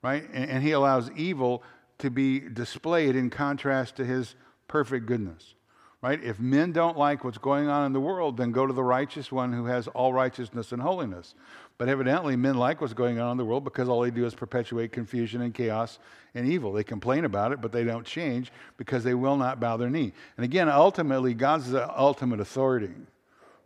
right? 0.01 0.23
And, 0.33 0.49
and 0.49 0.63
He 0.63 0.71
allows 0.71 1.09
evil 1.15 1.63
to 1.99 2.09
be 2.09 2.39
displayed 2.39 3.15
in 3.15 3.29
contrast 3.29 3.97
to 3.97 4.05
his 4.05 4.35
perfect 4.67 5.05
goodness. 5.05 5.53
Right? 6.01 6.23
If 6.23 6.39
men 6.39 6.71
don't 6.71 6.97
like 6.97 7.25
what's 7.25 7.37
going 7.37 7.67
on 7.67 7.85
in 7.85 7.91
the 7.91 7.99
world, 7.99 8.37
then 8.37 8.53
go 8.53 8.65
to 8.65 8.71
the 8.71 8.83
righteous 8.83 9.33
one 9.33 9.51
who 9.51 9.65
has 9.65 9.89
all 9.89 10.13
righteousness 10.13 10.71
and 10.71 10.81
holiness. 10.81 11.35
But 11.77 11.89
evidently, 11.89 12.37
men 12.37 12.55
like 12.55 12.79
what's 12.79 12.93
going 12.93 13.19
on 13.19 13.31
in 13.31 13.37
the 13.37 13.43
world 13.43 13.65
because 13.65 13.89
all 13.89 13.99
they 13.99 14.09
do 14.09 14.25
is 14.25 14.33
perpetuate 14.33 14.93
confusion 14.93 15.41
and 15.41 15.53
chaos 15.53 15.99
and 16.35 16.47
evil. 16.47 16.71
They 16.71 16.85
complain 16.85 17.25
about 17.25 17.51
it, 17.51 17.59
but 17.59 17.73
they 17.73 17.83
don't 17.83 18.05
change 18.05 18.49
because 18.77 19.03
they 19.03 19.13
will 19.13 19.35
not 19.35 19.59
bow 19.59 19.75
their 19.75 19.89
knee. 19.89 20.13
And 20.37 20.45
again, 20.45 20.69
ultimately, 20.69 21.33
God's 21.33 21.69
the 21.69 21.89
ultimate 21.99 22.39
authority. 22.39 22.93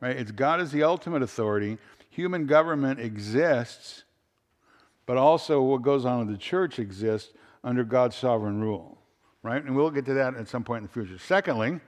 Right? 0.01 0.17
It's 0.17 0.31
God 0.31 0.59
is 0.59 0.71
the 0.71 0.81
ultimate 0.81 1.21
authority. 1.21 1.77
Human 2.09 2.47
government 2.47 2.99
exists, 2.99 4.05
but 5.05 5.17
also 5.17 5.61
what 5.61 5.81
goes 5.81 6.05
on 6.05 6.21
in 6.21 6.31
the 6.31 6.37
church 6.37 6.79
exists 6.79 7.33
under 7.63 7.83
God's 7.83 8.15
sovereign 8.15 8.61
rule, 8.61 8.97
right? 9.41 9.63
And 9.63 9.75
we'll 9.75 9.91
get 9.91 10.05
to 10.05 10.13
that 10.13 10.35
at 10.35 10.47
some 10.47 10.63
point 10.63 10.79
in 10.79 10.87
the 10.87 10.93
future. 10.93 11.17
Secondly, 11.17 11.79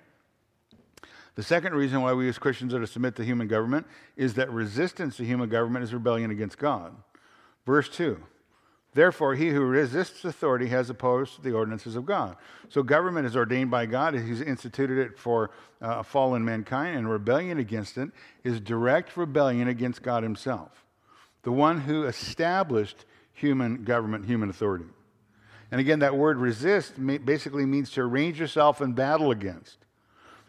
the 1.35 1.43
second 1.43 1.75
reason 1.75 2.01
why 2.01 2.13
we 2.13 2.29
as 2.29 2.37
Christians 2.37 2.73
are 2.73 2.79
to 2.79 2.87
submit 2.87 3.15
to 3.17 3.23
human 3.25 3.47
government 3.47 3.85
is 4.15 4.35
that 4.35 4.49
resistance 4.49 5.17
to 5.17 5.25
human 5.25 5.49
government 5.49 5.83
is 5.83 5.93
rebellion 5.93 6.31
against 6.31 6.57
God. 6.57 6.95
Verse 7.65 7.89
2 7.89 8.21
Therefore, 8.95 9.35
he 9.35 9.49
who 9.49 9.59
resists 9.59 10.23
authority 10.23 10.67
has 10.67 10.89
opposed 10.89 11.43
the 11.43 11.51
ordinances 11.51 11.97
of 11.97 12.05
God. 12.05 12.37
So, 12.69 12.81
government 12.81 13.27
is 13.27 13.35
ordained 13.35 13.69
by 13.69 13.85
God. 13.85 14.13
He's 14.13 14.39
instituted 14.39 14.99
it 14.99 15.19
for 15.19 15.51
uh, 15.81 16.01
fallen 16.01 16.45
mankind, 16.45 16.97
and 16.97 17.11
rebellion 17.11 17.57
against 17.57 17.97
it 17.97 18.11
is 18.45 18.61
direct 18.61 19.17
rebellion 19.17 19.67
against 19.67 20.01
God 20.01 20.23
Himself, 20.23 20.84
the 21.45 21.51
one 21.51 21.79
who 21.79 22.05
established 22.05 23.05
human 23.31 23.83
government, 23.83 24.25
human 24.25 24.49
authority. 24.49 24.85
And 25.71 25.79
again, 25.79 25.99
that 25.99 26.17
word 26.17 26.37
resist 26.37 26.93
basically 27.23 27.65
means 27.65 27.91
to 27.91 28.01
arrange 28.01 28.39
yourself 28.39 28.81
in 28.81 28.93
battle 28.93 29.29
against. 29.31 29.77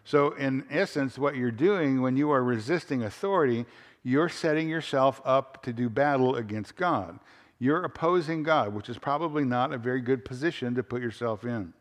So, 0.05 0.31
in 0.33 0.65
essence, 0.71 1.19
what 1.19 1.37
you're 1.37 1.51
doing 1.51 2.01
when 2.01 2.17
you 2.17 2.31
are 2.31 2.43
resisting 2.43 3.03
authority, 3.03 3.67
you're 4.05 4.31
setting 4.31 4.69
yourself 4.69 5.21
up 5.25 5.63
to 5.65 5.73
do 5.73 5.91
battle 5.91 6.37
against 6.37 6.77
God. 6.77 7.19
You're 7.59 7.85
opposing 7.85 8.43
God, 8.43 8.73
which 8.73 8.89
is 8.89 8.97
probably 8.97 9.45
not 9.45 9.75
a 9.75 9.79
very 9.79 10.01
good 10.01 10.25
position 10.25 10.75
to 10.77 10.83
put 10.83 11.03
yourself 11.03 11.45
in. 11.45 11.75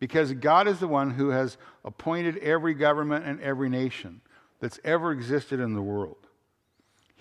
Because 0.00 0.32
God 0.32 0.66
is 0.66 0.80
the 0.80 0.88
one 0.88 1.10
who 1.10 1.28
has 1.28 1.58
appointed 1.84 2.38
every 2.38 2.74
government 2.74 3.24
and 3.24 3.40
every 3.40 3.68
nation 3.68 4.20
that's 4.58 4.80
ever 4.82 5.12
existed 5.12 5.60
in 5.60 5.74
the 5.74 5.82
world. 5.82 6.25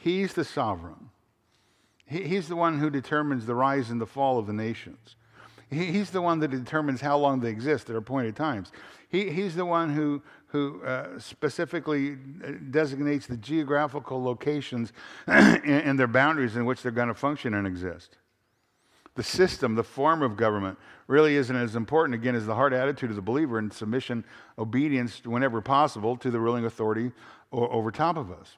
He's 0.05 0.33
the 0.33 0.43
sovereign. 0.43 1.09
He's 2.05 2.47
the 2.47 2.55
one 2.55 2.77
who 2.77 2.91
determines 2.91 3.47
the 3.47 3.55
rise 3.55 3.89
and 3.89 3.99
the 3.99 4.05
fall 4.05 4.37
of 4.37 4.45
the 4.45 4.53
nations. 4.53 5.15
He's 5.71 6.11
the 6.11 6.21
one 6.21 6.37
that 6.41 6.51
determines 6.51 7.01
how 7.01 7.17
long 7.17 7.39
they 7.39 7.49
exist 7.49 7.89
at 7.89 7.95
appointed 7.95 8.35
times. 8.35 8.71
He, 9.09 9.31
he's 9.31 9.55
the 9.55 9.65
one 9.65 9.95
who, 9.95 10.21
who 10.49 10.83
uh, 10.83 11.17
specifically 11.17 12.11
uh, 12.11 12.51
designates 12.69 13.25
the 13.25 13.37
geographical 13.37 14.23
locations 14.23 14.93
and 15.27 15.97
their 15.97 16.05
boundaries 16.05 16.55
in 16.55 16.65
which 16.65 16.83
they're 16.83 16.91
going 16.91 17.07
to 17.07 17.15
function 17.15 17.55
and 17.55 17.65
exist. 17.65 18.19
The 19.15 19.23
system, 19.23 19.73
the 19.73 19.83
form 19.83 20.21
of 20.21 20.37
government, 20.37 20.77
really 21.07 21.35
isn't 21.35 21.55
as 21.55 21.75
important, 21.75 22.13
again, 22.13 22.35
as 22.35 22.45
the 22.45 22.53
heart 22.53 22.73
attitude 22.73 23.09
of 23.09 23.15
the 23.15 23.23
believer 23.23 23.57
in 23.57 23.71
submission, 23.71 24.23
obedience, 24.59 25.25
whenever 25.25 25.61
possible, 25.61 26.15
to 26.17 26.29
the 26.29 26.39
ruling 26.39 26.65
authority 26.65 27.11
over 27.51 27.89
top 27.89 28.17
of 28.17 28.29
us. 28.29 28.57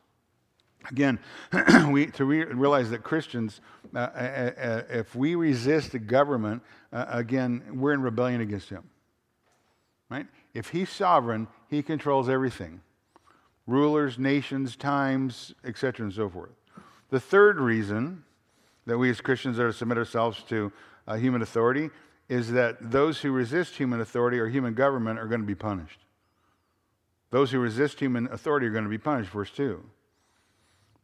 Again, 0.89 1.19
we, 1.89 2.08
to 2.08 2.26
re- 2.26 2.45
realize 2.45 2.89
that 2.91 3.04
Christians, 3.04 3.62
uh, 3.93 4.00
uh, 4.00 4.02
uh, 4.02 4.82
if 4.89 5.15
we 5.15 5.36
resist 5.36 5.91
the 5.91 6.00
government, 6.00 6.62
uh, 6.93 7.06
again, 7.10 7.63
we're 7.73 7.93
in 7.93 8.02
rebellion 8.02 8.41
against 8.41 8.69
him. 8.69 8.84
Right? 10.10 10.28
If 10.54 10.69
he's 10.69 10.89
sovereign, 10.89 11.47
he 11.69 11.82
controls 11.82 12.30
everything 12.30 12.82
rulers, 13.67 14.17
nations, 14.17 14.78
times, 14.78 15.54
etc., 15.65 16.06
and 16.06 16.13
so 16.13 16.30
forth. 16.30 16.52
The 17.10 17.19
third 17.19 17.60
reason 17.60 18.23
that 18.86 18.97
we 18.97 19.10
as 19.10 19.19
Christians 19.19 19.60
are 19.60 19.67
to 19.67 19.73
submit 19.73 19.97
ourselves 19.97 20.41
to 20.43 20.71
uh, 21.06 21.17
human 21.17 21.41
authority 21.41 21.89
is 22.30 22.52
that 22.54 22.91
those 22.91 23.19
who 23.19 23.32
resist 23.32 23.76
human 23.76 24.00
authority 24.02 24.39
or 24.39 24.47
human 24.47 24.73
government 24.73 25.19
are 25.19 25.28
going 25.28 25.41
to 25.41 25.47
be 25.47 25.56
punished. 25.56 26.00
Those 27.30 27.52
who 27.52 27.60
resist 27.60 28.00
human 28.00 28.28
authority 28.28 28.67
are 28.67 28.71
going 28.71 28.86
to 28.86 28.89
be 28.89 28.97
punished, 28.97 29.30
verse 29.32 29.52
2. 29.52 29.84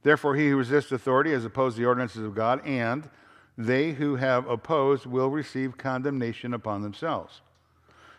Therefore, 0.04 0.36
he 0.36 0.50
who 0.50 0.58
resists 0.58 0.92
authority 0.92 1.32
has 1.32 1.46
opposed 1.46 1.78
the 1.78 1.86
ordinances 1.86 2.24
of 2.24 2.36
God, 2.36 2.66
and 2.66 3.10
they 3.58 3.94
who 3.94 4.16
have 4.16 4.48
opposed 4.48 5.06
will 5.06 5.30
receive 5.30 5.78
condemnation 5.78 6.54
upon 6.54 6.82
themselves. 6.82 7.42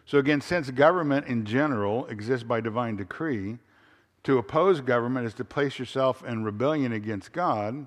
So, 0.07 0.19
again, 0.19 0.41
since 0.41 0.71
government 0.71 1.27
in 1.27 1.45
general 1.45 2.07
exists 2.07 2.45
by 2.45 2.61
divine 2.61 2.97
decree, 2.97 3.59
to 4.25 4.39
oppose 4.39 4.81
government 4.81 5.27
is 5.27 5.35
to 5.35 5.45
place 5.45 5.79
yourself 5.79 6.25
in 6.25 6.45
rebellion 6.45 6.93
against 6.93 7.33
God. 7.33 7.87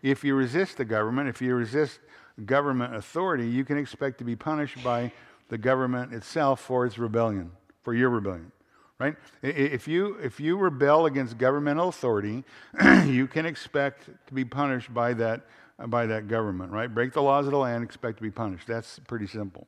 If 0.00 0.22
you 0.24 0.34
resist 0.34 0.76
the 0.76 0.84
government, 0.84 1.28
if 1.28 1.42
you 1.42 1.54
resist 1.54 1.98
government 2.46 2.94
authority, 2.94 3.48
you 3.48 3.64
can 3.64 3.78
expect 3.78 4.18
to 4.18 4.24
be 4.24 4.36
punished 4.36 4.82
by 4.82 5.12
the 5.48 5.58
government 5.58 6.12
itself 6.12 6.60
for 6.60 6.86
its 6.86 6.98
rebellion, 6.98 7.50
for 7.82 7.94
your 7.94 8.10
rebellion. 8.10 8.52
Right? 8.98 9.16
If 9.42 9.88
you, 9.88 10.14
if 10.22 10.38
you 10.38 10.56
rebel 10.56 11.06
against 11.06 11.36
governmental 11.36 11.88
authority, 11.88 12.44
you 13.04 13.26
can 13.26 13.46
expect 13.46 14.08
to 14.28 14.34
be 14.34 14.44
punished 14.44 14.94
by 14.94 15.12
that, 15.14 15.42
by 15.88 16.06
that 16.06 16.28
government, 16.28 16.70
right? 16.70 16.92
Break 16.92 17.12
the 17.12 17.22
laws 17.22 17.46
of 17.46 17.52
the 17.52 17.58
land, 17.58 17.82
expect 17.82 18.18
to 18.18 18.22
be 18.22 18.30
punished. 18.30 18.68
That's 18.68 19.00
pretty 19.00 19.26
simple. 19.26 19.66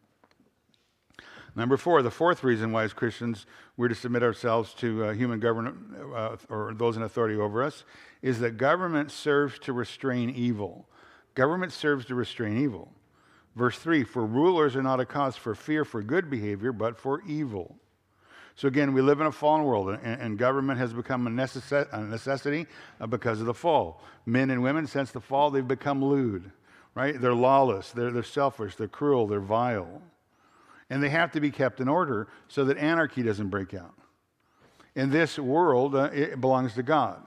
Number 1.57 1.77
four, 1.77 2.03
the 2.03 2.11
fourth 2.11 2.43
reason 2.43 2.73
why, 2.73 2.83
as 2.83 2.93
Christians, 2.93 3.47
we're 3.77 3.89
to 3.89 3.95
submit 3.95 4.23
ourselves 4.23 4.75
to 4.75 5.05
uh, 5.05 5.13
human 5.13 5.39
government 5.39 5.77
uh, 6.15 6.37
or 6.49 6.75
those 6.75 6.97
in 6.97 7.03
authority 7.03 7.37
over 7.37 7.63
us 7.63 7.85
is 8.23 8.41
that 8.41 8.57
government 8.57 9.13
serves 9.13 9.59
to 9.61 9.73
restrain 9.73 10.31
evil. 10.31 10.89
Government 11.35 11.73
serves 11.73 12.07
to 12.07 12.15
restrain 12.15 12.57
evil. 12.59 12.93
Verse 13.55 13.79
3 13.79 14.03
For 14.03 14.27
rulers 14.27 14.75
are 14.75 14.83
not 14.83 14.99
a 14.99 15.07
cause 15.07 15.37
for 15.37 15.55
fear 15.55 15.85
for 15.85 16.03
good 16.03 16.29
behavior, 16.29 16.73
but 16.73 16.99
for 16.99 17.23
evil. 17.23 17.77
So, 18.57 18.69
again, 18.69 18.93
we 18.93 19.03
live 19.03 19.21
in 19.21 19.27
a 19.27 19.33
fallen 19.33 19.65
world, 19.65 19.99
and, 20.03 20.21
and 20.21 20.39
government 20.39 20.79
has 20.79 20.93
become 20.93 21.27
a, 21.27 21.31
necess- 21.31 21.93
a 21.93 22.01
necessity 22.03 22.67
uh, 23.01 23.07
because 23.07 23.41
of 23.41 23.47
the 23.47 23.55
fall. 23.55 24.03
Men 24.27 24.51
and 24.51 24.63
women, 24.63 24.87
since 24.87 25.11
the 25.11 25.21
fall, 25.21 25.51
they've 25.51 25.67
become 25.67 26.05
lewd, 26.05 26.53
right? 26.95 27.21
They're 27.21 27.35
lawless, 27.35 27.91
they're, 27.91 28.13
they're 28.13 28.23
selfish, 28.23 28.77
they're 28.77 28.89
cruel, 28.89 29.27
they're 29.27 29.41
vile 29.41 30.03
and 30.91 31.03
they 31.03 31.09
have 31.09 31.33
to 31.33 31.41
be 31.41 31.51
kept 31.51 31.81
in 31.81 31.89
order 31.89 32.29
so 32.49 32.65
that 32.65 32.79
anarchy 32.79 33.23
doesn't 33.23 33.49
break 33.49 33.75
out. 33.75 33.95
In 34.95 35.11
this 35.11 35.39
world, 35.39 35.95
uh, 35.95 36.11
it 36.13 36.41
belongs 36.41 36.75
to 36.75 36.83
God. 36.83 37.21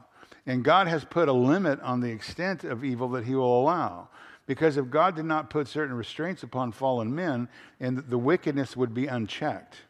And 0.45 0.63
God 0.63 0.87
has 0.87 1.03
put 1.03 1.27
a 1.27 1.33
limit 1.33 1.81
on 1.81 1.99
the 1.99 2.09
extent 2.09 2.63
of 2.63 2.85
evil 2.85 3.09
that 3.09 3.25
he 3.25 3.35
will 3.35 3.61
allow. 3.61 4.07
Because 4.45 4.77
if 4.77 4.89
God 4.89 5.15
did 5.17 5.25
not 5.25 5.49
put 5.49 5.67
certain 5.67 5.95
restraints 5.95 6.43
upon 6.43 6.71
fallen 6.71 7.13
men, 7.13 7.49
and 7.81 7.97
the 7.97 8.17
wickedness 8.17 8.77
would 8.77 8.93
be 8.93 9.07
unchecked. 9.07 9.81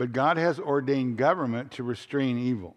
But 0.00 0.12
God 0.12 0.38
has 0.38 0.58
ordained 0.58 1.18
government 1.18 1.72
to 1.72 1.82
restrain 1.82 2.38
evil. 2.38 2.74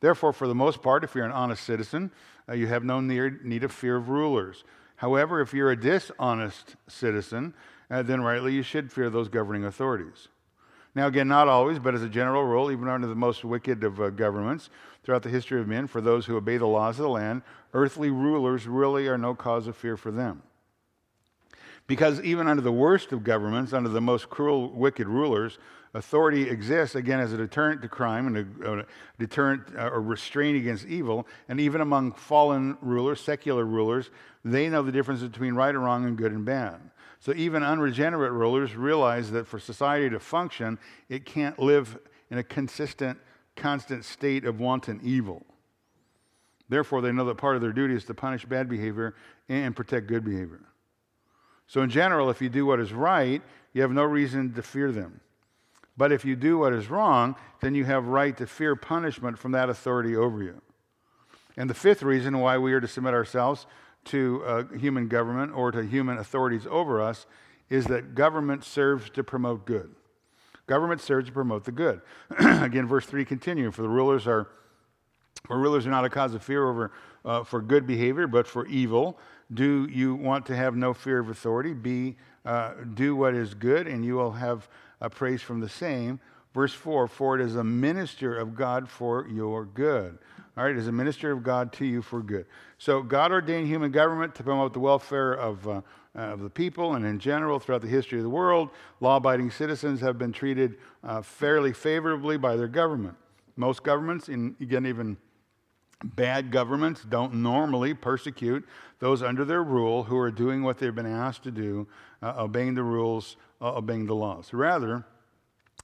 Therefore, 0.00 0.34
for 0.34 0.46
the 0.46 0.54
most 0.54 0.82
part, 0.82 1.02
if 1.02 1.14
you're 1.14 1.24
an 1.24 1.32
honest 1.32 1.64
citizen, 1.64 2.10
uh, 2.46 2.52
you 2.52 2.66
have 2.66 2.84
no 2.84 3.00
need 3.00 3.64
of 3.64 3.72
fear 3.72 3.96
of 3.96 4.10
rulers. 4.10 4.62
However, 4.96 5.40
if 5.40 5.54
you're 5.54 5.70
a 5.70 5.80
dishonest 5.80 6.76
citizen, 6.88 7.54
uh, 7.90 8.02
then 8.02 8.20
rightly 8.20 8.52
you 8.52 8.62
should 8.62 8.92
fear 8.92 9.08
those 9.08 9.30
governing 9.30 9.64
authorities. 9.64 10.28
Now, 10.94 11.06
again, 11.06 11.26
not 11.26 11.48
always, 11.48 11.78
but 11.78 11.94
as 11.94 12.02
a 12.02 12.08
general 12.10 12.44
rule, 12.44 12.70
even 12.70 12.86
under 12.86 13.06
the 13.06 13.14
most 13.14 13.42
wicked 13.42 13.82
of 13.82 13.98
uh, 13.98 14.10
governments 14.10 14.68
throughout 15.02 15.22
the 15.22 15.30
history 15.30 15.58
of 15.58 15.68
men, 15.68 15.86
for 15.86 16.02
those 16.02 16.26
who 16.26 16.36
obey 16.36 16.58
the 16.58 16.66
laws 16.66 16.98
of 16.98 17.04
the 17.04 17.08
land, 17.08 17.40
earthly 17.72 18.10
rulers 18.10 18.66
really 18.66 19.08
are 19.08 19.16
no 19.16 19.34
cause 19.34 19.66
of 19.66 19.74
fear 19.74 19.96
for 19.96 20.10
them. 20.10 20.42
Because 21.86 22.20
even 22.20 22.46
under 22.46 22.62
the 22.62 22.70
worst 22.70 23.10
of 23.10 23.24
governments, 23.24 23.72
under 23.72 23.88
the 23.88 24.02
most 24.02 24.28
cruel, 24.28 24.70
wicked 24.70 25.08
rulers, 25.08 25.58
authority 25.94 26.48
exists, 26.48 26.94
again, 26.94 27.20
as 27.20 27.32
a 27.32 27.36
deterrent 27.36 27.82
to 27.82 27.88
crime 27.88 28.26
and 28.26 28.36
a, 28.64 28.80
a 28.80 28.86
deterrent 29.18 29.62
uh, 29.76 29.88
or 29.88 30.00
restraint 30.00 30.56
against 30.56 30.86
evil. 30.86 31.26
And 31.48 31.60
even 31.60 31.80
among 31.80 32.12
fallen 32.12 32.76
rulers, 32.80 33.20
secular 33.20 33.64
rulers, 33.64 34.10
they 34.44 34.68
know 34.68 34.82
the 34.82 34.92
difference 34.92 35.22
between 35.22 35.54
right 35.54 35.74
and 35.74 35.84
wrong 35.84 36.04
and 36.04 36.16
good 36.16 36.32
and 36.32 36.44
bad. 36.44 36.80
So 37.18 37.34
even 37.34 37.62
unregenerate 37.62 38.32
rulers 38.32 38.74
realize 38.74 39.30
that 39.32 39.46
for 39.46 39.58
society 39.58 40.08
to 40.10 40.20
function, 40.20 40.78
it 41.08 41.26
can't 41.26 41.58
live 41.58 41.98
in 42.30 42.38
a 42.38 42.42
consistent, 42.42 43.18
constant 43.56 44.04
state 44.04 44.44
of 44.44 44.58
wanton 44.58 45.00
evil. 45.02 45.44
Therefore, 46.68 47.02
they 47.02 47.12
know 47.12 47.26
that 47.26 47.36
part 47.36 47.56
of 47.56 47.62
their 47.62 47.72
duty 47.72 47.94
is 47.94 48.04
to 48.04 48.14
punish 48.14 48.46
bad 48.46 48.68
behavior 48.68 49.16
and 49.48 49.74
protect 49.74 50.06
good 50.06 50.24
behavior. 50.24 50.60
So, 51.66 51.82
in 51.82 51.90
general, 51.90 52.30
if 52.30 52.40
you 52.40 52.48
do 52.48 52.64
what 52.64 52.80
is 52.80 52.92
right, 52.92 53.42
you 53.72 53.82
have 53.82 53.90
no 53.90 54.04
reason 54.04 54.54
to 54.54 54.62
fear 54.62 54.90
them. 54.90 55.20
But 55.96 56.12
if 56.12 56.24
you 56.24 56.36
do 56.36 56.58
what 56.58 56.72
is 56.72 56.88
wrong, 56.88 57.36
then 57.60 57.74
you 57.74 57.84
have 57.84 58.06
right 58.06 58.36
to 58.36 58.46
fear 58.46 58.76
punishment 58.76 59.38
from 59.38 59.52
that 59.52 59.68
authority 59.68 60.16
over 60.16 60.42
you. 60.42 60.60
And 61.56 61.68
the 61.68 61.74
fifth 61.74 62.02
reason 62.02 62.38
why 62.38 62.58
we 62.58 62.72
are 62.72 62.80
to 62.80 62.88
submit 62.88 63.12
ourselves 63.12 63.66
to 64.06 64.42
uh, 64.46 64.64
human 64.78 65.08
government 65.08 65.52
or 65.54 65.70
to 65.72 65.84
human 65.84 66.18
authorities 66.18 66.66
over 66.70 67.00
us 67.00 67.26
is 67.68 67.86
that 67.86 68.14
government 68.14 68.64
serves 68.64 69.10
to 69.10 69.22
promote 69.22 69.66
good. 69.66 69.94
Government 70.66 71.00
serves 71.00 71.26
to 71.26 71.32
promote 71.32 71.64
the 71.64 71.72
good. 71.72 72.00
Again, 72.38 72.86
verse 72.86 73.06
3 73.06 73.24
continuing, 73.24 73.72
for 73.72 73.82
the 73.82 73.88
rulers 73.88 74.26
are 74.26 74.48
for 75.46 75.58
rulers 75.58 75.86
are 75.86 75.90
not 75.90 76.04
a 76.04 76.10
cause 76.10 76.34
of 76.34 76.42
fear 76.42 76.68
over 76.68 76.92
uh, 77.24 77.44
for 77.44 77.60
good 77.60 77.86
behavior, 77.86 78.26
but 78.26 78.46
for 78.46 78.66
evil. 78.66 79.18
Do 79.52 79.88
you 79.90 80.14
want 80.14 80.46
to 80.46 80.56
have 80.56 80.76
no 80.76 80.94
fear 80.94 81.18
of 81.18 81.28
authority? 81.28 81.72
Be 81.72 82.16
uh, 82.44 82.74
do 82.94 83.16
what 83.16 83.34
is 83.34 83.54
good, 83.54 83.86
and 83.86 84.04
you 84.04 84.14
will 84.14 84.32
have 84.32 84.68
a 85.00 85.10
praise 85.10 85.42
from 85.42 85.60
the 85.60 85.68
same. 85.68 86.20
Verse 86.54 86.72
4 86.72 87.08
For 87.08 87.38
it 87.38 87.44
is 87.44 87.56
a 87.56 87.64
minister 87.64 88.36
of 88.36 88.54
God 88.54 88.88
for 88.88 89.26
your 89.28 89.64
good. 89.64 90.18
All 90.56 90.64
right, 90.64 90.76
as 90.76 90.88
a 90.88 90.92
minister 90.92 91.30
of 91.30 91.42
God 91.42 91.72
to 91.74 91.86
you 91.86 92.02
for 92.02 92.22
good. 92.22 92.44
So, 92.76 93.02
God 93.02 93.30
ordained 93.30 93.68
human 93.68 93.92
government 93.92 94.34
to 94.34 94.42
promote 94.42 94.72
the 94.72 94.80
welfare 94.80 95.34
of, 95.34 95.66
uh, 95.66 95.80
of 96.14 96.40
the 96.40 96.50
people 96.50 96.94
and 96.94 97.06
in 97.06 97.18
general 97.18 97.60
throughout 97.60 97.82
the 97.82 97.88
history 97.88 98.18
of 98.18 98.24
the 98.24 98.30
world. 98.30 98.70
Law 99.00 99.16
abiding 99.16 99.52
citizens 99.52 100.00
have 100.00 100.18
been 100.18 100.32
treated 100.32 100.76
uh, 101.04 101.22
fairly 101.22 101.72
favorably 101.72 102.36
by 102.36 102.56
their 102.56 102.68
government. 102.68 103.16
Most 103.56 103.82
governments, 103.82 104.28
in, 104.28 104.56
again, 104.60 104.86
even 104.86 105.16
bad 106.04 106.50
governments, 106.50 107.02
don't 107.08 107.34
normally 107.34 107.94
persecute 107.94 108.66
those 108.98 109.22
under 109.22 109.44
their 109.44 109.62
rule 109.62 110.04
who 110.04 110.16
are 110.16 110.30
doing 110.30 110.62
what 110.62 110.78
they've 110.78 110.94
been 110.94 111.06
asked 111.06 111.42
to 111.44 111.50
do, 111.50 111.86
uh, 112.22 112.34
obeying 112.38 112.74
the 112.74 112.82
rules, 112.82 113.36
uh, 113.60 113.74
obeying 113.74 114.06
the 114.06 114.14
laws. 114.14 114.52
Rather, 114.52 115.04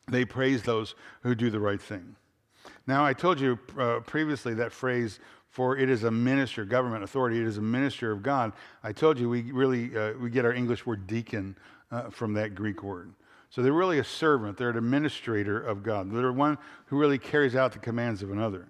they 0.08 0.24
praise 0.24 0.62
those 0.62 0.94
who 1.22 1.34
do 1.34 1.50
the 1.50 1.60
right 1.60 1.80
thing. 1.80 2.16
Now, 2.86 3.04
I 3.04 3.12
told 3.12 3.40
you 3.40 3.58
uh, 3.78 4.00
previously 4.00 4.54
that 4.54 4.72
phrase, 4.72 5.18
for 5.48 5.76
it 5.76 5.88
is 5.88 6.04
a 6.04 6.10
minister, 6.10 6.64
government 6.64 7.02
authority, 7.02 7.40
it 7.40 7.46
is 7.46 7.58
a 7.58 7.62
minister 7.62 8.12
of 8.12 8.22
God. 8.22 8.52
I 8.82 8.92
told 8.92 9.18
you 9.18 9.28
we 9.28 9.50
really 9.50 9.96
uh, 9.96 10.12
we 10.20 10.30
get 10.30 10.44
our 10.44 10.52
English 10.52 10.86
word 10.86 11.06
deacon 11.06 11.56
uh, 11.90 12.10
from 12.10 12.34
that 12.34 12.54
Greek 12.54 12.82
word. 12.82 13.12
So 13.50 13.62
they're 13.62 13.72
really 13.72 13.98
a 14.00 14.04
servant, 14.04 14.58
they're 14.58 14.70
an 14.70 14.76
administrator 14.76 15.60
of 15.60 15.82
God. 15.82 16.12
They're 16.12 16.32
one 16.32 16.58
who 16.86 16.98
really 16.98 17.18
carries 17.18 17.56
out 17.56 17.72
the 17.72 17.78
commands 17.78 18.22
of 18.22 18.30
another. 18.30 18.66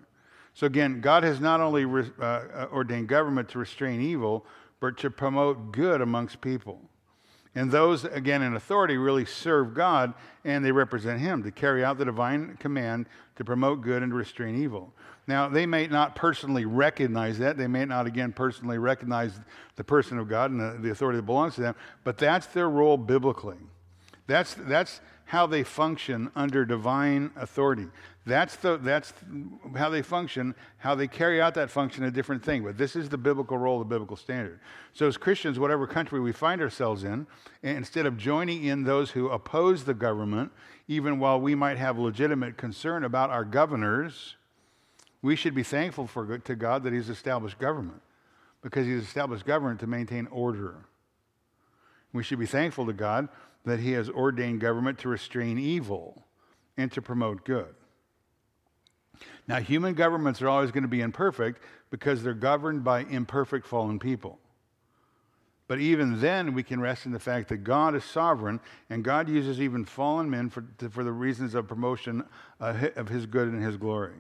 So 0.57 0.67
again, 0.67 1.03
God 1.03 1.23
has 1.23 1.39
not 1.39 1.61
only 1.61 1.85
re- 1.85 2.11
uh, 2.19 2.25
uh, 2.25 2.69
ordained 2.73 3.09
government 3.09 3.51
to 3.51 3.59
restrain 3.59 4.01
evil, 4.01 4.47
but 4.81 4.97
to 4.99 5.11
promote 5.11 5.71
good 5.71 6.01
amongst 6.01 6.41
people. 6.41 6.81
And 7.55 7.71
those, 7.71 8.05
again, 8.05 8.41
in 8.41 8.57
authority 8.57 8.97
really 8.97 9.27
serve 9.27 9.75
God 9.75 10.15
and 10.45 10.65
they 10.65 10.73
represent 10.73 11.21
Him 11.21 11.43
to 11.43 11.51
carry 11.51 11.85
out 11.85 11.99
the 11.99 12.07
divine 12.07 12.57
command 12.59 13.07
to 13.37 13.45
promote 13.45 13.83
good 13.83 14.03
and 14.03 14.13
to 14.13 14.17
restrain 14.17 14.57
evil. 14.57 14.95
Now, 15.27 15.47
they 15.47 15.67
may 15.67 15.89
not 15.89 16.17
personally 16.17 16.65
recognize 16.65 17.37
that. 17.39 17.59
They 17.59 17.67
may 17.67 17.85
not, 17.85 18.07
again, 18.07 18.33
personally 18.33 18.79
recognize 18.79 19.39
the 19.75 19.85
person 19.85 20.19
of 20.19 20.27
God 20.27 20.53
and 20.53 20.61
the, 20.61 20.79
the 20.81 20.91
authority 20.91 21.19
that 21.19 21.27
belongs 21.27 21.57
to 21.57 21.61
them, 21.61 21.75
but 22.03 22.17
that's 22.17 22.47
their 22.47 22.71
role 22.71 22.97
biblically. 22.97 23.59
That's, 24.27 24.55
that's 24.55 25.03
how 25.27 25.47
they 25.47 25.65
function 25.65 26.31
under 26.35 26.65
divine 26.65 27.31
authority. 27.37 27.89
That's, 28.27 28.57
the, 28.57 28.77
that's 28.77 29.13
how 29.77 29.89
they 29.89 30.03
function. 30.03 30.57
How 30.79 30.97
they 30.97 31.07
carry 31.07 31.41
out 31.41 31.55
that 31.55 31.71
function, 31.71 32.03
a 32.03 32.11
different 32.11 32.43
thing. 32.43 32.65
But 32.65 32.77
this 32.77 32.97
is 32.97 33.09
the 33.09 33.17
biblical 33.17 33.57
role, 33.57 33.79
the 33.79 33.85
biblical 33.85 34.17
standard. 34.17 34.59
So, 34.93 35.07
as 35.07 35.17
Christians, 35.17 35.61
whatever 35.61 35.87
country 35.87 36.19
we 36.19 36.33
find 36.33 36.61
ourselves 36.61 37.05
in, 37.05 37.29
instead 37.63 38.05
of 38.05 38.17
joining 38.17 38.65
in 38.65 38.83
those 38.83 39.13
who 39.13 39.29
oppose 39.29 39.85
the 39.85 39.95
government, 39.95 40.51
even 40.89 41.21
while 41.21 41.41
we 41.41 41.55
might 41.55 41.79
have 41.79 41.99
legitimate 41.99 42.57
concern 42.57 43.05
about 43.05 43.31
our 43.31 43.45
governors, 43.45 44.35
we 45.23 45.37
should 45.37 45.55
be 45.55 45.63
thankful 45.63 46.09
for, 46.09 46.37
to 46.37 46.57
God 46.57 46.83
that 46.83 46.93
He's 46.93 47.09
established 47.09 47.61
government 47.61 48.03
because 48.61 48.87
He's 48.87 49.05
established 49.05 49.47
government 49.47 49.79
to 49.81 49.87
maintain 49.87 50.27
order. 50.33 50.87
We 52.13 52.25
should 52.25 52.41
be 52.41 52.47
thankful 52.47 52.87
to 52.87 52.93
God 52.93 53.29
that 53.65 53.79
He 53.79 53.93
has 53.93 54.11
ordained 54.11 54.61
government 54.61 54.99
to 55.01 55.09
restrain 55.09 55.61
evil 55.61 56.25
and 56.77 56.91
to 56.91 57.01
promote 57.01 57.45
good. 57.45 57.73
Now, 59.49 59.61
human 59.61 59.95
governments 59.95 60.43
are 60.43 60.49
always 60.49 60.71
going 60.71 60.83
to 60.83 60.89
be 60.89 61.01
imperfect 61.01 61.63
because 61.91 62.23
they're 62.23 62.35
governed 62.35 62.85
by 62.85 63.01
imperfect 63.01 63.67
fallen 63.67 63.99
people. 63.99 64.39
But 65.69 65.81
even 65.81 66.21
then, 66.21 66.55
we 66.55 66.63
can 66.63 66.81
rest 66.81 67.07
in 67.07 67.13
the 67.13 67.19
fact 67.19 67.49
that 67.49 67.59
God 67.59 67.95
is 67.97 68.05
sovereign 68.05 68.61
and 68.89 69.03
God 69.03 69.29
uses 69.29 69.61
even 69.61 69.85
fallen 69.85 70.31
men 70.31 70.49
for, 70.49 70.65
for 70.91 71.03
the 71.03 71.13
reasons 71.13 71.55
of 71.55 71.67
promotion 71.67 72.25
uh, 72.61 72.89
of 72.95 73.09
his 73.09 73.27
good 73.27 73.49
and 73.49 73.63
his 73.63 73.77
glory. 73.77 74.15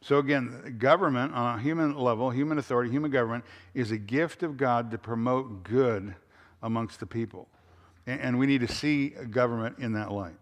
So, 0.00 0.18
again, 0.18 0.76
government 0.78 1.32
on 1.32 1.58
a 1.58 1.62
human 1.62 1.96
level, 1.96 2.30
human 2.30 2.58
authority, 2.58 2.90
human 2.90 3.10
government, 3.10 3.44
is 3.74 3.92
a 3.92 3.98
gift 3.98 4.42
of 4.42 4.56
God 4.56 4.90
to 4.90 4.98
promote 4.98 5.62
good 5.62 6.14
amongst 6.62 7.00
the 7.00 7.06
people. 7.06 7.48
And, 8.06 8.20
and 8.20 8.38
we 8.38 8.46
need 8.46 8.62
to 8.62 8.68
see 8.68 9.10
government 9.10 9.78
in 9.78 9.92
that 9.92 10.10
light. 10.10 10.34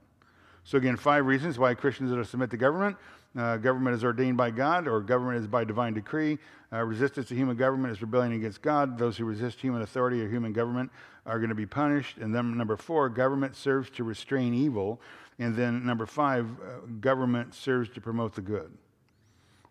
So, 0.64 0.78
again, 0.78 0.96
five 0.96 1.26
reasons 1.26 1.58
why 1.58 1.74
Christians 1.74 2.12
are 2.12 2.16
to 2.16 2.24
submit 2.24 2.50
to 2.50 2.56
government. 2.56 2.96
Uh, 3.36 3.56
government 3.56 3.94
is 3.94 4.02
ordained 4.02 4.36
by 4.36 4.50
God, 4.50 4.88
or 4.88 5.00
government 5.00 5.38
is 5.38 5.46
by 5.46 5.64
divine 5.64 5.94
decree. 5.94 6.38
Uh, 6.72 6.84
resistance 6.84 7.28
to 7.28 7.34
human 7.34 7.56
government 7.56 7.92
is 7.92 8.02
rebellion 8.02 8.32
against 8.32 8.62
God. 8.62 8.98
Those 8.98 9.16
who 9.16 9.24
resist 9.24 9.60
human 9.60 9.82
authority 9.82 10.20
or 10.22 10.28
human 10.28 10.52
government 10.52 10.90
are 11.26 11.38
going 11.38 11.48
to 11.48 11.54
be 11.54 11.66
punished. 11.66 12.18
And 12.18 12.34
then, 12.34 12.56
number 12.56 12.76
four, 12.76 13.08
government 13.08 13.54
serves 13.54 13.90
to 13.90 14.04
restrain 14.04 14.52
evil. 14.54 15.00
And 15.38 15.54
then, 15.56 15.86
number 15.86 16.06
five, 16.06 16.46
uh, 16.46 16.86
government 17.00 17.54
serves 17.54 17.88
to 17.90 18.00
promote 18.00 18.34
the 18.34 18.40
good. 18.40 18.72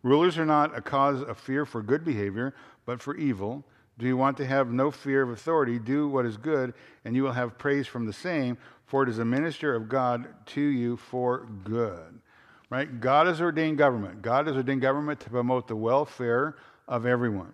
Rulers 0.03 0.37
are 0.37 0.45
not 0.45 0.77
a 0.77 0.81
cause 0.81 1.21
of 1.21 1.37
fear 1.37 1.65
for 1.65 1.81
good 1.81 2.05
behavior, 2.05 2.53
but 2.85 3.01
for 3.01 3.15
evil. 3.17 3.65
Do 3.97 4.05
you 4.05 4.15
want 4.15 4.37
to 4.37 4.45
have 4.45 4.71
no 4.71 4.91
fear 4.91 5.21
of 5.21 5.29
authority? 5.29 5.77
Do 5.77 6.07
what 6.07 6.25
is 6.25 6.37
good, 6.37 6.73
and 7.03 7.15
you 7.15 7.23
will 7.23 7.33
have 7.33 7.57
praise 7.57 7.85
from 7.85 8.05
the 8.05 8.13
same, 8.13 8.57
for 8.85 9.03
it 9.03 9.09
is 9.09 9.19
a 9.19 9.25
minister 9.25 9.75
of 9.75 9.89
God 9.89 10.27
to 10.47 10.61
you 10.61 10.95
for 10.95 11.45
good. 11.65 12.21
Right? 12.69 12.99
God 12.99 13.27
has 13.27 13.41
ordained 13.41 13.77
government. 13.77 14.21
God 14.21 14.47
has 14.47 14.55
ordained 14.55 14.81
government 14.81 15.19
to 15.21 15.29
promote 15.29 15.67
the 15.67 15.75
welfare 15.75 16.55
of 16.87 17.05
everyone. 17.05 17.53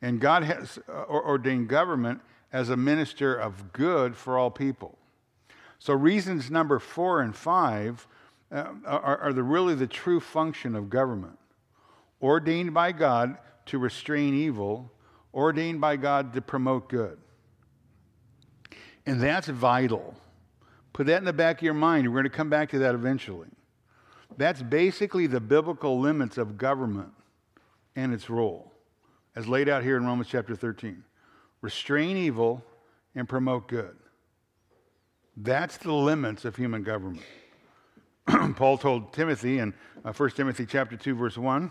And 0.00 0.20
God 0.20 0.42
has 0.42 0.78
uh, 0.88 1.04
ordained 1.08 1.68
government 1.68 2.20
as 2.52 2.68
a 2.68 2.76
minister 2.76 3.34
of 3.34 3.72
good 3.72 4.16
for 4.16 4.36
all 4.36 4.50
people. 4.50 4.98
So, 5.78 5.94
reasons 5.94 6.50
number 6.50 6.78
four 6.78 7.22
and 7.22 7.34
five 7.34 8.06
uh, 8.50 8.66
are, 8.84 9.18
are 9.18 9.32
the, 9.32 9.42
really 9.42 9.74
the 9.74 9.86
true 9.86 10.20
function 10.20 10.74
of 10.74 10.90
government. 10.90 11.38
Ordained 12.20 12.74
by 12.74 12.92
God 12.92 13.38
to 13.66 13.78
restrain 13.78 14.34
evil, 14.34 14.90
ordained 15.32 15.80
by 15.80 15.96
God 15.96 16.34
to 16.34 16.40
promote 16.40 16.88
good. 16.88 17.18
And 19.06 19.20
that's 19.20 19.48
vital. 19.48 20.14
Put 20.92 21.06
that 21.06 21.18
in 21.18 21.24
the 21.24 21.32
back 21.32 21.58
of 21.58 21.62
your 21.62 21.74
mind. 21.74 22.06
We're 22.06 22.20
going 22.20 22.24
to 22.24 22.30
come 22.30 22.50
back 22.50 22.70
to 22.70 22.80
that 22.80 22.94
eventually. 22.94 23.48
That's 24.36 24.62
basically 24.62 25.26
the 25.26 25.40
biblical 25.40 26.00
limits 26.00 26.38
of 26.38 26.56
government 26.56 27.12
and 27.96 28.12
its 28.12 28.30
role, 28.30 28.72
as 29.36 29.46
laid 29.46 29.68
out 29.68 29.82
here 29.82 29.96
in 29.96 30.06
Romans 30.06 30.28
chapter 30.28 30.56
13. 30.56 31.04
Restrain 31.60 32.16
evil 32.16 32.64
and 33.14 33.28
promote 33.28 33.68
good. 33.68 33.96
That's 35.36 35.76
the 35.78 35.92
limits 35.92 36.44
of 36.44 36.56
human 36.56 36.82
government. 36.82 37.24
Paul 38.56 38.78
told 38.78 39.12
Timothy 39.12 39.58
in 39.58 39.74
uh, 40.04 40.12
1 40.12 40.30
Timothy 40.30 40.66
chapter 40.66 40.96
2 40.96 41.14
verse 41.14 41.36
1 41.36 41.70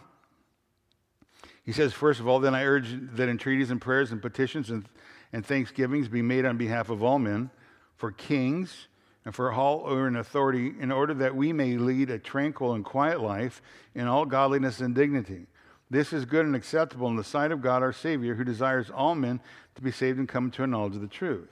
he 1.64 1.72
says 1.72 1.94
first 1.94 2.20
of 2.20 2.28
all 2.28 2.40
then 2.40 2.54
I 2.54 2.66
urge 2.66 2.94
that 3.14 3.30
entreaties 3.30 3.72
and 3.72 3.80
prayers 3.80 4.12
and 4.12 4.22
petitions 4.22 4.70
and, 4.70 4.88
and 5.32 5.46
thanksgivings 5.46 6.10
be 6.10 6.22
made 6.22 6.46
on 6.46 6.58
behalf 6.58 6.90
of 6.90 7.04
all 7.04 7.20
men 7.20 7.50
for 7.96 8.12
kings 8.12 8.88
and 9.26 9.36
for 9.36 9.52
all 9.52 9.88
are 9.88 10.08
in 10.08 10.16
authority, 10.16 10.74
in 10.80 10.92
order 10.92 11.14
that 11.14 11.36
we 11.36 11.54
may 11.54 11.78
lead 11.78 12.10
a 12.10 12.18
tranquil 12.18 12.74
and 12.74 12.84
quiet 12.84 13.22
life 13.22 13.62
in 13.94 14.08
all 14.08 14.26
godliness 14.26 14.80
and 14.80 14.96
dignity. 14.96 15.46
This 15.90 16.14
is 16.14 16.26
good 16.26 16.46
and 16.46 16.56
acceptable 16.56 17.08
in 17.08 17.18
the 17.18 17.24
sight 17.24 17.52
of 17.52 17.62
God 17.62 17.84
our 17.84 17.94
Savior, 17.94 18.36
who 18.36 18.44
desires 18.44 18.90
all 18.90 19.14
men 19.14 19.40
to 19.76 19.82
be 19.82 19.92
saved 19.92 20.18
and 20.18 20.28
come 20.28 20.50
to 20.52 20.64
a 20.64 20.68
knowledge 20.68 20.96
of 20.96 21.02
the 21.02 21.08
truth. 21.08 21.52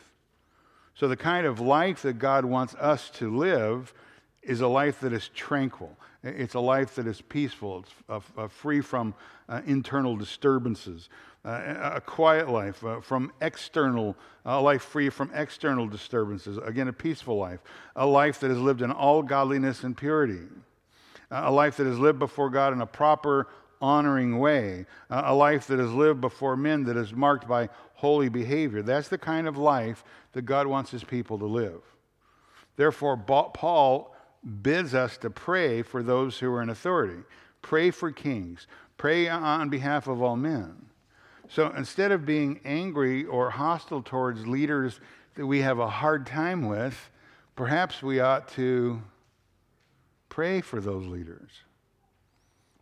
So, 0.96 1.08
the 1.08 1.18
kind 1.18 1.46
of 1.46 1.60
life 1.60 2.02
that 2.02 2.20
God 2.20 2.46
wants 2.46 2.74
us 2.76 3.10
to 3.12 3.36
live 3.36 3.94
is 4.42 4.62
a 4.62 4.68
life 4.68 5.02
that 5.02 5.14
is 5.14 5.30
tranquil. 5.30 5.96
It's 6.24 6.56
a 6.56 6.60
life 6.60 6.96
that 6.96 7.08
is 7.08 7.22
peaceful. 7.22 7.80
It's 7.80 8.24
uh, 8.38 8.42
uh, 8.42 8.48
free 8.48 8.82
from 8.82 9.14
uh, 9.48 9.62
internal 9.66 10.16
disturbances 10.16 11.10
uh, 11.46 11.92
a 11.96 12.02
quiet 12.02 12.50
life, 12.50 12.84
uh, 12.84 13.00
from 13.02 13.32
external, 13.42 14.16
a 14.46 14.60
life 14.60 14.84
free 14.84 15.10
from 15.10 15.32
external 15.34 15.88
disturbances. 15.88 16.58
Again, 16.58 16.88
a 16.88 16.94
peaceful 16.94 17.38
life, 17.38 17.62
a 17.96 18.06
life 18.06 18.40
that 18.42 18.52
is 18.52 18.58
lived 18.58 18.82
in 18.82 18.92
all 18.92 19.24
godliness 19.24 19.84
and 19.84 19.96
purity, 19.96 20.48
a 21.32 21.52
life 21.52 21.78
that 21.78 21.88
is 21.88 21.98
lived 21.98 22.20
before 22.20 22.50
God 22.50 22.74
in 22.74 22.82
a 22.82 22.86
proper, 22.86 23.48
honoring 23.82 24.40
way, 24.40 24.86
a 25.10 25.34
life 25.34 25.68
that 25.68 25.80
is 25.80 25.92
lived 25.92 26.20
before 26.20 26.58
men 26.58 26.84
that 26.84 26.98
is 26.98 27.14
marked 27.14 27.48
by 27.48 27.70
holy 27.96 28.28
behavior. 28.28 28.82
That's 28.82 29.08
the 29.08 29.18
kind 29.18 29.48
of 29.48 29.58
life 29.58 30.04
that 30.34 30.42
God 30.42 30.68
wants 30.68 30.92
his 30.92 31.04
people 31.04 31.40
to 31.40 31.46
live. 31.46 31.82
Therefore, 32.76 33.16
Paul 33.18 34.14
bids 34.62 34.94
us 34.94 35.18
to 35.20 35.30
pray 35.30 35.82
for 35.82 36.04
those 36.04 36.40
who 36.40 36.52
are 36.54 36.62
in 36.62 36.70
authority. 36.70 37.24
Pray 37.62 37.92
for 37.92 38.12
kings. 38.12 38.68
Pray 38.98 39.30
on 39.30 39.70
behalf 39.70 40.08
of 40.08 40.22
all 40.22 40.36
men. 40.36 40.89
So 41.50 41.74
instead 41.76 42.12
of 42.12 42.26
being 42.26 42.62
angry 42.64 43.26
or 43.26 43.50
hostile 43.50 44.04
towards 44.04 44.46
leaders 44.46 45.00
that 45.36 45.48
we 45.48 45.62
have 45.62 45.80
a 45.80 45.90
hard 45.90 46.28
time 46.28 46.68
with, 46.68 47.10
perhaps 47.56 48.04
we 48.04 48.20
ought 48.20 48.48
to 48.50 49.02
pray 50.30 50.62
for 50.62 50.80
those 50.80 51.08
leaders. 51.08 51.50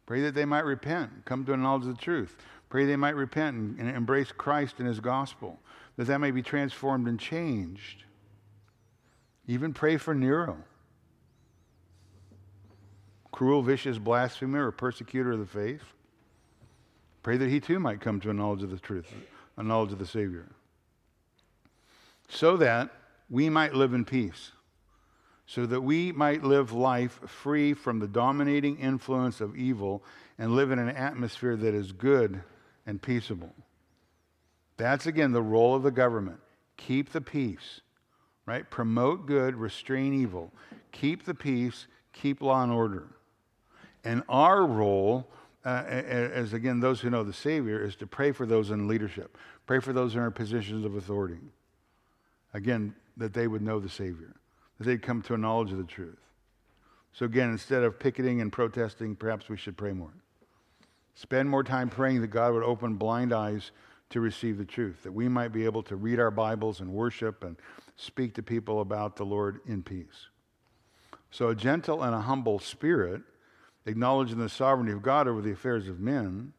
Pray 0.05 0.21
that 0.21 0.35
they 0.35 0.45
might 0.45 0.65
repent, 0.65 1.25
come 1.25 1.45
to 1.45 1.53
a 1.53 1.57
knowledge 1.57 1.85
of 1.85 1.95
the 1.95 2.01
truth. 2.01 2.35
Pray 2.69 2.85
they 2.85 2.97
might 2.97 3.15
repent 3.15 3.79
and, 3.79 3.89
embrace 3.89 4.31
Christ 4.31 4.75
and 4.79 4.87
his 4.87 4.99
gospel, 4.99 5.59
that 5.95 6.07
that 6.07 6.19
may 6.19 6.31
be 6.31 6.41
transformed 6.41 7.07
and 7.07 7.17
changed. 7.17 8.03
Even 9.47 9.73
pray 9.73 9.95
for 9.95 10.13
Nero, 10.13 10.57
cruel, 13.31 13.61
vicious 13.61 13.97
blasphemer 13.97 14.67
or 14.67 14.71
persecutor 14.73 15.31
of 15.31 15.39
the 15.39 15.45
faith. 15.45 15.93
Pray 17.27 17.35
that 17.35 17.49
he 17.49 17.59
too 17.59 17.77
might 17.77 17.99
come 17.99 18.21
to 18.21 18.29
a 18.29 18.33
knowledge 18.33 18.63
of 18.63 18.69
the 18.69 18.79
truth, 18.79 19.13
a 19.57 19.61
knowledge 19.61 19.91
of 19.91 19.99
the 19.99 20.05
Savior. 20.05 20.45
So 22.29 22.55
that 22.55 22.89
we 23.29 23.49
might 23.49 23.73
live 23.73 23.93
in 23.93 24.05
peace, 24.05 24.53
so 25.45 25.65
that 25.65 25.81
we 25.81 26.13
might 26.13 26.45
live 26.45 26.71
life 26.71 27.19
free 27.27 27.73
from 27.73 27.99
the 27.99 28.07
dominating 28.07 28.79
influence 28.79 29.41
of 29.41 29.57
evil 29.57 30.05
and 30.39 30.55
live 30.55 30.71
in 30.71 30.79
an 30.79 30.87
atmosphere 30.87 31.57
that 31.57 31.73
is 31.73 31.91
good 31.91 32.41
and 32.85 33.01
peaceable. 33.01 33.53
That's 34.77 35.05
again 35.05 35.33
the 35.33 35.41
role 35.41 35.75
of 35.75 35.83
the 35.83 35.91
government. 35.91 36.39
Keep 36.77 37.11
the 37.11 37.19
peace, 37.19 37.81
right? 38.45 38.69
Promote 38.69 39.25
good, 39.25 39.57
restrain 39.57 40.13
evil. 40.13 40.53
Keep 40.93 41.25
the 41.25 41.35
peace, 41.35 41.87
keep 42.13 42.41
law 42.41 42.63
and 42.63 42.71
order. 42.71 43.09
And 44.05 44.23
our 44.29 44.65
role 44.65 45.27
uh, 45.65 45.83
as 45.89 46.53
again, 46.53 46.79
those 46.79 47.01
who 47.01 47.09
know 47.09 47.23
the 47.23 47.33
Savior, 47.33 47.83
is 47.83 47.95
to 47.97 48.07
pray 48.07 48.31
for 48.31 48.45
those 48.45 48.71
in 48.71 48.87
leadership, 48.87 49.37
pray 49.65 49.79
for 49.79 49.91
those 49.91 50.15
in 50.15 50.21
our 50.21 50.31
positions 50.31 50.85
of 50.85 50.95
authority. 50.95 51.39
Again, 52.53 52.95
that 53.17 53.33
they 53.33 53.47
would 53.47 53.61
know 53.61 53.79
the 53.79 53.89
Savior, 53.89 54.35
that 54.77 54.85
they'd 54.85 55.01
come 55.01 55.21
to 55.23 55.33
a 55.33 55.37
knowledge 55.37 55.71
of 55.71 55.77
the 55.77 55.83
truth. 55.83 56.19
So, 57.11 57.25
again, 57.25 57.49
instead 57.49 57.83
of 57.83 57.99
picketing 57.99 58.41
and 58.41 58.51
protesting, 58.51 59.15
perhaps 59.15 59.49
we 59.49 59.57
should 59.57 59.75
pray 59.75 59.91
more. 59.91 60.13
Spend 61.15 61.49
more 61.49 61.63
time 61.63 61.89
praying 61.89 62.21
that 62.21 62.27
God 62.27 62.53
would 62.53 62.63
open 62.63 62.95
blind 62.95 63.33
eyes 63.33 63.71
to 64.11 64.21
receive 64.21 64.57
the 64.57 64.65
truth, 64.65 65.01
that 65.03 65.11
we 65.11 65.27
might 65.27 65.49
be 65.49 65.65
able 65.65 65.83
to 65.83 65.95
read 65.95 66.19
our 66.19 66.31
Bibles 66.31 66.79
and 66.79 66.93
worship 66.93 67.43
and 67.43 67.57
speak 67.95 68.35
to 68.35 68.43
people 68.43 68.81
about 68.81 69.15
the 69.15 69.25
Lord 69.25 69.59
in 69.65 69.81
peace. 69.81 70.27
So, 71.31 71.49
a 71.49 71.55
gentle 71.55 72.03
and 72.03 72.15
a 72.15 72.21
humble 72.21 72.59
spirit 72.59 73.23
acknowledging 73.87 74.37
the 74.37 74.49
sovereignty 74.49 74.91
of 74.91 75.01
God 75.01 75.27
over 75.27 75.41
the 75.41 75.51
affairs 75.51 75.87
of 75.87 75.99
men, 75.99 76.53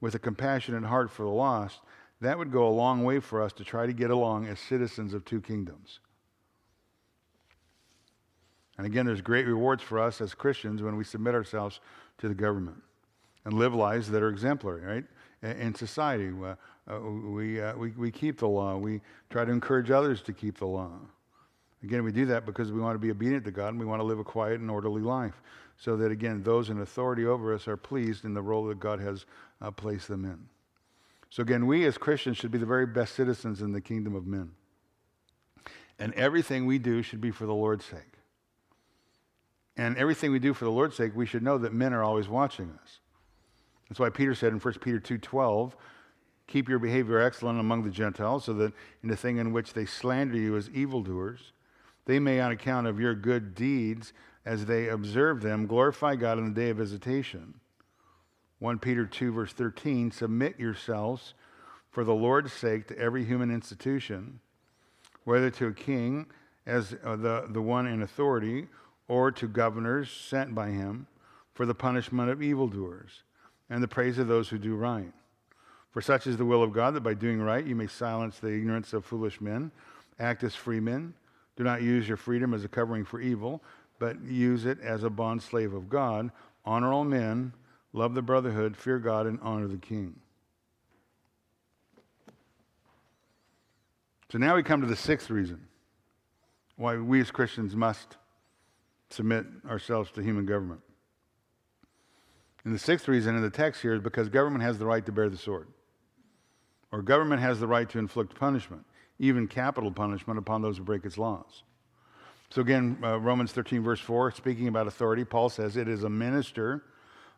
with 0.00 0.14
a 0.16 0.18
compassionate 0.18 0.84
heart 0.84 1.10
for 1.10 1.22
the 1.22 1.30
lost, 1.30 1.80
that 2.20 2.36
would 2.36 2.50
go 2.50 2.66
a 2.66 2.70
long 2.70 3.04
way 3.04 3.20
for 3.20 3.40
us 3.40 3.52
to 3.52 3.64
try 3.64 3.86
to 3.86 3.92
get 3.92 4.10
along 4.10 4.46
as 4.46 4.58
citizens 4.58 5.14
of 5.14 5.24
two 5.24 5.40
kingdoms. 5.40 6.00
And 8.78 8.86
again, 8.86 9.06
there's 9.06 9.20
great 9.20 9.46
rewards 9.46 9.82
for 9.82 9.98
us 10.00 10.20
as 10.20 10.34
Christians 10.34 10.82
when 10.82 10.96
we 10.96 11.04
submit 11.04 11.34
ourselves 11.34 11.80
to 12.18 12.28
the 12.28 12.34
government 12.34 12.82
and 13.44 13.54
live 13.54 13.74
lives 13.74 14.10
that 14.10 14.22
are 14.22 14.28
exemplary, 14.28 14.82
right? 14.82 15.04
In 15.42 15.74
society, 15.74 16.32
uh, 16.42 16.54
uh, 16.92 17.00
we, 17.00 17.60
uh, 17.60 17.76
we, 17.76 17.90
we 17.92 18.10
keep 18.10 18.38
the 18.38 18.48
law. 18.48 18.76
We 18.76 19.00
try 19.30 19.44
to 19.44 19.52
encourage 19.52 19.90
others 19.90 20.22
to 20.22 20.32
keep 20.32 20.58
the 20.58 20.66
law. 20.66 20.92
Again, 21.82 22.04
we 22.04 22.12
do 22.12 22.26
that 22.26 22.46
because 22.46 22.70
we 22.70 22.80
want 22.80 22.94
to 22.94 22.98
be 22.98 23.10
obedient 23.10 23.44
to 23.44 23.50
God 23.50 23.68
and 23.68 23.78
we 23.78 23.86
want 23.86 24.00
to 24.00 24.04
live 24.04 24.20
a 24.20 24.24
quiet 24.24 24.60
and 24.60 24.70
orderly 24.70 25.02
life. 25.02 25.42
So 25.82 25.96
that, 25.96 26.12
again, 26.12 26.44
those 26.44 26.70
in 26.70 26.80
authority 26.80 27.26
over 27.26 27.52
us 27.52 27.66
are 27.66 27.76
pleased 27.76 28.24
in 28.24 28.34
the 28.34 28.40
role 28.40 28.66
that 28.66 28.78
God 28.78 29.00
has 29.00 29.26
uh, 29.60 29.72
placed 29.72 30.06
them 30.06 30.24
in. 30.24 30.38
So, 31.28 31.42
again, 31.42 31.66
we 31.66 31.84
as 31.86 31.98
Christians 31.98 32.36
should 32.36 32.52
be 32.52 32.58
the 32.58 32.64
very 32.64 32.86
best 32.86 33.16
citizens 33.16 33.60
in 33.60 33.72
the 33.72 33.80
kingdom 33.80 34.14
of 34.14 34.24
men. 34.24 34.52
And 35.98 36.14
everything 36.14 36.66
we 36.66 36.78
do 36.78 37.02
should 37.02 37.20
be 37.20 37.32
for 37.32 37.46
the 37.46 37.52
Lord's 37.54 37.84
sake. 37.84 38.12
And 39.76 39.98
everything 39.98 40.30
we 40.30 40.38
do 40.38 40.54
for 40.54 40.64
the 40.64 40.70
Lord's 40.70 40.94
sake, 40.94 41.16
we 41.16 41.26
should 41.26 41.42
know 41.42 41.58
that 41.58 41.74
men 41.74 41.92
are 41.92 42.04
always 42.04 42.28
watching 42.28 42.78
us. 42.80 43.00
That's 43.88 43.98
why 43.98 44.10
Peter 44.10 44.36
said 44.36 44.52
in 44.52 44.60
1 44.60 44.74
Peter 44.80 45.00
2:12, 45.00 45.74
"Keep 46.46 46.68
your 46.68 46.78
behavior 46.78 47.18
excellent 47.18 47.58
among 47.58 47.82
the 47.82 47.90
Gentiles, 47.90 48.44
so 48.44 48.52
that 48.52 48.72
in 49.02 49.08
the 49.08 49.16
thing 49.16 49.38
in 49.38 49.52
which 49.52 49.72
they 49.72 49.84
slander 49.84 50.36
you 50.38 50.56
as 50.56 50.70
evildoers, 50.70 51.52
they 52.04 52.20
may, 52.20 52.38
on 52.38 52.52
account 52.52 52.86
of 52.86 53.00
your 53.00 53.16
good 53.16 53.56
deeds, 53.56 54.12
as 54.44 54.66
they 54.66 54.88
observe 54.88 55.42
them, 55.42 55.66
glorify 55.66 56.16
God 56.16 56.38
in 56.38 56.44
the 56.44 56.60
day 56.60 56.70
of 56.70 56.76
visitation." 56.78 57.54
1 58.58 58.78
Peter 58.78 59.04
2, 59.04 59.32
verse 59.32 59.52
13, 59.52 60.12
submit 60.12 60.58
yourselves 60.58 61.34
for 61.90 62.04
the 62.04 62.14
Lord's 62.14 62.52
sake 62.52 62.86
to 62.86 62.98
every 62.98 63.24
human 63.24 63.50
institution, 63.50 64.38
whether 65.24 65.50
to 65.50 65.66
a 65.66 65.72
king 65.72 66.26
as 66.64 66.94
uh, 67.04 67.16
the, 67.16 67.46
the 67.50 67.60
one 67.60 67.88
in 67.88 68.02
authority, 68.02 68.68
or 69.08 69.32
to 69.32 69.48
governors 69.48 70.10
sent 70.10 70.54
by 70.54 70.68
him 70.70 71.08
for 71.54 71.66
the 71.66 71.74
punishment 71.74 72.30
of 72.30 72.40
evildoers 72.40 73.24
and 73.68 73.82
the 73.82 73.88
praise 73.88 74.18
of 74.18 74.28
those 74.28 74.48
who 74.48 74.58
do 74.58 74.76
right. 74.76 75.12
For 75.90 76.00
such 76.00 76.26
is 76.26 76.36
the 76.36 76.44
will 76.44 76.62
of 76.62 76.72
God 76.72 76.94
that 76.94 77.02
by 77.02 77.14
doing 77.14 77.40
right 77.40 77.66
you 77.66 77.74
may 77.74 77.88
silence 77.88 78.38
the 78.38 78.52
ignorance 78.54 78.92
of 78.92 79.04
foolish 79.04 79.40
men. 79.40 79.70
Act 80.18 80.44
as 80.44 80.54
free 80.54 80.80
men. 80.80 81.14
Do 81.56 81.64
not 81.64 81.82
use 81.82 82.08
your 82.08 82.16
freedom 82.16 82.54
as 82.54 82.64
a 82.64 82.68
covering 82.68 83.04
for 83.04 83.20
evil, 83.20 83.62
but 84.02 84.20
use 84.24 84.64
it 84.64 84.80
as 84.80 85.04
a 85.04 85.10
bond 85.10 85.40
slave 85.40 85.72
of 85.72 85.88
God. 85.88 86.32
Honor 86.64 86.92
all 86.92 87.04
men, 87.04 87.52
love 87.92 88.14
the 88.14 88.20
brotherhood, 88.20 88.76
fear 88.76 88.98
God, 88.98 89.28
and 89.28 89.38
honor 89.42 89.68
the 89.68 89.76
king. 89.76 90.16
So 94.32 94.38
now 94.38 94.56
we 94.56 94.64
come 94.64 94.80
to 94.80 94.88
the 94.88 94.96
sixth 94.96 95.30
reason 95.30 95.68
why 96.74 96.96
we 96.96 97.20
as 97.20 97.30
Christians 97.30 97.76
must 97.76 98.16
submit 99.08 99.46
ourselves 99.68 100.10
to 100.16 100.20
human 100.20 100.46
government. 100.46 100.80
And 102.64 102.74
the 102.74 102.80
sixth 102.80 103.06
reason 103.06 103.36
in 103.36 103.42
the 103.42 103.50
text 103.50 103.82
here 103.82 103.94
is 103.94 104.00
because 104.00 104.28
government 104.28 104.64
has 104.64 104.80
the 104.80 104.86
right 104.86 105.06
to 105.06 105.12
bear 105.12 105.28
the 105.28 105.36
sword, 105.36 105.68
or 106.90 107.02
government 107.02 107.40
has 107.40 107.60
the 107.60 107.68
right 107.68 107.88
to 107.90 108.00
inflict 108.00 108.34
punishment, 108.34 108.84
even 109.20 109.46
capital 109.46 109.92
punishment, 109.92 110.40
upon 110.40 110.60
those 110.60 110.78
who 110.78 110.82
break 110.82 111.04
its 111.04 111.18
laws. 111.18 111.62
So 112.52 112.60
again, 112.60 112.98
uh, 113.02 113.18
Romans 113.18 113.50
13, 113.52 113.82
verse 113.82 114.00
4, 114.00 114.32
speaking 114.32 114.68
about 114.68 114.86
authority, 114.86 115.24
Paul 115.24 115.48
says, 115.48 115.78
It 115.78 115.88
is 115.88 116.04
a 116.04 116.10
minister 116.10 116.84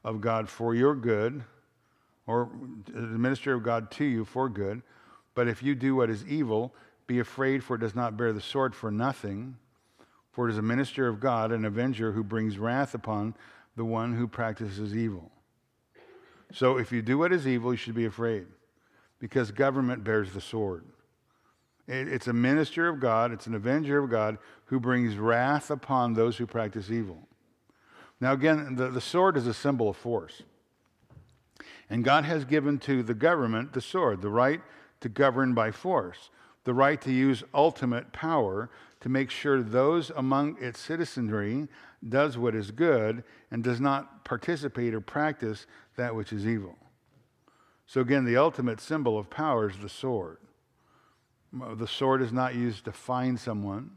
of 0.02 0.20
God 0.20 0.48
for 0.48 0.74
your 0.74 0.96
good, 0.96 1.44
or 2.26 2.50
the 2.88 2.98
minister 3.00 3.54
of 3.54 3.62
God 3.62 3.92
to 3.92 4.04
you 4.04 4.24
for 4.24 4.48
good. 4.48 4.82
But 5.36 5.46
if 5.46 5.62
you 5.62 5.76
do 5.76 5.94
what 5.94 6.10
is 6.10 6.26
evil, 6.26 6.74
be 7.06 7.20
afraid, 7.20 7.62
for 7.62 7.76
it 7.76 7.78
does 7.78 7.94
not 7.94 8.16
bear 8.16 8.32
the 8.32 8.40
sword 8.40 8.74
for 8.74 8.90
nothing. 8.90 9.56
For 10.32 10.48
it 10.48 10.50
is 10.50 10.58
a 10.58 10.62
minister 10.62 11.06
of 11.06 11.20
God, 11.20 11.52
an 11.52 11.64
avenger 11.64 12.10
who 12.10 12.24
brings 12.24 12.58
wrath 12.58 12.92
upon 12.92 13.36
the 13.76 13.84
one 13.84 14.16
who 14.16 14.26
practices 14.26 14.96
evil. 14.96 15.30
So 16.52 16.76
if 16.76 16.90
you 16.90 17.02
do 17.02 17.18
what 17.18 17.32
is 17.32 17.46
evil, 17.46 17.72
you 17.72 17.76
should 17.76 17.94
be 17.94 18.06
afraid, 18.06 18.46
because 19.20 19.52
government 19.52 20.02
bears 20.02 20.32
the 20.32 20.40
sword. 20.40 20.84
It's 21.86 22.26
a 22.26 22.32
minister 22.32 22.88
of 22.88 22.98
God, 22.98 23.30
it's 23.30 23.46
an 23.46 23.54
avenger 23.54 23.98
of 24.02 24.10
God 24.10 24.38
who 24.66 24.80
brings 24.80 25.16
wrath 25.16 25.70
upon 25.70 26.14
those 26.14 26.38
who 26.38 26.46
practice 26.46 26.90
evil. 26.90 27.28
Now, 28.20 28.32
again, 28.32 28.76
the, 28.76 28.88
the 28.88 29.00
sword 29.00 29.36
is 29.36 29.46
a 29.46 29.52
symbol 29.52 29.90
of 29.90 29.96
force. 29.96 30.42
And 31.90 32.02
God 32.02 32.24
has 32.24 32.44
given 32.46 32.78
to 32.80 33.02
the 33.02 33.14
government 33.14 33.74
the 33.74 33.82
sword, 33.82 34.22
the 34.22 34.30
right 34.30 34.62
to 35.00 35.08
govern 35.10 35.52
by 35.52 35.70
force, 35.70 36.30
the 36.64 36.72
right 36.72 37.00
to 37.02 37.12
use 37.12 37.44
ultimate 37.52 38.12
power 38.12 38.70
to 39.00 39.08
make 39.10 39.30
sure 39.30 39.62
those 39.62 40.10
among 40.16 40.56
its 40.62 40.80
citizenry 40.80 41.68
does 42.08 42.38
what 42.38 42.54
is 42.54 42.70
good 42.70 43.22
and 43.50 43.62
does 43.62 43.80
not 43.80 44.24
participate 44.24 44.94
or 44.94 45.00
practice 45.02 45.66
that 45.96 46.14
which 46.14 46.32
is 46.32 46.46
evil. 46.46 46.78
So, 47.86 48.00
again, 48.00 48.24
the 48.24 48.38
ultimate 48.38 48.80
symbol 48.80 49.18
of 49.18 49.28
power 49.28 49.68
is 49.68 49.76
the 49.76 49.90
sword. 49.90 50.38
The 51.76 51.86
sword 51.86 52.22
is 52.22 52.32
not 52.32 52.54
used 52.54 52.84
to 52.86 52.92
find 52.92 53.38
someone, 53.38 53.90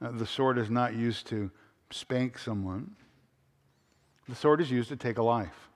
uh, 0.00 0.10
the 0.10 0.26
sword 0.26 0.58
is 0.58 0.68
not 0.68 0.94
used 0.94 1.26
to 1.28 1.50
spank 1.90 2.38
someone. 2.38 2.96
The 4.28 4.34
sword 4.34 4.60
is 4.60 4.70
used 4.70 4.88
to 4.88 4.96
take 4.96 5.18
a 5.18 5.22
life. 5.22 5.68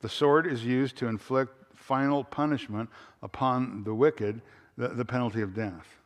The 0.00 0.08
sword 0.08 0.46
is 0.46 0.64
used 0.64 0.96
to 0.96 1.06
inflict 1.06 1.52
final 1.74 2.24
punishment 2.24 2.90
upon 3.22 3.84
the 3.84 3.94
wicked, 3.94 4.42
the, 4.76 4.88
the 4.88 5.04
penalty 5.04 5.40
of 5.40 5.54
death. 5.54 5.98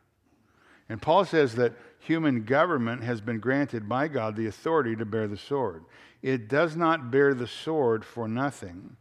And 0.89 1.03
Paul 1.03 1.25
says 1.25 1.55
that 1.57 1.75
human 1.99 2.45
government 2.45 3.03
has 3.03 3.21
been 3.21 3.41
granted 3.41 3.89
by 3.89 4.09
God 4.09 4.37
the 4.37 4.47
authority 4.47 4.97
to 4.97 5.05
bear 5.05 5.27
the 5.27 5.37
sword. 5.37 5.85
It 6.23 6.49
does 6.49 6.77
not 6.77 7.11
bear 7.11 7.35
the 7.35 7.47
sword 7.47 8.05
for 8.05 8.29
nothing, 8.29 8.97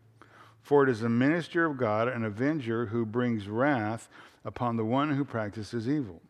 for 0.67 0.83
it 0.83 0.89
is 0.89 1.01
a 1.01 1.07
minister 1.07 1.65
of 1.65 1.77
God, 1.77 2.09
an 2.09 2.25
avenger 2.25 2.87
who 2.87 3.05
brings 3.05 3.47
wrath 3.47 4.09
upon 4.43 4.75
the 4.75 4.83
one 4.83 5.15
who 5.15 5.23
practices 5.23 5.87
evil. 5.87 6.21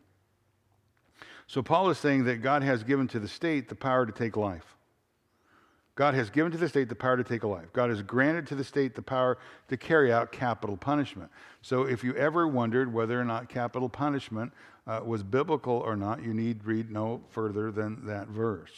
So 1.48 1.60
Paul 1.60 1.90
is 1.90 1.98
saying 1.98 2.22
that 2.26 2.40
God 2.40 2.62
has 2.62 2.84
given 2.84 3.08
to 3.08 3.18
the 3.18 3.26
state 3.26 3.68
the 3.68 3.74
power 3.74 4.06
to 4.06 4.12
take 4.12 4.36
life. 4.36 4.76
God 5.96 6.14
has 6.14 6.30
given 6.30 6.52
to 6.52 6.58
the 6.58 6.68
state 6.68 6.88
the 6.88 6.94
power 6.94 7.16
to 7.16 7.24
take 7.24 7.42
a 7.42 7.48
life. 7.48 7.72
God 7.72 7.90
has 7.90 8.00
granted 8.00 8.46
to 8.46 8.54
the 8.54 8.62
state 8.62 8.94
the 8.94 9.02
power 9.02 9.38
to 9.66 9.76
carry 9.76 10.12
out 10.12 10.30
capital 10.30 10.76
punishment. 10.76 11.32
So 11.60 11.82
if 11.82 12.04
you 12.04 12.14
ever 12.14 12.46
wondered 12.46 12.92
whether 12.92 13.20
or 13.20 13.24
not 13.24 13.48
capital 13.48 13.88
punishment 13.88 14.52
uh, 14.86 15.00
was 15.04 15.24
biblical 15.24 15.74
or 15.74 15.96
not, 15.96 16.22
you 16.22 16.32
need 16.32 16.64
read 16.64 16.92
no 16.92 17.22
further 17.30 17.72
than 17.72 18.06
that 18.06 18.28
verse. 18.28 18.70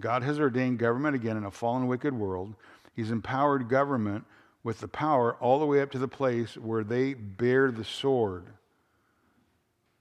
God 0.00 0.24
has 0.24 0.40
ordained 0.40 0.80
government 0.80 1.14
again 1.14 1.36
in 1.36 1.44
a 1.44 1.52
fallen, 1.52 1.86
wicked 1.86 2.12
world. 2.12 2.56
He's 2.94 3.10
empowered 3.10 3.68
government 3.68 4.24
with 4.62 4.80
the 4.80 4.88
power 4.88 5.34
all 5.34 5.58
the 5.58 5.66
way 5.66 5.80
up 5.80 5.90
to 5.92 5.98
the 5.98 6.08
place 6.08 6.56
where 6.56 6.84
they 6.84 7.14
bear 7.14 7.70
the 7.70 7.84
sword. 7.84 8.46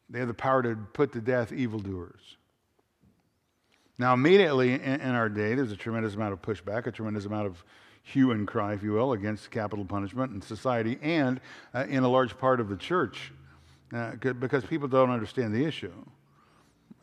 They 0.09 0.19
have 0.19 0.27
the 0.27 0.33
power 0.33 0.63
to 0.63 0.75
put 0.93 1.11
to 1.13 1.21
death 1.21 1.51
evildoers. 1.51 2.37
Now, 3.99 4.13
immediately 4.13 4.73
in, 4.73 5.01
our 5.01 5.29
day, 5.29 5.55
there's 5.55 5.71
a 5.71 5.75
tremendous 5.75 6.15
amount 6.15 6.33
of 6.33 6.41
pushback, 6.41 6.87
a 6.87 6.91
tremendous 6.91 7.25
amount 7.25 7.47
of 7.47 7.63
hue 8.01 8.31
and 8.31 8.47
cry, 8.47 8.73
if 8.73 8.83
you 8.83 8.93
will, 8.93 9.13
against 9.13 9.51
capital 9.51 9.85
punishment 9.85 10.33
in 10.33 10.41
society 10.41 10.97
and 11.01 11.39
uh, 11.73 11.85
in 11.87 12.03
a 12.03 12.09
large 12.09 12.37
part 12.37 12.59
of 12.59 12.69
the 12.69 12.75
church 12.75 13.31
uh, 13.93 14.15
because 14.15 14.65
people 14.65 14.87
don't 14.87 15.11
understand 15.11 15.53
the 15.53 15.63
issue 15.63 15.93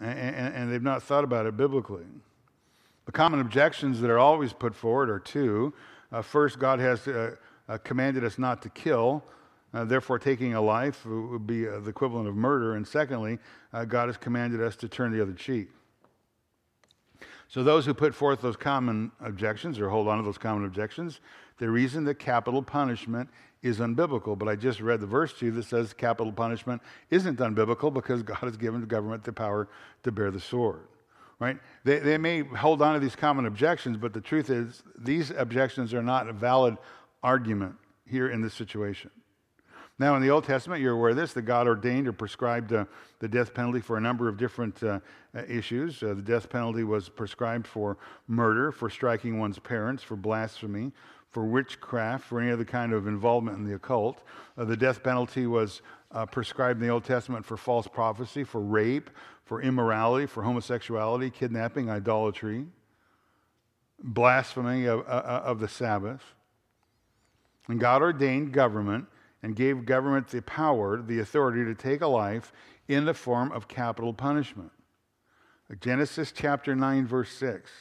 and, 0.00 0.18
and, 0.18 0.55
and, 0.55 0.72
they've 0.72 0.83
not 0.83 1.03
thought 1.03 1.24
about 1.24 1.46
it 1.46 1.57
biblically. 1.57 2.05
The 3.06 3.12
common 3.12 3.40
objections 3.40 4.00
that 4.00 4.10
are 4.10 4.18
always 4.18 4.52
put 4.52 4.74
forward 4.74 5.10
are 5.10 5.18
two. 5.18 5.72
Uh, 6.12 6.22
first, 6.22 6.58
God 6.58 6.78
has 6.80 7.06
uh, 7.08 7.36
uh, 7.68 7.78
commanded 7.78 8.24
us 8.24 8.38
not 8.38 8.62
to 8.62 8.68
kill. 8.68 9.24
Uh, 9.72 9.84
therefore, 9.84 10.18
taking 10.18 10.54
a 10.54 10.60
life 10.60 11.06
would 11.06 11.46
be 11.46 11.64
the 11.64 11.88
equivalent 11.88 12.28
of 12.28 12.34
murder. 12.34 12.74
And 12.74 12.86
secondly, 12.86 13.38
God 13.86 14.08
has 14.08 14.16
commanded 14.16 14.60
us 14.60 14.74
to 14.76 14.88
turn 14.88 15.12
the 15.12 15.22
other 15.22 15.32
cheek. 15.32 15.68
So, 17.46 17.62
those 17.62 17.86
who 17.86 17.94
put 17.94 18.14
forth 18.14 18.40
those 18.40 18.56
common 18.56 19.12
objections 19.20 19.78
or 19.78 19.88
hold 19.88 20.08
on 20.08 20.18
to 20.18 20.24
those 20.24 20.38
common 20.38 20.64
objections, 20.64 21.20
the 21.58 21.70
reason 21.70 22.04
that 22.04 22.18
capital 22.18 22.62
punishment 22.62 23.28
is 23.62 23.78
unbiblical. 23.78 24.36
But 24.38 24.48
I 24.48 24.56
just 24.56 24.80
read 24.80 25.00
the 25.00 25.06
verse 25.06 25.32
to 25.38 25.46
you 25.46 25.52
that 25.52 25.64
says 25.64 25.92
capital 25.92 26.32
punishment 26.32 26.82
isn't 27.10 27.38
unbiblical 27.38 27.92
because 27.92 28.22
God 28.24 28.38
has 28.38 28.56
given 28.56 28.80
the 28.80 28.86
government 28.86 29.24
the 29.24 29.32
power 29.32 29.68
to 30.02 30.12
bear 30.12 30.30
the 30.30 30.40
sword. 30.40 30.82
Right? 31.40 31.59
They, 31.85 31.98
they 31.98 32.18
may 32.18 32.42
hold 32.42 32.83
on 32.83 32.94
to 32.94 33.00
these 33.00 33.16
common 33.16 33.46
objections, 33.46 33.96
but 33.96 34.12
the 34.12 34.20
truth 34.20 34.50
is, 34.50 34.83
these 34.98 35.31
objections 35.31 35.94
are 35.94 36.03
not 36.03 36.29
a 36.29 36.33
valid 36.35 36.76
argument 37.22 37.76
here 38.07 38.29
in 38.29 38.42
this 38.42 38.55
situation. 38.55 39.11
Now, 39.98 40.16
in 40.16 40.22
the 40.22 40.31
Old 40.31 40.44
Testament, 40.44 40.81
you're 40.81 40.94
aware 40.94 41.11
of 41.11 41.16
this, 41.16 41.35
that 41.35 41.42
God 41.42 41.66
ordained 41.66 42.09
or 42.09 42.12
prescribed 42.12 42.72
uh, 42.72 42.87
the 43.18 43.29
death 43.29 43.53
penalty 43.53 43.81
for 43.81 43.98
a 43.98 44.00
number 44.00 44.29
of 44.29 44.38
different 44.38 44.83
uh, 44.83 45.01
issues. 45.47 46.03
Uh, 46.03 46.14
the 46.14 46.22
death 46.22 46.49
penalty 46.49 46.84
was 46.84 47.09
prescribed 47.09 47.66
for 47.66 47.99
murder, 48.26 48.72
for 48.72 48.88
striking 48.88 49.38
one's 49.38 49.59
parents, 49.59 50.03
for 50.03 50.16
blasphemy, 50.16 50.93
for 51.30 51.45
witchcraft, 51.45 52.24
for 52.24 52.41
any 52.41 52.51
other 52.51 52.64
kind 52.64 52.95
of 52.95 53.07
involvement 53.07 53.59
in 53.59 53.64
the 53.64 53.74
occult. 53.74 54.22
Uh, 54.57 54.64
the 54.64 54.76
death 54.76 55.03
penalty 55.03 55.47
was 55.47 55.82
uh, 56.12 56.24
prescribed 56.24 56.80
in 56.80 56.86
the 56.86 56.93
Old 56.93 57.05
Testament 57.05 57.45
for 57.45 57.59
false 57.59 57.86
prophecy, 57.86 58.43
for 58.43 58.61
rape, 58.61 59.11
for 59.51 59.61
immorality, 59.61 60.26
for 60.26 60.44
homosexuality, 60.44 61.28
kidnapping, 61.28 61.90
idolatry, 61.90 62.64
blasphemy 64.01 64.84
of, 64.84 65.01
uh, 65.01 65.11
uh, 65.11 65.42
of 65.44 65.59
the 65.59 65.66
Sabbath. 65.66 66.22
And 67.66 67.80
God 67.80 68.01
ordained 68.01 68.53
government 68.53 69.07
and 69.42 69.57
gave 69.57 69.84
government 69.84 70.28
the 70.28 70.40
power, 70.42 71.03
the 71.03 71.18
authority 71.18 71.64
to 71.64 71.74
take 71.74 72.01
a 72.01 72.07
life 72.07 72.53
in 72.86 73.07
the 73.07 73.12
form 73.12 73.51
of 73.51 73.66
capital 73.66 74.14
punishment. 74.14 74.70
Genesis 75.80 76.30
chapter 76.30 76.76
9, 76.76 77.09
verse 77.09 77.32
6. 77.32 77.72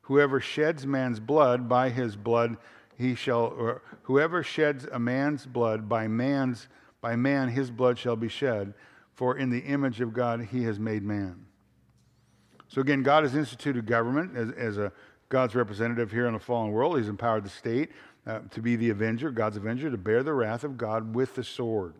Whoever 0.00 0.40
sheds 0.40 0.84
man's 0.84 1.20
blood, 1.20 1.68
by 1.68 1.90
his 1.90 2.16
blood 2.16 2.56
he 2.98 3.14
shall, 3.14 3.80
whoever 4.02 4.42
sheds 4.42 4.88
a 4.90 4.98
man's 4.98 5.46
blood, 5.46 5.88
by 5.88 6.08
man's, 6.08 6.66
by 7.00 7.14
man 7.14 7.50
his 7.50 7.70
blood 7.70 8.00
shall 8.00 8.16
be 8.16 8.26
shed, 8.26 8.74
for 9.14 9.36
in 9.36 9.50
the 9.50 9.60
image 9.60 10.00
of 10.00 10.12
God 10.12 10.48
he 10.50 10.64
has 10.64 10.78
made 10.78 11.02
man. 11.02 11.46
So 12.68 12.80
again, 12.80 13.02
God 13.02 13.24
has 13.24 13.34
instituted 13.34 13.86
government 13.86 14.36
as, 14.36 14.50
as 14.52 14.78
a 14.78 14.92
God's 15.28 15.54
representative 15.54 16.10
here 16.10 16.26
in 16.26 16.34
the 16.34 16.38
fallen 16.38 16.72
world. 16.72 16.98
He's 16.98 17.08
empowered 17.08 17.44
the 17.44 17.50
state 17.50 17.90
uh, 18.26 18.40
to 18.50 18.62
be 18.62 18.76
the 18.76 18.90
avenger, 18.90 19.30
God's 19.30 19.56
avenger, 19.56 19.90
to 19.90 19.96
bear 19.96 20.22
the 20.22 20.32
wrath 20.32 20.64
of 20.64 20.76
God 20.76 21.14
with 21.14 21.34
the 21.34 21.44
sword. 21.44 21.94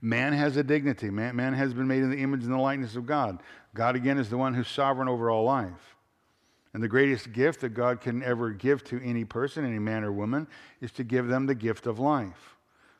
Man 0.00 0.32
has 0.32 0.56
a 0.56 0.62
dignity. 0.62 1.10
Man, 1.10 1.34
man 1.36 1.54
has 1.54 1.74
been 1.74 1.88
made 1.88 2.02
in 2.02 2.10
the 2.10 2.18
image 2.18 2.44
and 2.44 2.52
the 2.52 2.58
likeness 2.58 2.96
of 2.96 3.06
God. 3.06 3.42
God, 3.74 3.96
again, 3.96 4.18
is 4.18 4.30
the 4.30 4.36
one 4.36 4.54
who's 4.54 4.68
sovereign 4.68 5.08
over 5.08 5.30
all 5.30 5.44
life. 5.44 5.96
And 6.74 6.82
the 6.82 6.88
greatest 6.88 7.32
gift 7.32 7.60
that 7.62 7.70
God 7.70 8.00
can 8.00 8.22
ever 8.22 8.50
give 8.50 8.84
to 8.84 9.02
any 9.02 9.24
person, 9.24 9.64
any 9.64 9.78
man 9.78 10.04
or 10.04 10.12
woman, 10.12 10.46
is 10.80 10.92
to 10.92 11.04
give 11.04 11.26
them 11.26 11.46
the 11.46 11.54
gift 11.54 11.86
of 11.86 11.98
life. 11.98 12.55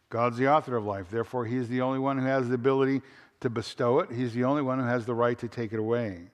God's 0.08 0.36
the 0.36 0.48
author 0.48 0.76
of 0.76 0.84
life. 0.84 1.10
Therefore, 1.10 1.44
He's 1.44 1.68
the 1.68 1.80
only 1.80 1.98
one 1.98 2.18
who 2.18 2.26
has 2.26 2.48
the 2.48 2.54
ability 2.54 3.02
to 3.40 3.50
bestow 3.50 4.00
it, 4.00 4.10
He's 4.10 4.32
the 4.32 4.44
only 4.44 4.62
one 4.62 4.78
who 4.78 4.86
has 4.86 5.06
the 5.06 5.14
right 5.14 5.38
to 5.38 5.48
take 5.48 5.72
it 5.72 5.78
away. 5.78 6.30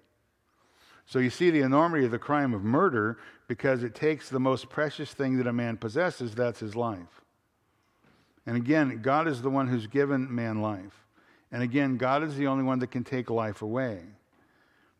So 1.06 1.18
you 1.18 1.30
see 1.30 1.50
the 1.50 1.60
enormity 1.60 2.04
of 2.04 2.10
the 2.10 2.18
crime 2.18 2.54
of 2.54 2.62
murder 2.62 3.18
because 3.48 3.82
it 3.82 3.94
takes 3.94 4.28
the 4.28 4.40
most 4.40 4.70
precious 4.70 5.12
thing 5.12 5.36
that 5.38 5.46
a 5.46 5.52
man 5.52 5.76
possesses, 5.76 6.34
that's 6.34 6.60
his 6.60 6.76
life. 6.76 7.22
And 8.46 8.56
again, 8.56 9.00
God 9.02 9.28
is 9.28 9.42
the 9.42 9.50
one 9.50 9.68
who's 9.68 9.86
given 9.86 10.34
man 10.34 10.62
life. 10.62 11.06
And 11.50 11.62
again, 11.62 11.96
God 11.96 12.22
is 12.22 12.36
the 12.36 12.46
only 12.46 12.64
one 12.64 12.78
that 12.78 12.90
can 12.90 13.04
take 13.04 13.30
life 13.30 13.62
away. 13.62 14.00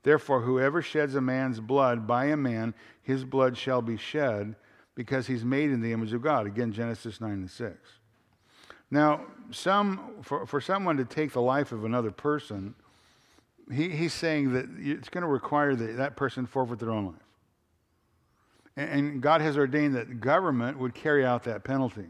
Therefore, 0.02 0.40
whoever 0.40 0.82
sheds 0.82 1.14
a 1.14 1.20
man's 1.20 1.60
blood 1.60 2.06
by 2.06 2.26
a 2.26 2.36
man, 2.36 2.74
his 3.02 3.24
blood 3.24 3.56
shall 3.56 3.80
be 3.80 3.96
shed 3.96 4.56
because 4.94 5.26
he's 5.26 5.44
made 5.44 5.70
in 5.70 5.80
the 5.80 5.92
image 5.92 6.12
of 6.12 6.22
God. 6.22 6.46
Again, 6.46 6.72
Genesis 6.72 7.20
9 7.20 7.30
and 7.30 7.50
6. 7.50 7.78
Now, 8.92 9.22
some, 9.50 10.16
for, 10.20 10.44
for 10.44 10.60
someone 10.60 10.98
to 10.98 11.06
take 11.06 11.32
the 11.32 11.40
life 11.40 11.72
of 11.72 11.84
another 11.86 12.10
person, 12.10 12.74
he, 13.72 13.88
he's 13.88 14.12
saying 14.12 14.52
that 14.52 14.66
it's 14.76 15.08
going 15.08 15.22
to 15.22 15.28
require 15.28 15.74
that 15.74 15.96
that 15.96 16.14
person 16.14 16.44
forfeit 16.44 16.78
their 16.78 16.90
own 16.90 17.06
life. 17.06 17.14
And, 18.76 18.90
and 18.90 19.22
God 19.22 19.40
has 19.40 19.56
ordained 19.56 19.94
that 19.94 20.20
government 20.20 20.78
would 20.78 20.94
carry 20.94 21.24
out 21.24 21.44
that 21.44 21.64
penalty. 21.64 22.04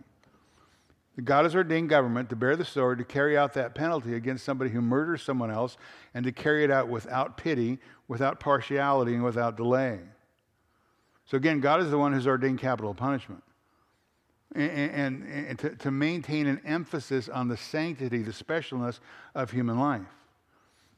God 1.22 1.44
has 1.44 1.54
ordained 1.54 1.88
government 1.88 2.28
to 2.30 2.36
bear 2.36 2.56
the 2.56 2.64
sword 2.64 2.98
to 2.98 3.04
carry 3.04 3.38
out 3.38 3.52
that 3.52 3.76
penalty 3.76 4.14
against 4.14 4.44
somebody 4.44 4.70
who 4.70 4.80
murders 4.80 5.22
someone 5.22 5.52
else 5.52 5.76
and 6.14 6.24
to 6.24 6.32
carry 6.32 6.64
it 6.64 6.70
out 6.72 6.88
without 6.88 7.36
pity, 7.36 7.78
without 8.08 8.40
partiality, 8.40 9.14
and 9.14 9.22
without 9.22 9.56
delay. 9.56 10.00
So 11.26 11.36
again, 11.36 11.60
God 11.60 11.80
is 11.80 11.90
the 11.92 11.98
one 11.98 12.12
who's 12.12 12.26
ordained 12.26 12.58
capital 12.58 12.92
punishment. 12.92 13.44
And, 14.54 15.26
and, 15.26 15.58
to, 15.60 15.70
to 15.76 15.90
maintain 15.90 16.46
an 16.46 16.60
emphasis 16.66 17.30
on 17.30 17.48
the 17.48 17.56
sanctity, 17.56 18.22
the 18.22 18.32
specialness 18.32 19.00
of 19.34 19.50
human 19.50 19.78
life. 19.78 20.06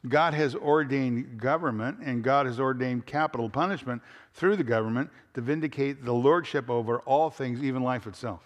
God 0.09 0.34
has 0.34 0.55
ordained 0.55 1.38
government 1.38 1.98
and 2.02 2.22
God 2.22 2.46
has 2.46 2.61
ordained 2.61 3.07
capital 3.07 3.48
punishment 3.48 4.02
through 4.34 4.57
the 4.57 4.64
government 4.64 5.11
to 5.34 5.40
vindicate 5.40 6.05
the 6.05 6.12
lordship 6.12 6.68
over 6.68 6.98
all 7.00 7.30
things, 7.30 7.62
even 7.62 7.82
life 7.82 8.07
itself. 8.07 8.42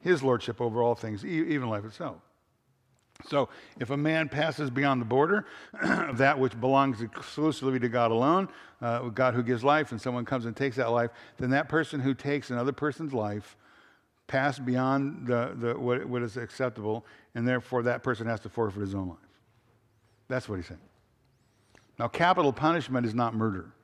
His 0.00 0.22
lordship 0.22 0.60
over 0.60 0.82
all 0.82 0.94
things, 0.94 1.24
even 1.24 1.68
life 1.68 1.84
itself. 1.84 2.16
So, 3.28 3.48
if 3.78 3.90
a 3.90 3.96
man 3.96 4.28
passes 4.28 4.68
beyond 4.68 5.00
the 5.00 5.06
border 5.06 5.46
of 5.80 6.18
that 6.18 6.38
which 6.38 6.58
belongs 6.60 7.02
exclusively 7.02 7.78
to 7.78 7.88
God 7.88 8.10
alone, 8.10 8.48
uh, 8.80 9.00
God 9.10 9.34
who 9.34 9.44
gives 9.44 9.62
life, 9.62 9.92
and 9.92 10.00
someone 10.00 10.24
comes 10.24 10.44
and 10.44 10.56
takes 10.56 10.74
that 10.76 10.90
life, 10.90 11.10
then 11.36 11.50
that 11.50 11.68
person 11.68 12.00
who 12.00 12.14
takes 12.14 12.50
another 12.50 12.72
person's 12.72 13.12
life 13.12 13.56
passed 14.32 14.64
beyond 14.64 15.26
the, 15.26 15.52
the, 15.56 15.78
what, 15.78 16.06
what 16.06 16.22
is 16.22 16.38
acceptable, 16.38 17.04
and 17.34 17.46
therefore 17.46 17.82
that 17.82 18.02
person 18.02 18.26
has 18.26 18.40
to 18.40 18.48
forfeit 18.48 18.80
his 18.80 18.94
own 18.94 19.10
life. 19.10 19.18
That's 20.26 20.48
what 20.48 20.56
he's 20.56 20.66
saying. 20.66 20.80
Now, 21.98 22.08
capital 22.08 22.50
punishment 22.50 23.04
is 23.04 23.14
not 23.14 23.34
murder. 23.34 23.74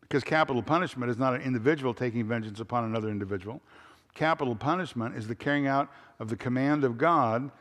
Because 0.00 0.24
capital 0.24 0.64
punishment 0.64 1.12
is 1.12 1.16
not 1.16 1.32
an 1.32 1.42
individual 1.42 1.94
taking 1.94 2.24
vengeance 2.24 2.58
upon 2.58 2.84
another 2.84 3.08
individual. 3.08 3.62
Capital 4.14 4.56
punishment 4.56 5.16
is 5.16 5.28
the 5.28 5.36
carrying 5.36 5.68
out 5.68 5.88
of 6.18 6.28
the 6.28 6.36
command 6.36 6.82
of 6.82 6.98
God 6.98 7.52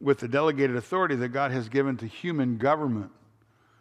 with 0.00 0.20
the 0.20 0.28
delegated 0.28 0.74
authority 0.74 1.16
that 1.16 1.28
God 1.28 1.50
has 1.50 1.68
given 1.68 1.98
to 1.98 2.06
human 2.06 2.56
government. 2.56 3.10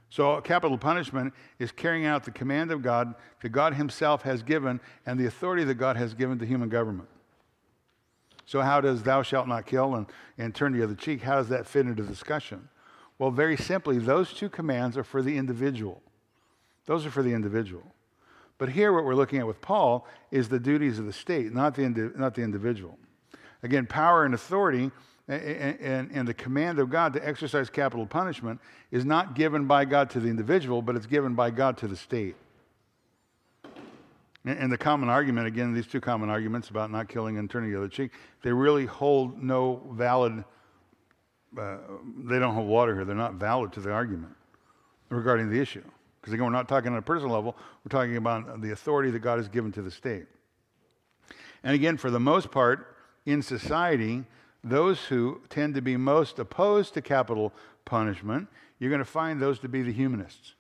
So, 0.10 0.42
capital 0.42 0.78
punishment 0.78 1.34
is 1.58 1.72
carrying 1.72 2.06
out 2.06 2.26
the 2.26 2.32
command 2.32 2.72
of 2.72 2.82
God 2.82 3.16
that 3.42 3.50
God 3.50 3.76
Himself 3.76 4.24
has 4.24 4.44
given 4.44 4.82
and 5.06 5.18
the 5.18 5.28
authority 5.28 5.64
that 5.64 5.76
God 5.76 5.96
has 5.96 6.14
given 6.14 6.38
to 6.40 6.46
human 6.46 6.68
government. 6.68 7.08
So, 8.50 8.62
how 8.62 8.82
does 8.82 9.04
thou 9.04 9.22
shalt 9.22 9.48
not 9.48 9.68
kill 9.68 9.94
and, 9.94 10.08
and 10.40 10.56
turn 10.56 10.74
the 10.74 10.84
other 10.84 10.96
cheek, 10.96 11.22
how 11.22 11.36
does 11.36 11.50
that 11.50 11.68
fit 11.68 11.86
into 11.86 12.02
discussion? 12.02 12.68
Well, 13.20 13.30
very 13.30 13.56
simply, 13.56 14.00
those 14.00 14.34
two 14.34 14.50
commands 14.50 14.98
are 14.98 15.04
for 15.04 15.22
the 15.22 15.38
individual. 15.38 16.02
Those 16.88 17.06
are 17.06 17.12
for 17.12 17.22
the 17.22 17.32
individual. 17.32 17.84
But 18.58 18.70
here, 18.70 18.92
what 18.92 19.06
we're 19.06 19.14
looking 19.14 19.38
at 19.38 19.46
with 19.46 19.62
Paul 19.62 20.08
is 20.32 20.50
the 20.50 20.60
duties 20.60 20.98
of 20.98 21.06
the 21.06 21.14
state, 21.14 21.54
not 21.54 21.76
the, 21.76 21.84
indi- 21.84 22.10
not 22.16 22.34
the 22.34 22.42
individual. 22.42 22.98
Again, 23.62 23.86
power 23.86 24.26
and 24.26 24.34
authority 24.34 24.90
and, 25.28 25.80
and, 25.80 26.10
and, 26.12 26.28
the 26.28 26.34
command 26.34 26.80
of 26.80 26.90
God 26.90 27.14
to 27.14 27.28
exercise 27.28 27.70
capital 27.70 28.08
punishment 28.08 28.60
is 28.90 29.06
not 29.06 29.36
given 29.36 29.68
by 29.68 29.86
God 29.86 30.10
to 30.10 30.20
the 30.20 30.28
individual, 30.28 30.82
but 30.82 30.96
it's 30.96 31.06
given 31.06 31.36
by 31.36 31.52
God 31.52 31.78
to 31.78 31.88
the 31.88 31.96
state. 31.96 32.36
And, 34.50 34.72
the 34.72 34.78
common 34.78 35.10
argument, 35.10 35.48
again, 35.48 35.74
these 35.74 35.88
two 35.88 36.02
common 36.02 36.30
arguments 36.30 36.70
about 36.70 36.92
not 36.92 37.08
killing 37.08 37.38
and 37.38 37.50
turning 37.50 37.72
the 37.72 37.78
other 37.78 37.88
cheek, 37.88 38.12
they 38.42 38.52
really 38.52 38.86
hold 38.86 39.42
no 39.44 39.82
valid 39.92 40.44
uh, 41.58 41.78
they 42.26 42.38
don't 42.40 42.54
hold 42.54 42.68
water 42.68 42.94
here. 42.96 43.06
They're 43.06 43.16
not 43.16 43.36
valid 43.36 43.74
to 43.74 43.80
the 43.80 43.92
argument 43.92 44.36
regarding 45.10 45.50
the 45.50 45.60
issue. 45.60 45.84
Because 46.22 46.34
again, 46.34 46.46
we're 46.46 46.52
not 46.52 46.68
talking 46.68 46.92
on 46.92 46.98
a 46.98 47.02
personal 47.02 47.34
level, 47.34 47.56
we're 47.84 47.98
talking 47.98 48.18
about 48.18 48.62
the 48.62 48.72
authority 48.72 49.10
that 49.12 49.20
God 49.20 49.38
has 49.38 49.48
given 49.48 49.72
to 49.72 49.82
the 49.82 49.92
state. 49.92 50.26
And 51.64 51.74
again, 51.74 51.98
for 51.98 52.12
the 52.12 52.20
most 52.20 52.52
part, 52.52 52.96
in 53.26 53.42
society, 53.42 54.26
those 54.64 55.06
who 55.06 55.42
tend 55.50 55.76
to 55.76 55.82
be 55.82 55.98
most 55.98 56.40
opposed 56.40 56.94
to 56.96 57.02
capital 57.02 57.54
punishment, 57.86 58.48
you're 58.80 58.90
going 58.90 59.00
to 59.00 59.06
find 59.06 59.42
those 59.42 59.60
to 59.60 59.70
be 59.70 59.82
the 59.82 59.92
humanists, 59.92 60.56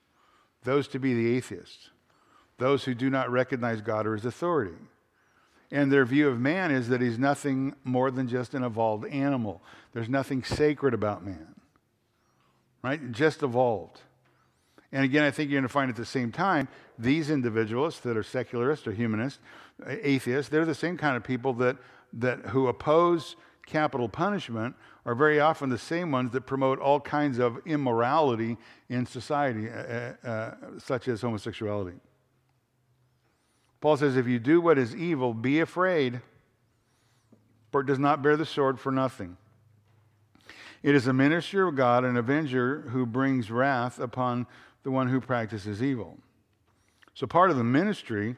those 0.63 0.87
to 0.89 0.99
be 0.99 1.13
the 1.13 1.35
atheists, 1.35 1.89
those 2.60 2.84
who 2.84 2.93
do 2.93 3.10
not 3.10 3.32
recognize 3.32 3.82
God 3.82 4.05
or 4.05 4.14
his 4.14 4.26
authority. 4.26 4.76
And 5.72 5.91
their 5.91 6.05
view 6.05 6.28
of 6.28 6.39
man 6.39 6.72
is 6.72 6.89
that 6.89 7.01
he's 7.01 7.20
nothing 7.20 7.76
more 7.84 8.10
than 8.12 8.28
just 8.28 8.53
an 8.53 8.64
evolved 8.64 9.05
animal. 9.05 9.62
There's 9.93 10.10
nothing 10.10 10.43
sacred 10.43 10.93
about 10.93 11.24
man, 11.24 11.55
right? 12.84 13.12
Just 13.12 13.43
evolved. 13.43 14.01
And 14.91 15.03
again, 15.05 15.24
I 15.24 15.32
think 15.32 15.51
you're 15.51 15.60
going 15.60 15.68
to 15.68 15.74
find 15.74 15.89
at 15.89 15.95
the 15.95 16.05
same 16.05 16.32
time, 16.32 16.68
these 16.97 17.30
individualists 17.30 17.99
that 18.01 18.18
are 18.18 18.24
secularists 18.24 18.88
or 18.88 18.91
humanists, 18.91 19.39
atheists, 19.88 20.49
they're 20.49 20.66
the 20.66 20.74
same 20.74 20.97
kind 20.97 21.16
of 21.16 21.24
people 21.24 21.53
that, 21.53 21.78
that 22.14 22.39
who 22.47 22.68
oppose 22.68 23.36
capital 23.68 24.10
punishment 24.10 24.76
are 25.05 25.14
very 25.14 25.39
often 25.39 25.70
the 25.70 25.78
same 25.78 26.12
ones 26.12 26.32
that 26.32 26.41
promote 26.41 26.80
all 26.80 26.99
kinds 26.99 27.38
of 27.38 27.60
immorality 27.68 28.57
in 28.89 29.05
society, 29.05 29.70
uh, 29.70 29.74
uh, 29.74 30.28
uh 30.28 30.53
such 30.80 31.07
as 31.07 31.22
homosexuality. 31.22 31.99
Paul 33.82 33.97
says, 33.97 34.17
If 34.17 34.27
you 34.27 34.39
do 34.39 34.61
what 34.61 34.77
is 34.77 34.95
evil, 34.95 35.34
be 35.34 35.59
afraid, 35.59 36.21
for 37.71 37.82
it 37.82 37.88
does 37.88 37.99
not 37.99 38.21
bear 38.21 38.36
the 38.36 38.45
sword 38.45 38.80
for 38.80 38.91
nothing. 38.91 39.38
It 40.82 40.95
is 40.95 41.07
a 41.07 41.13
minister 41.13 41.67
of 41.67 41.75
God, 41.75 42.05
an 42.05 42.17
avenger 42.17 42.82
who 42.89 43.05
brings 43.05 43.51
wrath 43.51 43.99
upon 43.99 44.47
the 44.84 44.91
one 44.91 45.09
who 45.09 45.19
practices 45.19 45.84
evil. 45.84 46.17
So, 47.13 47.27
part 47.27 47.51
of 47.51 47.57
the 47.57 47.63
ministry 47.63 48.38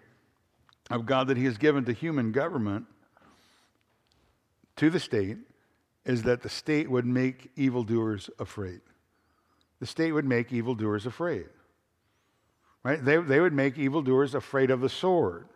of 0.89 1.05
God 1.05 1.27
that 1.27 1.37
He 1.37 1.45
has 1.45 1.57
given 1.57 1.85
to 1.85 1.93
human 1.93 2.31
government 2.31 2.85
to 4.77 4.89
the 4.89 4.99
state 4.99 5.37
is 6.05 6.23
that 6.23 6.41
the 6.41 6.49
state 6.49 6.89
would 6.89 7.05
make 7.05 7.51
evildoers 7.55 8.29
afraid. 8.39 8.81
The 9.79 9.85
state 9.85 10.11
would 10.11 10.25
make 10.25 10.51
evildoers 10.51 11.05
afraid. 11.05 11.45
Right? 12.83 13.03
They, 13.03 13.17
they 13.17 13.39
would 13.39 13.53
make 13.53 13.77
evildoers 13.77 14.33
afraid 14.33 14.71
of 14.71 14.81
the 14.81 14.89
sword. 14.89 15.47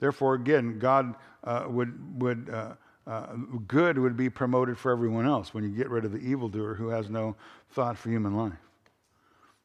Therefore, 0.00 0.34
again, 0.34 0.78
God 0.78 1.14
uh, 1.44 1.66
would, 1.68 2.20
would 2.20 2.50
uh, 2.50 2.72
uh, 3.06 3.34
good 3.68 3.98
would 3.98 4.16
be 4.16 4.28
promoted 4.28 4.76
for 4.76 4.90
everyone 4.90 5.26
else 5.26 5.54
when 5.54 5.62
you 5.62 5.70
get 5.70 5.88
rid 5.88 6.04
of 6.04 6.12
the 6.12 6.18
evildoer 6.18 6.74
who 6.74 6.88
has 6.88 7.08
no 7.08 7.36
thought 7.70 7.96
for 7.96 8.10
human 8.10 8.36
life. 8.36 8.58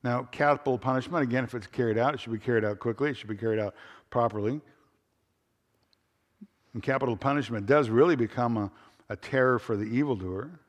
Now, 0.04 0.24
capital 0.24 0.78
punishment, 0.78 1.24
again, 1.24 1.44
if 1.44 1.54
it's 1.54 1.68
carried 1.68 1.98
out, 1.98 2.14
it 2.14 2.20
should 2.20 2.32
be 2.32 2.40
carried 2.40 2.64
out 2.64 2.80
quickly, 2.80 3.10
it 3.10 3.18
should 3.18 3.30
be 3.30 3.36
carried 3.36 3.60
out 3.60 3.76
properly. 4.10 4.62
And 6.74 6.82
capital 6.82 7.18
punishment 7.18 7.66
does 7.66 7.90
really 7.90 8.16
become 8.16 8.58
a, 8.58 8.72
a 9.10 9.16
terror 9.16 9.60
for 9.60 9.76
the 9.76 9.86
evildoer 9.86 10.60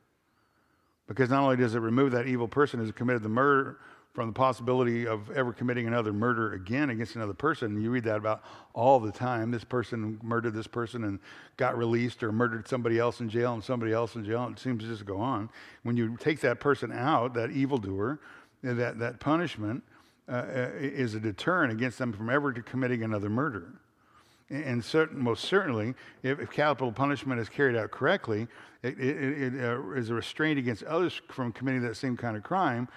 because 1.07 1.29
not 1.29 1.43
only 1.43 1.57
does 1.57 1.75
it 1.75 1.79
remove 1.79 2.11
that 2.11 2.27
evil 2.27 2.47
person 2.47 2.79
who's 2.79 2.91
committed 2.91 3.23
the 3.23 3.29
murder 3.29 3.79
from 4.13 4.27
the 4.27 4.33
possibility 4.33 5.07
of 5.07 5.31
ever 5.31 5.51
committing 5.51 5.87
another 5.87 6.13
murder 6.13 6.53
again 6.53 6.91
against 6.91 7.15
another 7.15 7.33
person. 7.33 7.81
You 7.81 7.89
read 7.89 8.03
that 8.03 8.17
about 8.17 8.43
all 8.73 8.99
the 8.99 9.11
time. 9.11 9.49
This 9.49 9.63
person 9.63 10.19
murdered 10.21 10.53
this 10.53 10.67
person 10.67 11.03
and 11.03 11.19
got 11.57 11.75
released, 11.75 12.21
or 12.21 12.31
murdered 12.31 12.67
somebody 12.67 12.99
else 12.99 13.21
in 13.21 13.29
jail 13.29 13.53
and 13.53 13.63
somebody 13.63 13.91
else 13.91 14.15
in 14.15 14.23
jail. 14.23 14.47
It 14.51 14.59
seems 14.59 14.83
to 14.83 14.87
just 14.87 15.05
go 15.05 15.17
on. 15.17 15.49
When 15.81 15.97
you 15.97 16.15
take 16.17 16.41
that 16.41 16.59
person 16.59 16.91
out, 16.91 17.33
that 17.33 17.49
evildoer, 17.51 18.19
that, 18.61 18.99
that 18.99 19.19
punishment 19.19 19.83
uh, 20.29 20.45
is 20.77 21.15
a 21.15 21.19
deterrent 21.19 21.73
against 21.73 21.97
them 21.97 22.13
from 22.13 22.29
ever 22.29 22.53
committing 22.53 23.03
another 23.03 23.29
murder. 23.29 23.73
And 24.49 24.85
certain, 24.85 25.19
most 25.19 25.45
certainly, 25.45 25.95
if, 26.21 26.39
if, 26.39 26.51
capital 26.51 26.91
punishment 26.91 27.39
is 27.39 27.49
carried 27.49 27.75
out 27.75 27.89
correctly, 27.89 28.47
it, 28.83 28.99
it, 28.99 29.53
it 29.55 29.63
uh, 29.63 29.91
is 29.91 30.11
a 30.11 30.13
restraint 30.13 30.59
against 30.59 30.83
others 30.83 31.19
from 31.29 31.51
committing 31.51 31.81
that 31.81 31.95
same 31.95 32.15
kind 32.15 32.37
of 32.37 32.43
crime 32.43 32.87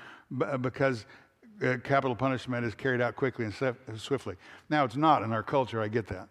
because 0.61 1.07
uh, 1.63 1.77
capital 1.85 2.17
punishment 2.17 2.65
is 2.65 2.75
carried 2.75 3.01
out 3.01 3.17
quickly 3.17 3.45
and 3.45 3.55
swiftly. 4.01 4.37
Now, 4.69 4.85
it's 4.85 4.97
not 4.97 5.23
in 5.23 5.33
our 5.33 5.43
culture, 5.43 5.81
I 5.81 5.89
get 5.89 6.07
that. 6.09 6.29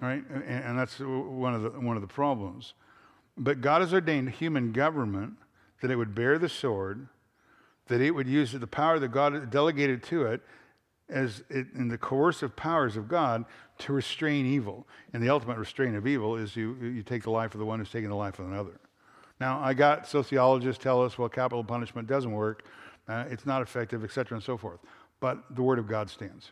Right? 0.00 0.22
And, 0.28 0.44
and 0.44 0.78
that's 0.78 0.98
one 0.98 1.54
of, 1.54 1.62
the, 1.62 1.70
one 1.70 1.96
of 1.96 2.02
the 2.02 2.08
problems. 2.08 2.74
But 3.36 3.60
God 3.60 3.80
has 3.80 3.92
ordained 3.92 4.30
human 4.30 4.72
government 4.72 5.34
that 5.82 5.90
it 5.90 5.96
would 5.96 6.14
bear 6.14 6.38
the 6.38 6.48
sword 6.48 7.08
that 7.88 8.00
it 8.00 8.12
would 8.12 8.28
use 8.28 8.52
the 8.52 8.66
power 8.66 8.98
that 8.98 9.08
God 9.08 9.50
delegated 9.50 10.02
to 10.04 10.24
it 10.26 10.40
as 11.08 11.44
it, 11.50 11.66
in 11.74 11.88
the 11.88 11.98
coercive 11.98 12.56
powers 12.56 12.96
of 12.96 13.08
God 13.08 13.44
to 13.78 13.92
restrain 13.92 14.46
evil. 14.46 14.86
And 15.12 15.22
the 15.22 15.28
ultimate 15.28 15.58
restraint 15.58 15.96
of 15.96 16.06
evil 16.06 16.36
is 16.36 16.56
you, 16.56 16.76
you 16.80 17.02
take 17.02 17.24
the 17.24 17.30
life 17.30 17.54
of 17.54 17.58
the 17.58 17.66
one 17.66 17.78
who's 17.78 17.90
taking 17.90 18.08
the 18.08 18.16
life 18.16 18.38
of 18.38 18.46
another. 18.46 18.80
Now, 19.40 19.60
I 19.60 19.74
got 19.74 20.08
sociologists 20.08 20.82
tell 20.82 21.04
us, 21.04 21.18
well, 21.18 21.28
capital 21.28 21.64
punishment 21.64 22.08
doesn't 22.08 22.32
work, 22.32 22.64
uh, 23.08 23.24
it's 23.30 23.46
not 23.46 23.62
effective, 23.62 24.04
etc., 24.04 24.36
and 24.36 24.44
so 24.44 24.56
forth. 24.56 24.80
But 25.20 25.54
the 25.54 25.62
Word 25.62 25.78
of 25.78 25.86
God 25.86 26.10
stands. 26.10 26.50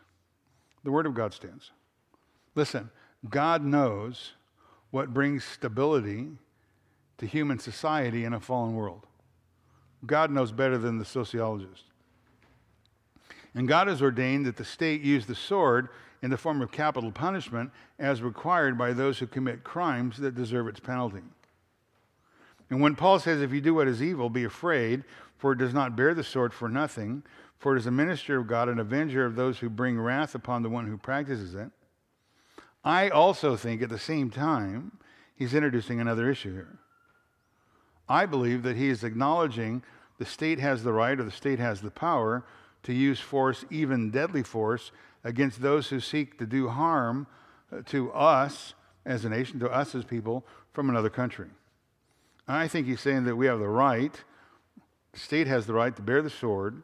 The 0.85 0.91
Word 0.91 1.07
of 1.07 1.15
God 1.15 1.33
stands. 1.33 1.71
Listen, 2.55 2.91
God 3.29 3.65
knows 3.65 4.33
what 4.91 5.15
brings 5.15 5.45
stability 5.45 6.29
to 7.19 7.27
human 7.27 7.59
society 7.59 8.25
in 8.25 8.35
a 8.35 8.41
fallen 8.41 8.75
world. 8.75 9.07
God 10.05 10.31
knows 10.31 10.53
better 10.53 10.77
than 10.77 10.99
the 10.99 11.05
sociologist. 11.05 11.85
And 13.55 13.69
God 13.69 13.89
has 13.89 14.03
ordained 14.03 14.47
that 14.47 14.57
the 14.57 14.65
state 14.65 15.03
use 15.03 15.27
the 15.27 15.35
sword 15.35 15.89
in 16.23 16.31
the 16.31 16.37
form 16.37 16.63
of 16.63 16.73
capital 16.73 17.13
punishment 17.13 17.71
as 17.99 18.23
required 18.23 18.79
by 18.79 18.93
those 18.93 19.19
who 19.19 19.27
commit 19.27 19.65
crimes 19.65 20.17
that 20.19 20.35
deserve 20.35 20.69
its 20.69 20.81
penalty. 20.81 21.23
And 22.71 22.81
when 22.81 22.97
Paul 22.97 23.19
says, 23.19 23.43
If 23.43 23.53
you 23.53 23.61
do 23.61 23.75
what 23.75 23.89
is 23.89 24.03
evil, 24.03 24.31
be 24.31 24.45
afraid, 24.45 25.05
for 25.43 25.51
it 25.51 25.59
does 25.59 25.75
not 25.75 25.97
bear 25.97 26.15
the 26.15 26.23
sword 26.23 26.55
for 26.55 26.69
nothing, 26.69 27.21
for 27.59 27.75
it 27.75 27.81
is 27.81 27.87
a 27.89 27.91
minister 27.91 28.39
of 28.39 28.47
God, 28.47 28.69
an 28.69 28.79
avenger 28.79 29.27
of 29.27 29.35
those 29.35 29.59
who 29.59 29.69
bring 29.69 29.99
wrath 29.99 30.37
upon 30.37 30.63
the 30.63 30.71
one 30.71 30.87
who 30.87 30.97
practices 30.97 31.57
it. 31.57 31.69
I 32.85 33.09
also 33.09 33.57
think 33.57 33.83
at 33.83 33.89
the 33.89 33.99
same 33.99 34.31
time, 34.31 34.99
he's 35.35 35.53
introducing 35.53 36.01
another 36.01 36.31
issue 36.31 36.53
here. 36.53 36.79
I 38.09 38.25
believe 38.25 38.63
that 38.63 38.77
he 38.77 38.89
is 38.89 39.03
acknowledging 39.03 39.83
the 40.21 40.25
state 40.25 40.61
has 40.61 40.85
the 40.85 40.93
right 40.93 41.19
or 41.19 41.25
the 41.25 41.33
state 41.33 41.59
has 41.59 41.81
the 41.81 41.91
power 41.91 42.45
to 42.85 42.93
use 42.93 43.19
force, 43.19 43.65
even 43.69 44.13
deadly 44.13 44.45
force, 44.45 44.93
against 45.25 45.61
those 45.61 45.89
who 45.89 45.99
seek 45.99 46.39
to 46.39 46.47
do 46.47 46.69
harm 46.69 47.27
uh, 47.73 47.83
to 47.87 48.13
us 48.13 48.75
as 49.05 49.25
a 49.25 49.29
nation, 49.29 49.59
to 49.59 49.69
us 49.69 49.93
as 49.97 50.05
people 50.05 50.47
from 50.73 50.89
another 50.89 51.11
country. 51.11 51.49
I 52.47 52.69
think 52.69 52.87
he's 52.87 53.01
saying 53.01 53.25
that 53.25 53.35
we 53.35 53.47
have 53.47 53.59
the 53.59 53.67
right, 53.67 54.23
state 55.15 55.47
has 55.47 55.67
the 55.67 55.75
right 55.75 55.95
to 55.95 56.03
bear 56.03 56.23
the 56.23 56.31
sword. 56.31 56.83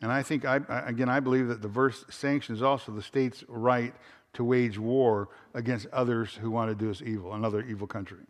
And 0.00 0.12
I 0.12 0.22
think, 0.22 0.44
I, 0.44 0.60
again, 0.86 1.08
I 1.08 1.20
believe 1.20 1.48
that 1.48 1.62
the 1.62 1.68
verse 1.68 2.04
sanctions 2.10 2.62
also 2.62 2.92
the 2.92 3.02
state's 3.02 3.44
right 3.48 3.94
to 4.34 4.44
wage 4.44 4.78
war 4.78 5.28
against 5.54 5.86
others 5.92 6.34
who 6.34 6.50
want 6.50 6.70
to 6.70 6.74
do 6.74 6.90
us 6.90 7.00
evil, 7.00 7.32
another 7.32 7.62
evil 7.62 7.86
country. 7.86 8.24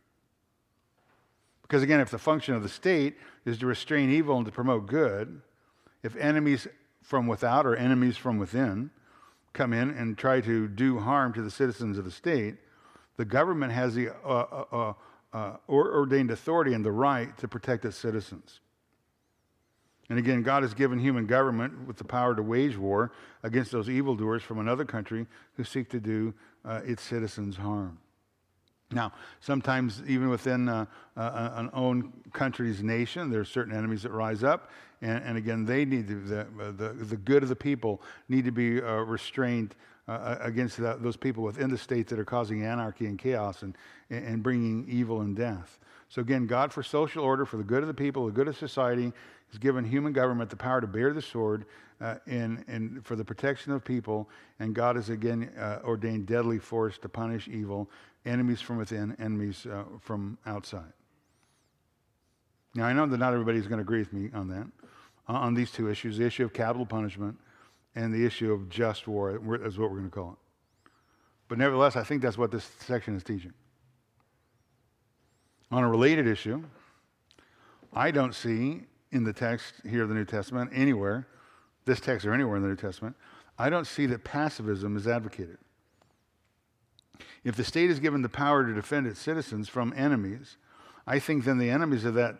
Because 1.62 1.82
again, 1.82 1.98
if 1.98 2.10
the 2.10 2.18
function 2.18 2.54
of 2.54 2.62
the 2.62 2.68
state 2.68 3.16
is 3.44 3.58
to 3.58 3.66
restrain 3.66 4.10
evil 4.10 4.36
and 4.36 4.46
to 4.46 4.52
promote 4.52 4.86
good, 4.86 5.40
if 6.04 6.14
enemies 6.14 6.68
from 7.02 7.26
without 7.26 7.66
or 7.66 7.74
enemies 7.74 8.16
from 8.16 8.38
within 8.38 8.90
come 9.52 9.72
in 9.72 9.90
and 9.90 10.16
try 10.16 10.40
to 10.40 10.68
do 10.68 11.00
harm 11.00 11.32
to 11.32 11.42
the 11.42 11.50
citizens 11.50 11.98
of 11.98 12.04
the 12.04 12.10
state, 12.10 12.54
the 13.16 13.24
government 13.24 13.72
has 13.72 13.94
the 13.94 14.10
uh, 14.24 14.28
uh, 14.28 14.64
uh, 14.72 14.92
uh 15.32 15.56
ordained 15.68 16.30
authority 16.30 16.72
and 16.72 16.84
the 16.84 16.92
right 16.92 17.36
to 17.38 17.48
protect 17.48 17.84
its 17.84 17.96
citizens. 17.96 18.60
And 20.08 20.18
again, 20.18 20.42
God 20.42 20.62
has 20.62 20.72
given 20.72 20.98
human 20.98 21.26
government 21.26 21.86
with 21.86 21.96
the 21.96 22.04
power 22.04 22.34
to 22.34 22.42
wage 22.42 22.76
war 22.76 23.12
against 23.42 23.72
those 23.72 23.90
evildoers 23.90 24.42
from 24.42 24.58
another 24.58 24.84
country 24.84 25.26
who 25.54 25.64
seek 25.64 25.90
to 25.90 26.00
do 26.00 26.32
uh, 26.64 26.80
its 26.84 27.02
citizens 27.02 27.56
harm. 27.56 27.98
Now, 28.92 29.12
sometimes 29.40 30.02
even 30.06 30.28
within 30.28 30.68
uh, 30.68 30.86
uh, 31.16 31.50
an 31.56 31.70
own 31.72 32.12
country's 32.32 32.84
nation, 32.84 33.30
there 33.30 33.40
are 33.40 33.44
certain 33.44 33.76
enemies 33.76 34.04
that 34.04 34.12
rise 34.12 34.44
up, 34.44 34.70
and, 35.02 35.24
and 35.24 35.36
again, 35.36 35.64
they 35.64 35.84
need 35.84 36.06
to, 36.06 36.20
the, 36.20 36.40
uh, 36.40 36.70
the, 36.70 37.04
the 37.04 37.16
good 37.16 37.42
of 37.42 37.48
the 37.48 37.56
people 37.56 38.00
need 38.28 38.44
to 38.44 38.52
be 38.52 38.80
uh, 38.80 38.98
restrained 38.98 39.74
uh, 40.08 40.12
uh, 40.12 40.38
against 40.40 40.76
that, 40.76 41.02
those 41.02 41.16
people 41.16 41.42
within 41.42 41.68
the 41.68 41.76
state 41.76 42.06
that 42.06 42.18
are 42.20 42.24
causing 42.24 42.62
anarchy 42.62 43.06
and 43.06 43.18
chaos 43.18 43.62
and, 43.62 43.76
and 44.08 44.40
bringing 44.40 44.86
evil 44.88 45.22
and 45.22 45.34
death. 45.34 45.80
So 46.08 46.22
again, 46.22 46.46
God 46.46 46.72
for 46.72 46.84
social 46.84 47.24
order, 47.24 47.44
for 47.44 47.56
the 47.56 47.64
good 47.64 47.82
of 47.82 47.88
the 47.88 47.94
people, 47.94 48.26
the 48.26 48.32
good 48.32 48.46
of 48.46 48.56
society, 48.56 49.12
has 49.50 49.58
given 49.58 49.84
human 49.84 50.12
government 50.12 50.50
the 50.50 50.56
power 50.56 50.80
to 50.80 50.86
bear 50.86 51.12
the 51.12 51.22
sword 51.22 51.66
uh, 52.00 52.16
in, 52.26 52.64
in, 52.68 53.00
for 53.02 53.16
the 53.16 53.24
protection 53.24 53.72
of 53.72 53.84
people, 53.84 54.28
and 54.58 54.74
God 54.74 54.96
has 54.96 55.08
again 55.08 55.50
uh, 55.58 55.78
ordained 55.84 56.26
deadly 56.26 56.58
force 56.58 56.98
to 56.98 57.08
punish 57.08 57.48
evil 57.48 57.88
enemies 58.24 58.60
from 58.60 58.76
within, 58.76 59.16
enemies 59.18 59.66
uh, 59.66 59.84
from 60.00 60.36
outside. 60.46 60.92
Now, 62.74 62.84
I 62.84 62.92
know 62.92 63.06
that 63.06 63.16
not 63.16 63.32
everybody's 63.32 63.66
going 63.66 63.78
to 63.78 63.82
agree 63.82 64.00
with 64.00 64.12
me 64.12 64.30
on 64.34 64.48
that, 64.48 64.66
uh, 65.28 65.32
on 65.32 65.54
these 65.54 65.70
two 65.70 65.88
issues 65.88 66.18
the 66.18 66.26
issue 66.26 66.44
of 66.44 66.52
capital 66.52 66.84
punishment 66.84 67.38
and 67.94 68.12
the 68.12 68.26
issue 68.26 68.52
of 68.52 68.68
just 68.68 69.08
war, 69.08 69.30
is 69.64 69.78
what 69.78 69.90
we're 69.90 69.98
going 69.98 70.10
to 70.10 70.14
call 70.14 70.32
it. 70.32 70.90
But 71.48 71.58
nevertheless, 71.58 71.96
I 71.96 72.02
think 72.02 72.20
that's 72.20 72.36
what 72.36 72.50
this 72.50 72.64
section 72.80 73.16
is 73.16 73.22
teaching. 73.22 73.54
On 75.70 75.82
a 75.82 75.88
related 75.88 76.26
issue, 76.26 76.62
I 77.94 78.10
don't 78.10 78.34
see 78.34 78.82
in 79.12 79.24
the 79.24 79.32
text 79.32 79.74
here 79.88 80.02
of 80.02 80.08
the 80.08 80.14
New 80.14 80.24
Testament 80.24 80.70
anywhere, 80.74 81.26
this 81.84 82.00
text 82.00 82.26
or 82.26 82.32
anywhere 82.32 82.56
in 82.56 82.62
the 82.62 82.68
New 82.68 82.76
Testament, 82.76 83.16
I 83.58 83.70
don't 83.70 83.86
see 83.86 84.06
that 84.06 84.24
pacifism 84.24 84.96
is 84.96 85.06
advocated. 85.06 85.58
If 87.44 87.56
the 87.56 87.64
state 87.64 87.90
is 87.90 88.00
given 88.00 88.22
the 88.22 88.28
power 88.28 88.66
to 88.66 88.74
defend 88.74 89.06
its 89.06 89.20
citizens 89.20 89.68
from 89.68 89.94
enemies, 89.96 90.56
I 91.06 91.18
think 91.18 91.44
then 91.44 91.58
the 91.58 91.70
enemies 91.70 92.04
of 92.04 92.14
that 92.14 92.36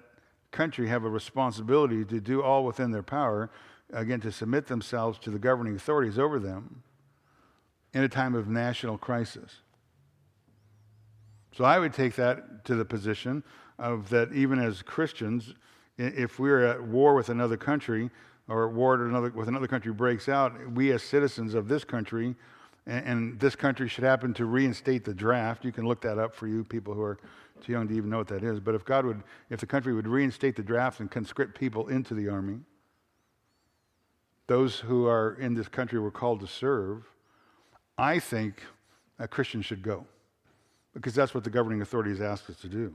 country 0.51 0.89
have 0.89 1.05
a 1.05 1.09
responsibility 1.09 2.05
to 2.05 2.21
do 2.21 2.43
all 2.43 2.64
within 2.64 2.91
their 2.91 3.03
power, 3.03 3.51
again, 3.93 4.21
to 4.21 4.33
submit 4.33 4.67
themselves 4.67 5.19
to 5.21 5.31
the 5.31 5.39
governing 5.39 5.77
authorities 5.77 6.19
over 6.19 6.39
them 6.39 6.83
in 7.95 8.03
a 8.03 8.09
time 8.09 8.35
of 8.35 8.49
national 8.49 8.99
crisis. 8.99 9.61
So 11.57 11.64
I 11.64 11.79
would 11.79 11.95
take 11.95 12.17
that 12.17 12.64
to 12.67 12.75
the 12.75 12.85
position 12.85 13.43
of 13.79 14.11
that 14.11 14.33
even 14.33 14.59
as 14.59 14.83
Christians, 14.83 15.55
if 15.99 16.38
we're 16.38 16.64
at 16.64 16.82
war 16.82 17.14
with 17.14 17.28
another 17.28 17.57
country 17.57 18.11
or 18.49 18.68
war 18.68 18.94
another, 19.07 19.30
with 19.30 19.49
another 19.49 19.66
country 19.66 19.92
breaks 19.92 20.28
out, 20.28 20.53
we 20.72 20.92
as 20.92 21.03
citizens 21.03 21.55
of 21.55 21.68
this 21.68 21.84
country 21.84 22.34
and, 22.86 23.07
and 23.07 23.40
this 23.40 23.57
country 23.57 23.88
should 23.88 24.05
happen 24.05 24.32
to 24.34 24.44
reinstate 24.44 25.05
the 25.05 25.14
draft. 25.14 25.64
You 25.64 25.72
can 25.72 25.86
look 25.86 26.01
that 26.03 26.18
up 26.18 26.34
for 26.34 26.47
you 26.47 26.64
people 26.64 26.94
who 26.94 27.03
are 27.03 27.18
too 27.61 27.72
young 27.72 27.88
to 27.88 27.94
even 27.94 28.11
know 28.11 28.18
what 28.18 28.28
that 28.28 28.42
is. 28.42 28.61
But 28.61 28.74
if 28.74 28.84
God 28.84 29.05
would, 29.05 29.22
if 29.51 29.61
the 29.61 29.66
country 29.66 29.94
would 29.94 30.07
reinstate 30.07 30.57
the 30.57 30.62
draft 30.62 31.01
and 31.01 31.11
conscript 31.11 31.59
people 31.59 31.88
into 31.88 32.14
the 32.14 32.28
army, 32.28 32.61
those 34.47 34.78
who 34.78 35.07
are 35.07 35.34
in 35.40 35.55
this 35.55 35.68
country 35.68 35.99
were 35.99 36.11
called 36.11 36.40
to 36.40 36.47
serve, 36.47 37.05
I 37.99 38.18
think 38.18 38.62
a 39.18 39.26
Christian 39.26 39.62
should 39.62 39.82
go 39.82 40.07
because 40.94 41.14
that's 41.14 41.34
what 41.34 41.44
the 41.44 41.51
governing 41.51 41.82
authority 41.82 42.12
authorities 42.12 42.42
asked 42.42 42.51
us 42.51 42.61
to 42.61 42.68
do. 42.68 42.94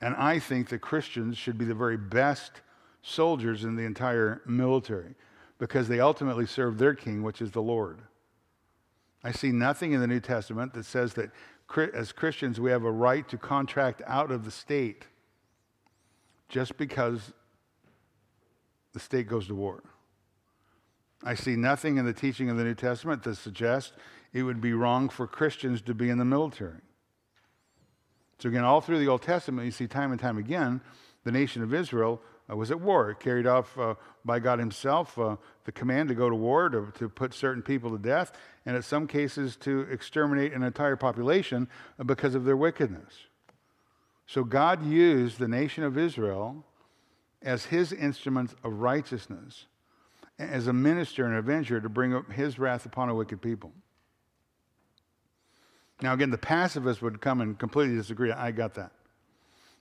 And 0.00 0.14
I 0.16 0.38
think 0.38 0.68
that 0.68 0.80
Christians 0.80 1.38
should 1.38 1.56
be 1.56 1.64
the 1.64 1.74
very 1.74 1.96
best 1.96 2.60
soldiers 3.02 3.64
in 3.64 3.76
the 3.76 3.84
entire 3.84 4.42
military 4.46 5.14
because 5.58 5.88
they 5.88 6.00
ultimately 6.00 6.46
serve 6.46 6.78
their 6.78 6.94
king, 6.94 7.22
which 7.22 7.40
is 7.40 7.50
the 7.50 7.62
Lord. 7.62 8.00
I 9.24 9.32
see 9.32 9.52
nothing 9.52 9.92
in 9.92 10.00
the 10.00 10.06
New 10.06 10.20
Testament 10.20 10.74
that 10.74 10.84
says 10.84 11.14
that 11.14 11.30
as 11.94 12.12
Christians 12.12 12.60
we 12.60 12.70
have 12.70 12.84
a 12.84 12.90
right 12.90 13.26
to 13.28 13.38
contract 13.38 14.02
out 14.06 14.30
of 14.30 14.44
the 14.44 14.50
state 14.50 15.06
just 16.48 16.76
because 16.76 17.32
the 18.92 19.00
state 19.00 19.28
goes 19.28 19.48
to 19.48 19.54
war. 19.54 19.82
I 21.24 21.34
see 21.34 21.56
nothing 21.56 21.96
in 21.96 22.04
the 22.04 22.12
teaching 22.12 22.50
of 22.50 22.56
the 22.56 22.64
New 22.64 22.74
Testament 22.74 23.22
that 23.24 23.36
suggests 23.36 23.92
it 24.32 24.42
would 24.42 24.60
be 24.60 24.74
wrong 24.74 25.08
for 25.08 25.26
Christians 25.26 25.80
to 25.82 25.94
be 25.94 26.08
in 26.08 26.18
the 26.18 26.24
military. 26.24 26.80
So, 28.38 28.48
again, 28.48 28.64
all 28.64 28.80
through 28.80 28.98
the 28.98 29.08
Old 29.08 29.22
Testament, 29.22 29.64
you 29.64 29.70
see 29.70 29.86
time 29.86 30.12
and 30.12 30.20
time 30.20 30.38
again 30.38 30.80
the 31.24 31.32
nation 31.32 31.62
of 31.62 31.74
Israel 31.74 32.20
uh, 32.50 32.56
was 32.56 32.70
at 32.70 32.80
war, 32.80 33.14
carried 33.14 33.46
off 33.46 33.76
uh, 33.78 33.94
by 34.24 34.38
God 34.38 34.58
Himself 34.58 35.18
uh, 35.18 35.36
the 35.64 35.72
command 35.72 36.08
to 36.10 36.14
go 36.14 36.28
to 36.28 36.36
war, 36.36 36.68
to, 36.68 36.92
to 36.98 37.08
put 37.08 37.34
certain 37.34 37.62
people 37.62 37.90
to 37.90 37.98
death, 37.98 38.32
and 38.64 38.76
in 38.76 38.82
some 38.82 39.06
cases 39.06 39.56
to 39.56 39.80
exterminate 39.90 40.52
an 40.52 40.62
entire 40.62 40.96
population 40.96 41.68
uh, 41.98 42.04
because 42.04 42.34
of 42.34 42.44
their 42.44 42.56
wickedness. 42.56 43.14
So, 44.26 44.44
God 44.44 44.84
used 44.84 45.38
the 45.38 45.48
nation 45.48 45.82
of 45.82 45.96
Israel 45.96 46.64
as 47.42 47.66
His 47.66 47.92
instruments 47.92 48.54
of 48.62 48.74
righteousness, 48.74 49.66
as 50.38 50.66
a 50.66 50.72
minister 50.72 51.24
and 51.24 51.36
avenger 51.36 51.80
to 51.80 51.88
bring 51.88 52.22
His 52.32 52.58
wrath 52.58 52.84
upon 52.84 53.08
a 53.08 53.14
wicked 53.14 53.40
people. 53.40 53.72
Now, 56.02 56.12
again, 56.12 56.30
the 56.30 56.38
pacifists 56.38 57.00
would 57.02 57.20
come 57.20 57.40
and 57.40 57.58
completely 57.58 57.96
disagree. 57.96 58.30
I 58.30 58.50
got 58.50 58.74
that. 58.74 58.92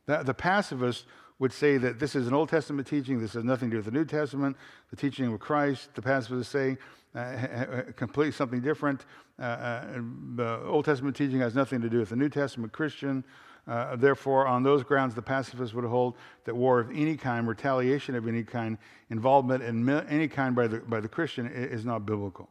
The, 0.05 0.23
the 0.23 0.33
pacifists 0.33 1.05
would 1.39 1.51
say 1.51 1.77
that 1.77 1.99
this 1.99 2.15
is 2.15 2.27
an 2.27 2.33
Old 2.33 2.49
Testament 2.49 2.87
teaching, 2.87 3.19
this 3.19 3.33
has 3.33 3.43
nothing 3.43 3.69
to 3.69 3.73
do 3.73 3.77
with 3.77 3.85
the 3.85 3.91
New 3.91 4.05
Testament, 4.05 4.55
the 4.89 4.95
teaching 4.95 5.31
of 5.33 5.39
Christ. 5.39 5.93
The 5.93 6.01
pacifists 6.01 6.51
say 6.51 6.77
uh, 7.13 7.83
completely 7.97 8.31
something 8.31 8.61
different. 8.61 9.05
Uh, 9.37 9.43
uh, 9.43 10.01
the 10.35 10.61
Old 10.65 10.85
Testament 10.85 11.15
teaching 11.15 11.39
has 11.39 11.53
nothing 11.53 11.81
to 11.81 11.89
do 11.89 11.99
with 11.99 12.09
the 12.09 12.15
New 12.15 12.29
Testament 12.29 12.71
Christian. 12.71 13.23
Uh, 13.67 13.95
therefore, 13.95 14.47
on 14.47 14.63
those 14.63 14.83
grounds, 14.83 15.15
the 15.15 15.21
pacifists 15.21 15.73
would 15.73 15.83
hold 15.83 16.15
that 16.45 16.55
war 16.55 16.79
of 16.79 16.91
any 16.91 17.17
kind, 17.17 17.47
retaliation 17.47 18.15
of 18.15 18.27
any 18.27 18.43
kind, 18.43 18.77
involvement 19.09 19.63
in 19.63 19.89
any 19.89 20.27
kind 20.27 20.55
by 20.55 20.67
the, 20.67 20.79
by 20.79 20.99
the 21.01 21.07
Christian 21.09 21.47
is 21.47 21.83
not 21.83 22.05
biblical. 22.05 22.47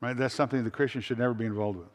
Right? 0.00 0.16
That's 0.16 0.34
something 0.34 0.64
the 0.64 0.70
Christian 0.70 1.02
should 1.02 1.18
never 1.18 1.34
be 1.34 1.44
involved 1.44 1.78
with. 1.78 1.88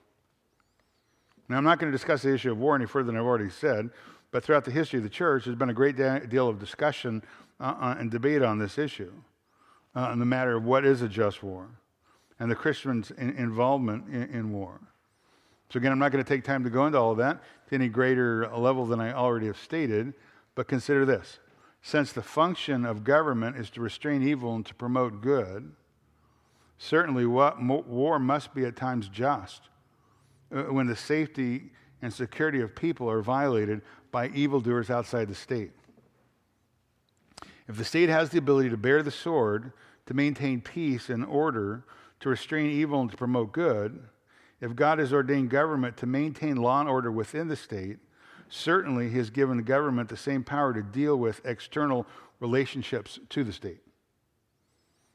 Now, 1.48 1.58
I'm 1.58 1.64
not 1.64 1.80
going 1.80 1.91
to 1.91 1.96
discuss 1.96 2.24
the 2.24 2.34
issue 2.34 2.52
of 2.52 2.58
war 2.58 2.76
any 2.76 2.86
further 2.86 3.08
than 3.08 3.18
I've 3.18 3.26
already 3.26 3.50
said, 3.50 3.89
but 4.32 4.43
throughout 4.43 4.66
the 4.66 4.72
history 4.72 4.98
of 4.98 5.04
the 5.04 5.10
church, 5.10 5.46
there's 5.46 5.58
been 5.58 5.70
a 5.70 5.74
great 5.74 5.96
deal 5.96 6.50
of 6.50 6.60
discussion 6.60 7.24
uh, 7.60 7.76
uh, 7.80 7.96
and 8.00 8.10
debate 8.10 8.41
on 8.41 8.60
this 8.60 8.78
issue, 8.78 9.14
uh, 9.96 10.02
on 10.02 10.20
the 10.20 10.26
matter 10.26 10.56
of 10.58 10.64
what 10.64 10.86
is 10.86 11.02
a 11.02 11.08
just 11.08 11.43
war 11.43 11.70
and 12.39 12.52
the 12.52 12.56
Christians' 12.56 13.12
in- 13.12 13.36
involvement 13.38 14.08
in, 14.10 14.24
in 14.24 14.52
war. 14.52 14.82
So, 15.70 15.78
again, 15.78 15.91
I'm 15.91 16.00
not 16.00 16.12
going 16.12 16.24
to 16.24 16.28
take 16.28 16.43
time 16.43 16.64
to 16.64 16.70
go 16.70 16.86
into 16.86 17.00
all 17.00 17.12
of 17.12 17.18
that 17.20 17.41
to 17.70 17.76
any 17.76 17.89
greater 17.89 18.48
level 18.50 18.86
than 18.86 19.00
I 19.00 19.14
already 19.14 19.48
have 19.48 19.58
stated, 19.58 20.14
but 20.54 20.68
consider 20.68 21.06
this. 21.06 21.39
Since 21.82 22.14
the 22.14 22.22
function 22.22 22.86
of 22.86 23.04
government 23.04 23.58
is 23.58 23.70
to 23.72 23.82
restrain 23.82 24.28
evil 24.28 24.56
and 24.56 24.66
to 24.66 24.74
promote 24.74 25.22
good, 25.22 25.72
certainly 26.78 27.26
war 27.26 28.20
must 28.20 28.54
be 28.54 28.66
at 28.66 28.76
times 28.76 29.08
just 29.08 29.70
when 30.50 30.88
the 30.88 30.96
safety 30.96 31.72
and 32.02 32.14
security 32.14 32.62
of 32.62 32.76
people 32.76 33.10
are 33.10 33.22
violated 33.22 33.82
by 34.12 34.28
evildoers 34.30 34.89
outside 34.89 35.28
the 35.28 35.36
state. 35.36 35.72
If 37.68 37.78
the 37.78 37.86
state 37.86 38.10
has 38.10 38.30
the 38.30 38.38
ability 38.38 38.70
to 38.70 38.78
bear 38.78 39.02
the 39.02 39.12
sword, 39.12 39.74
to 40.06 40.14
maintain 40.14 40.62
peace 40.62 41.10
and 41.10 41.26
order, 41.26 41.84
to 42.20 42.30
restrain 42.30 42.70
evil 42.70 43.02
and 43.02 43.10
to 43.10 43.18
promote 43.18 43.52
good, 43.52 44.04
if 44.62 44.76
God 44.76 45.00
has 45.00 45.12
ordained 45.12 45.50
government 45.50 45.98
to 45.98 46.06
maintain 46.06 46.58
law 46.58 46.80
and 46.80 46.89
order 46.89 47.12
within 47.12 47.48
the 47.48 47.56
state, 47.56 47.98
certainly 48.50 49.10
He 49.10 49.18
has 49.18 49.30
given 49.30 49.58
the 49.58 49.64
government 49.64 50.10
the 50.10 50.18
same 50.18 50.43
power 50.43 50.74
to 50.74 50.82
deal 50.82 51.18
with 51.18 51.46
external 51.46 52.06
relationships 52.39 53.20
to 53.30 53.43
the 53.43 53.52
state. 53.52 53.82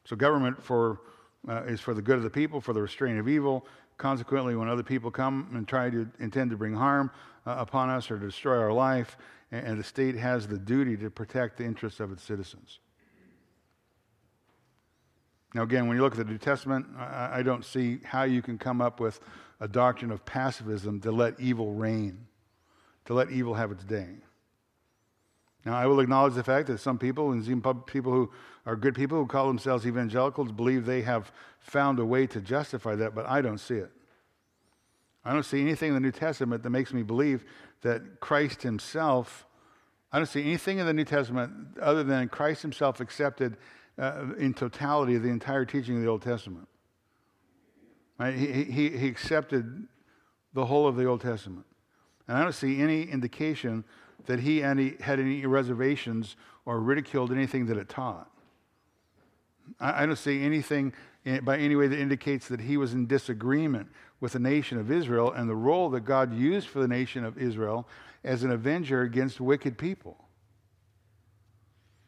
So, 0.04 0.16
government 0.16 0.62
for, 0.62 1.00
uh, 1.48 1.62
is 1.62 1.80
for 1.80 1.94
the 1.94 2.02
good 2.02 2.16
of 2.16 2.22
the 2.22 2.30
people, 2.30 2.60
for 2.60 2.72
the 2.72 2.82
restraint 2.82 3.18
of 3.18 3.28
evil, 3.28 3.66
Consequently, 4.00 4.56
when 4.56 4.66
other 4.66 4.82
people 4.82 5.10
come 5.10 5.50
and 5.52 5.68
try 5.68 5.90
to 5.90 6.08
intend 6.20 6.50
to 6.50 6.56
bring 6.56 6.72
harm 6.72 7.10
uh, 7.44 7.56
upon 7.58 7.90
us 7.90 8.10
or 8.10 8.16
destroy 8.16 8.56
our 8.56 8.72
life, 8.72 9.18
and, 9.52 9.66
and 9.66 9.78
the 9.78 9.84
state 9.84 10.16
has 10.16 10.48
the 10.48 10.56
duty 10.56 10.96
to 10.96 11.10
protect 11.10 11.58
the 11.58 11.64
interests 11.64 12.00
of 12.00 12.10
its 12.10 12.22
citizens. 12.22 12.78
Now, 15.52 15.64
again, 15.64 15.86
when 15.86 15.98
you 15.98 16.02
look 16.02 16.14
at 16.14 16.18
the 16.18 16.24
New 16.24 16.38
Testament, 16.38 16.86
I, 16.96 17.40
I 17.40 17.42
don't 17.42 17.62
see 17.62 17.98
how 18.02 18.22
you 18.22 18.40
can 18.40 18.56
come 18.56 18.80
up 18.80 19.00
with 19.00 19.20
a 19.60 19.68
doctrine 19.68 20.10
of 20.10 20.24
pacifism 20.24 21.02
to 21.02 21.12
let 21.12 21.38
evil 21.38 21.74
reign, 21.74 22.26
to 23.04 23.12
let 23.12 23.30
evil 23.30 23.52
have 23.52 23.70
its 23.70 23.84
day. 23.84 24.14
Now, 25.64 25.76
I 25.76 25.86
will 25.86 26.00
acknowledge 26.00 26.34
the 26.34 26.42
fact 26.42 26.68
that 26.68 26.78
some 26.78 26.98
people, 26.98 27.32
and 27.32 27.42
even 27.44 27.60
people 27.86 28.12
who 28.12 28.30
are 28.64 28.76
good 28.76 28.94
people 28.94 29.18
who 29.18 29.26
call 29.26 29.46
themselves 29.46 29.86
evangelicals, 29.86 30.52
believe 30.52 30.86
they 30.86 31.02
have 31.02 31.30
found 31.58 31.98
a 31.98 32.04
way 32.04 32.26
to 32.28 32.40
justify 32.40 32.94
that, 32.96 33.14
but 33.14 33.26
I 33.26 33.42
don't 33.42 33.58
see 33.58 33.74
it. 33.74 33.90
I 35.24 35.34
don't 35.34 35.44
see 35.44 35.60
anything 35.60 35.88
in 35.88 35.94
the 35.94 36.00
New 36.00 36.12
Testament 36.12 36.62
that 36.62 36.70
makes 36.70 36.94
me 36.94 37.02
believe 37.02 37.44
that 37.82 38.20
Christ 38.20 38.62
himself, 38.62 39.46
I 40.12 40.18
don't 40.18 40.26
see 40.26 40.42
anything 40.42 40.78
in 40.78 40.86
the 40.86 40.94
New 40.94 41.04
Testament 41.04 41.78
other 41.80 42.02
than 42.02 42.28
Christ 42.28 42.62
himself 42.62 43.00
accepted 43.00 43.58
uh, 43.98 44.32
in 44.38 44.54
totality 44.54 45.18
the 45.18 45.28
entire 45.28 45.66
teaching 45.66 45.96
of 45.96 46.02
the 46.02 46.08
Old 46.08 46.22
Testament. 46.22 46.68
Right? 48.18 48.34
He, 48.34 48.64
he, 48.64 48.88
he 48.90 49.08
accepted 49.08 49.86
the 50.54 50.64
whole 50.64 50.88
of 50.88 50.96
the 50.96 51.04
Old 51.04 51.20
Testament. 51.20 51.66
And 52.26 52.38
I 52.38 52.42
don't 52.42 52.54
see 52.54 52.80
any 52.80 53.02
indication 53.02 53.84
that 54.26 54.40
he 54.40 54.62
any, 54.62 54.94
had 55.00 55.20
any 55.20 55.44
reservations 55.46 56.36
or 56.64 56.80
ridiculed 56.80 57.32
anything 57.32 57.66
that 57.66 57.76
it 57.76 57.88
taught. 57.88 58.30
I, 59.78 60.02
I 60.02 60.06
don't 60.06 60.16
see 60.16 60.42
anything 60.42 60.92
in, 61.24 61.44
by 61.44 61.58
any 61.58 61.76
way 61.76 61.88
that 61.88 61.98
indicates 61.98 62.48
that 62.48 62.60
he 62.60 62.76
was 62.76 62.92
in 62.92 63.06
disagreement 63.06 63.88
with 64.20 64.32
the 64.32 64.38
nation 64.38 64.78
of 64.78 64.90
Israel 64.90 65.32
and 65.32 65.48
the 65.48 65.56
role 65.56 65.90
that 65.90 66.00
God 66.00 66.34
used 66.34 66.68
for 66.68 66.80
the 66.80 66.88
nation 66.88 67.24
of 67.24 67.38
Israel 67.38 67.88
as 68.22 68.42
an 68.42 68.50
avenger 68.50 69.02
against 69.02 69.40
wicked 69.40 69.78
people. 69.78 70.16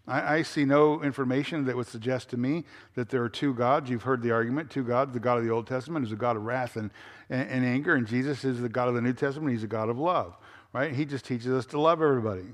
I, 0.07 0.37
I, 0.37 0.43
see 0.43 0.65
no 0.65 1.03
information 1.03 1.65
that 1.67 1.77
would 1.77 1.87
suggest 1.87 2.29
to 2.31 2.37
me 2.37 2.65
that 2.97 3.09
there 3.09 3.23
are 3.23 3.29
two 3.29 3.55
gods. 3.55 3.89
You've 3.89 4.03
heard 4.03 4.21
the 4.21 4.33
argument 4.33 4.69
two 4.69 4.83
gods. 4.83 5.13
The 5.13 5.21
God 5.21 5.39
of 5.39 5.45
the 5.45 5.51
Old 5.51 5.69
Testament 5.69 6.05
is 6.05 6.11
a 6.11 6.17
God 6.17 6.37
of 6.37 6.43
wrath 6.43 6.77
and, 6.77 6.91
and, 7.31 7.49
and 7.49 7.65
anger, 7.65 7.95
and 7.95 8.07
Jesus 8.07 8.45
is 8.45 8.61
the 8.61 8.69
God 8.69 8.89
of 8.89 8.95
the 8.95 9.01
New 9.01 9.13
Testament. 9.13 9.53
He's 9.53 9.63
a 9.63 9.69
God 9.69 9.89
of 9.89 9.99
love 9.99 10.37
right? 10.73 10.95
He 10.95 11.05
just 11.05 11.25
teaches 11.25 11.49
us 11.49 11.67
to 11.67 11.81
love 11.81 12.03
everybody, 12.03 12.47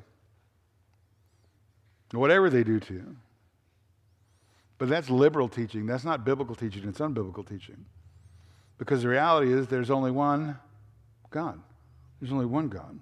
whatever 2.13 2.51
they 2.51 2.65
do 2.65 2.81
to 2.81 2.95
you. 2.95 3.17
But 4.79 4.89
that's 4.89 5.11
liberal 5.11 5.49
teaching. 5.49 5.87
That's 5.87 6.05
not 6.05 6.25
biblical 6.25 6.55
teaching. 6.55 6.89
It's 6.89 7.01
unbiblical 7.01 7.47
teaching. 7.47 7.85
Because 8.79 9.03
the 9.03 9.09
reality 9.09 9.53
is 9.53 9.67
there's 9.67 9.91
only 9.91 10.13
one 10.13 10.57
God. 11.31 11.61
There's 12.21 12.33
only 12.33 12.47
one 12.47 12.69
God. 12.69 12.99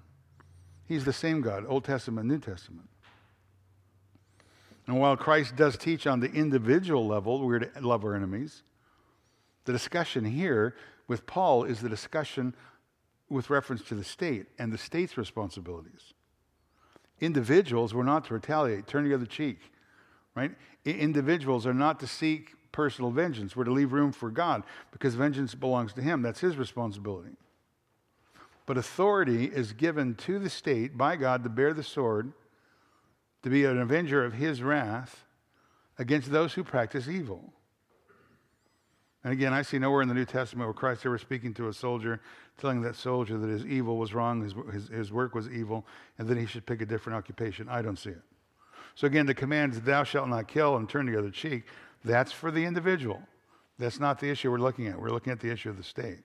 He's 0.87 1.05
the 1.05 1.13
same 1.13 1.43
God, 1.43 1.65
Old 1.69 1.85
Testament, 1.85 2.27
New 2.27 2.39
Testament. 2.39 2.89
And 4.87 4.99
while 5.01 5.17
Christ 5.17 5.57
does 5.57 5.77
teach 5.77 6.07
on 6.07 6.21
the 6.21 6.31
individual 6.31 7.07
level, 7.07 7.45
we're 7.45 7.59
to 7.59 7.71
love 7.81 8.05
our 8.05 8.15
enemies, 8.15 8.63
the 9.65 9.73
discussion 9.73 10.25
here 10.25 10.77
with 11.09 11.27
Paul 11.27 11.65
is 11.65 11.81
the 11.81 11.89
discussion 11.89 12.55
with 13.29 13.51
reference 13.51 13.83
to 13.83 13.95
the 13.95 14.05
state 14.05 14.47
and 14.59 14.73
the 14.73 14.79
state's 14.79 15.19
responsibilities. 15.19 16.15
Individuals 17.21 17.95
were 17.95 18.05
not 18.05 18.27
to 18.27 18.35
retaliate, 18.35 18.87
turn 18.87 19.09
the 19.09 19.15
other 19.15 19.27
cheek, 19.27 19.59
right? 20.35 20.53
I- 20.85 20.91
individuals 20.91 21.67
are 21.67 21.75
not 21.75 21.99
to 22.01 22.07
seek 22.07 22.55
personal 22.73 23.11
vengeance. 23.11 23.57
We're 23.57 23.65
to 23.65 23.73
leave 23.73 23.93
room 23.93 24.13
for 24.13 24.31
God 24.31 24.63
because 24.93 25.15
vengeance 25.15 25.55
belongs 25.55 25.95
to 25.95 26.03
Him. 26.03 26.23
That's 26.23 26.41
His 26.41 26.57
responsibility. 26.57 27.37
But 28.67 28.77
authority 28.77 29.47
is 29.47 29.73
given 29.73 30.15
to 30.17 30.39
the 30.39 30.51
state 30.51 30.99
by 30.99 31.17
God 31.17 31.43
to 31.45 31.49
bear 31.49 31.73
the 31.73 31.83
sword, 31.83 32.33
to 33.43 33.49
be 33.49 33.65
an 33.65 33.79
avenger 33.79 34.25
of 34.25 34.35
His 34.35 34.63
wrath 34.63 35.25
against 35.99 36.31
those 36.31 36.53
who 36.53 36.63
practice 36.63 37.09
evil. 37.09 37.53
And 39.25 39.33
again, 39.33 39.53
I 39.53 39.63
see 39.63 39.79
nowhere 39.79 40.03
in 40.03 40.09
the 40.09 40.15
New 40.15 40.25
Testament 40.25 40.69
where 40.69 40.75
Christ 40.75 41.07
ever 41.07 41.19
speaking 41.19 41.55
to 41.55 41.69
a 41.69 41.73
soldier, 41.73 42.21
telling 42.59 42.81
that 42.83 42.97
soldier 42.97 43.37
that 43.39 43.49
his 43.49 43.67
evil 43.67 43.99
was 43.99 44.15
wrong, 44.15 44.43
his, 44.43 44.55
his, 44.73 44.89
his 44.89 45.13
work 45.13 45.35
was 45.35 45.49
evil, 45.49 45.87
and 46.19 46.27
then 46.27 46.37
he 46.37 46.47
should 46.47 46.65
pick 46.65 46.81
a 46.81 46.87
different 46.87 47.17
occupation. 47.17 47.69
I 47.69 47.83
don't 47.83 47.99
see 47.99 48.11
it. 48.11 48.23
So 48.95 49.07
again, 49.07 49.27
the 49.27 49.35
commands, 49.35 49.81
thou 49.81 50.05
shalt 50.05 50.29
not 50.29 50.49
kill 50.49 50.77
and 50.77 50.89
turn 50.89 51.07
the 51.07 51.19
other 51.19 51.31
cheek, 51.31 51.65
that's 52.05 52.33
for 52.33 52.51
the 52.51 52.65
individual. 52.65 53.21
That's 53.79 54.01
not 54.01 54.21
the 54.21 54.31
issue 54.31 54.51
we're 54.51 54.59
looking 54.59 54.87
at. 54.87 54.99
We're 54.99 55.11
looking 55.11 55.33
at 55.33 55.41
the 55.41 55.51
issue 55.51 55.69
of 55.69 55.77
the 55.77 55.83
state. 55.83 56.21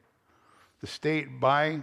The 0.79 0.87
state, 0.87 1.39
by 1.39 1.81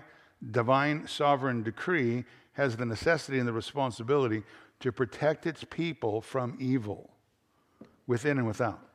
divine 0.51 1.07
sovereign 1.07 1.63
decree, 1.63 2.25
has 2.55 2.77
the 2.77 2.87
necessity 2.87 3.39
and 3.39 3.47
the 3.47 3.53
responsibility 3.53 4.43
to 4.81 4.93
protect 4.93 5.47
its 5.47 5.65
people 5.65 6.21
from 6.21 6.57
evil, 6.59 7.11
within 8.07 8.39
and 8.39 8.47
without. 8.47 8.88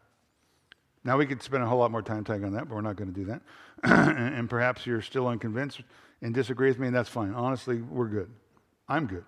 Now, 1.06 1.18
we 1.18 1.26
could 1.26 1.42
spend 1.42 1.64
a 1.64 1.68
whole 1.68 1.80
lot 1.80 1.92
more 1.92 2.02
time 2.02 2.24
talking 2.24 2.46
on 2.46 2.54
that, 2.54 2.70
but 2.70 2.76
we're 2.76 2.82
not 2.82 2.96
going 2.96 3.14
to 3.14 3.20
do 3.20 3.26
that. 3.26 3.42
and, 3.84 4.36
and 4.36 4.50
perhaps 4.50 4.86
you're 4.86 5.02
still 5.02 5.28
unconvinced 5.28 5.82
and 6.22 6.34
disagree 6.34 6.70
with 6.70 6.80
me, 6.80 6.88
and 6.88 6.96
that's 6.96 7.10
fine. 7.10 7.34
Honestly, 7.34 7.82
we're 7.82 8.08
good. 8.08 8.30
I'm 8.88 9.06
good. 9.08 9.26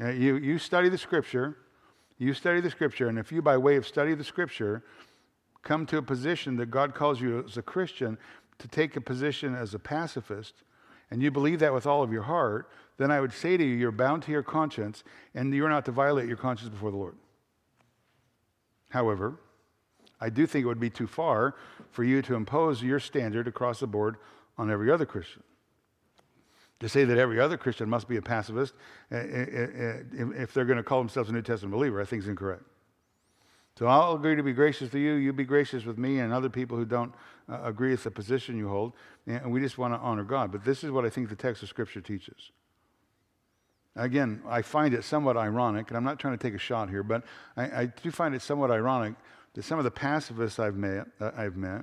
Uh, 0.00 0.10
you, 0.10 0.36
you 0.36 0.58
study 0.58 0.88
the 0.88 0.98
scripture, 0.98 1.56
you 2.18 2.32
study 2.34 2.60
the 2.60 2.70
scripture, 2.70 3.08
and 3.08 3.18
if 3.18 3.32
you, 3.32 3.42
by 3.42 3.56
way 3.56 3.76
of 3.76 3.86
study 3.86 4.12
of 4.12 4.18
the 4.18 4.24
scripture, 4.24 4.84
come 5.62 5.86
to 5.86 5.98
a 5.98 6.02
position 6.02 6.56
that 6.56 6.70
God 6.70 6.94
calls 6.94 7.20
you 7.20 7.44
as 7.44 7.56
a 7.56 7.62
Christian 7.62 8.18
to 8.58 8.68
take 8.68 8.96
a 8.96 9.00
position 9.00 9.54
as 9.54 9.74
a 9.74 9.78
pacifist, 9.78 10.54
and 11.10 11.22
you 11.22 11.30
believe 11.30 11.58
that 11.60 11.74
with 11.74 11.86
all 11.86 12.02
of 12.02 12.12
your 12.12 12.22
heart, 12.22 12.70
then 12.98 13.10
I 13.10 13.20
would 13.20 13.32
say 13.32 13.56
to 13.56 13.64
you, 13.64 13.74
you're 13.74 13.92
bound 13.92 14.22
to 14.24 14.32
your 14.32 14.42
conscience, 14.42 15.02
and 15.34 15.52
you're 15.52 15.68
not 15.68 15.84
to 15.86 15.92
violate 15.92 16.28
your 16.28 16.36
conscience 16.36 16.70
before 16.70 16.90
the 16.90 16.96
Lord. 16.96 17.16
However, 18.90 19.40
I 20.24 20.30
do 20.30 20.46
think 20.46 20.64
it 20.64 20.66
would 20.66 20.80
be 20.80 20.88
too 20.88 21.06
far 21.06 21.54
for 21.90 22.02
you 22.02 22.22
to 22.22 22.34
impose 22.34 22.82
your 22.82 22.98
standard 22.98 23.46
across 23.46 23.80
the 23.80 23.86
board 23.86 24.16
on 24.56 24.70
every 24.70 24.90
other 24.90 25.04
Christian. 25.04 25.42
To 26.80 26.88
say 26.88 27.04
that 27.04 27.18
every 27.18 27.38
other 27.38 27.58
Christian 27.58 27.90
must 27.90 28.08
be 28.08 28.16
a 28.16 28.22
pacifist 28.22 28.72
eh, 29.10 29.16
eh, 29.16 29.46
eh, 29.50 29.96
if 30.36 30.54
they're 30.54 30.64
going 30.64 30.78
to 30.78 30.82
call 30.82 30.98
themselves 30.98 31.28
a 31.28 31.32
New 31.34 31.42
Testament 31.42 31.74
believer, 31.74 32.00
I 32.00 32.06
think 32.06 32.22
is 32.22 32.28
incorrect. 32.28 32.62
So 33.78 33.86
I'll 33.86 34.14
agree 34.14 34.34
to 34.34 34.42
be 34.42 34.54
gracious 34.54 34.90
to 34.92 34.98
you. 34.98 35.12
You 35.12 35.34
be 35.34 35.44
gracious 35.44 35.84
with 35.84 35.98
me 35.98 36.20
and 36.20 36.32
other 36.32 36.48
people 36.48 36.78
who 36.78 36.86
don't 36.86 37.12
uh, 37.46 37.60
agree 37.62 37.90
with 37.90 38.04
the 38.04 38.10
position 38.10 38.56
you 38.56 38.68
hold. 38.68 38.94
And 39.26 39.52
we 39.52 39.60
just 39.60 39.76
want 39.76 39.92
to 39.92 39.98
honor 39.98 40.24
God. 40.24 40.50
But 40.52 40.64
this 40.64 40.82
is 40.82 40.90
what 40.90 41.04
I 41.04 41.10
think 41.10 41.28
the 41.28 41.36
text 41.36 41.62
of 41.62 41.68
Scripture 41.68 42.00
teaches. 42.00 42.50
Again, 43.94 44.42
I 44.48 44.62
find 44.62 44.94
it 44.94 45.04
somewhat 45.04 45.36
ironic, 45.36 45.88
and 45.88 45.98
I'm 45.98 46.02
not 46.02 46.18
trying 46.18 46.36
to 46.36 46.42
take 46.42 46.54
a 46.54 46.58
shot 46.58 46.88
here, 46.88 47.02
but 47.02 47.24
I, 47.56 47.82
I 47.82 47.84
do 47.86 48.10
find 48.10 48.34
it 48.34 48.40
somewhat 48.40 48.70
ironic 48.70 49.14
that 49.54 49.64
some 49.64 49.78
of 49.78 49.84
the 49.84 49.90
pacifists 49.90 50.58
I've 50.58 50.76
met, 50.76 51.06
uh, 51.20 51.30
I've 51.36 51.56
met 51.56 51.82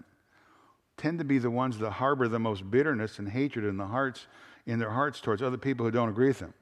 tend 0.98 1.20
to 1.20 1.26
be 1.26 1.40
the 1.40 1.50
ones 1.50 1.80
that 1.80 1.92
harbor 1.92 2.28
the 2.28 2.40
most 2.40 2.70
bitterness 2.70 3.18
and 3.18 3.30
hatred 3.30 3.66
in 3.66 3.78
the 3.78 3.88
hearts 3.88 4.28
in 4.68 4.80
their 4.80 4.92
hearts 4.92 5.20
towards 5.20 5.42
other 5.42 5.58
people 5.58 5.86
who 5.86 5.92
don't 5.92 6.10
agree 6.10 6.28
with 6.28 6.40
them. 6.40 6.54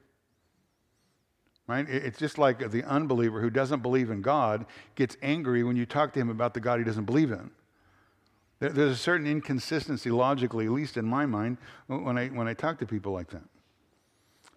Right? 1.66 1.88
It's 1.88 2.18
just 2.18 2.38
like 2.38 2.70
the 2.70 2.82
unbeliever 2.82 3.40
who 3.40 3.50
doesn't 3.50 3.80
believe 3.80 4.10
in 4.10 4.22
God 4.22 4.66
gets 4.96 5.16
angry 5.22 5.62
when 5.62 5.76
you 5.76 5.86
talk 5.86 6.12
to 6.14 6.20
him 6.20 6.28
about 6.28 6.54
the 6.54 6.60
God 6.60 6.78
he 6.78 6.84
doesn't 6.84 7.04
believe 7.04 7.30
in. 7.30 7.50
There's 8.58 8.92
a 8.92 8.96
certain 8.96 9.26
inconsistency 9.26 10.10
logically, 10.10 10.66
at 10.66 10.72
least 10.72 10.96
in 10.96 11.06
my 11.06 11.26
mind, 11.26 11.58
when 11.86 12.18
I, 12.18 12.28
when 12.28 12.48
I 12.48 12.54
talk 12.54 12.78
to 12.80 12.86
people 12.86 13.12
like 13.12 13.30
that. 13.30 13.44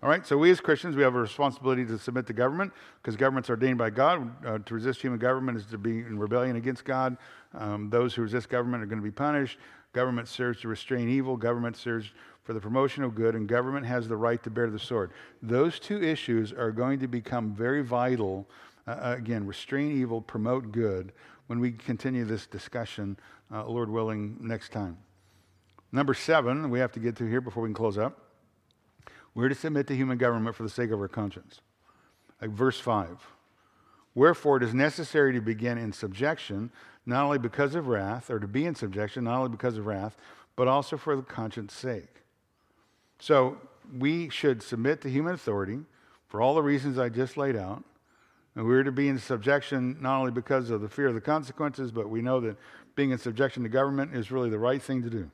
All 0.04 0.10
right, 0.10 0.28
so 0.28 0.38
we 0.38 0.52
as 0.52 0.60
Christians, 0.60 0.98
we 0.98 1.04
have 1.04 1.16
a 1.16 1.22
responsibility 1.22 1.86
to 1.86 1.98
submit 1.98 2.28
to 2.28 2.34
government 2.34 2.74
because 3.02 3.16
government's 3.16 3.50
ordained 3.50 3.78
by 3.78 3.90
God. 3.90 4.46
Uh, 4.46 4.58
to 4.58 4.74
resist 4.74 5.02
human 5.02 5.18
government 5.18 5.58
is 5.58 5.66
to 5.68 5.78
be 5.78 6.00
in 6.00 6.20
rebellion 6.20 6.58
against 6.58 6.84
God. 6.84 7.16
Um, 7.54 7.90
those 7.90 8.14
who 8.14 8.22
resist 8.22 8.50
government 8.50 8.84
are 8.84 8.86
going 8.86 9.00
to 9.00 9.04
be 9.04 9.12
punished. 9.12 9.60
Government 9.94 10.28
serves 10.28 10.60
to 10.60 10.68
restrain 10.68 11.08
evil. 11.08 11.38
Government 11.38 11.78
serves 11.78 12.12
for 12.44 12.52
the 12.52 12.60
promotion 12.60 13.06
of 13.06 13.16
good, 13.16 13.34
and 13.34 13.48
government 13.48 13.86
has 13.86 14.10
the 14.10 14.18
right 14.18 14.44
to 14.44 14.50
bear 14.50 14.70
the 14.70 14.78
sword. 14.78 15.12
Those 15.42 15.80
two 15.80 16.04
issues 16.04 16.52
are 16.52 16.74
going 16.74 17.00
to 17.00 17.08
become 17.08 17.56
very 17.56 17.82
vital. 17.82 18.46
Uh, 18.86 18.92
uh 18.92 19.16
again, 19.18 19.48
restrain 19.48 19.98
evil, 19.98 20.20
promote 20.20 20.74
good, 20.74 21.14
when 21.48 21.62
we 21.62 21.72
continue 21.72 22.26
this 22.26 22.46
discussion, 22.46 23.16
uh, 23.54 23.66
Lord 23.66 23.90
willing, 23.90 24.36
next 24.42 24.74
time. 24.74 24.98
Number 25.94 26.14
seven, 26.14 26.70
we 26.70 26.80
have 26.80 26.92
to 26.92 27.00
get 27.00 27.16
to 27.18 27.26
here 27.26 27.40
before 27.40 27.64
we 27.64 27.70
can 27.70 27.74
close 27.74 27.98
up. 27.98 28.23
We're 29.36 29.50
to 29.50 29.56
submit 29.56 29.88
to 29.88 29.96
human 29.96 30.18
government 30.18 30.56
for 30.56 30.64
the 30.64 30.70
sake 30.70 30.92
of 30.92 31.00
our 31.00 31.08
conscience. 31.08 31.62
Like 32.42 32.52
verse 32.52 32.80
5. 32.80 33.28
Wherefore 34.16 34.58
it 34.58 34.64
is 34.64 34.74
necessary 34.74 35.34
to 35.34 35.42
begin 35.42 35.78
in 35.78 35.92
subjection, 35.92 36.72
not 37.06 37.26
only 37.26 37.40
because 37.40 37.74
of 37.74 37.88
wrath, 37.88 38.30
or 38.30 38.40
to 38.40 38.48
be 38.48 38.66
in 38.66 38.76
subjection, 38.76 39.24
not 39.24 39.38
only 39.38 39.50
because 39.50 39.78
of 39.78 39.88
wrath, 39.88 40.16
but 40.56 40.68
also 40.68 40.98
for 40.98 41.16
the 41.16 41.24
conscience 41.24 41.74
sake. 41.74 42.22
So 43.20 43.58
we 43.98 44.30
should 44.30 44.62
submit 44.62 45.02
to 45.02 45.10
human 45.10 45.34
authority 45.34 45.80
for 46.28 46.42
all 46.42 46.54
the 46.54 46.62
reasons 46.62 47.00
I 47.00 47.10
just 47.10 47.38
laid 47.38 47.56
out. 47.56 47.84
And 48.56 48.66
we're 48.66 48.84
to 48.84 48.92
be 48.92 49.08
in 49.08 49.18
subjection 49.18 49.98
not 50.00 50.20
only 50.20 50.32
because 50.32 50.70
of 50.70 50.82
the 50.82 50.90
fear 50.90 51.08
of 51.08 51.16
the 51.16 51.22
consequences, 51.22 51.92
but 51.92 52.10
we 52.10 52.22
know 52.22 52.40
that 52.42 52.56
being 52.96 53.10
in 53.10 53.18
subjection 53.18 53.64
to 53.64 53.70
government 53.70 54.16
is 54.16 54.32
really 54.32 54.52
the 54.52 54.60
right 54.60 54.82
thing 54.82 55.02
to 55.02 55.10
do. 55.10 55.32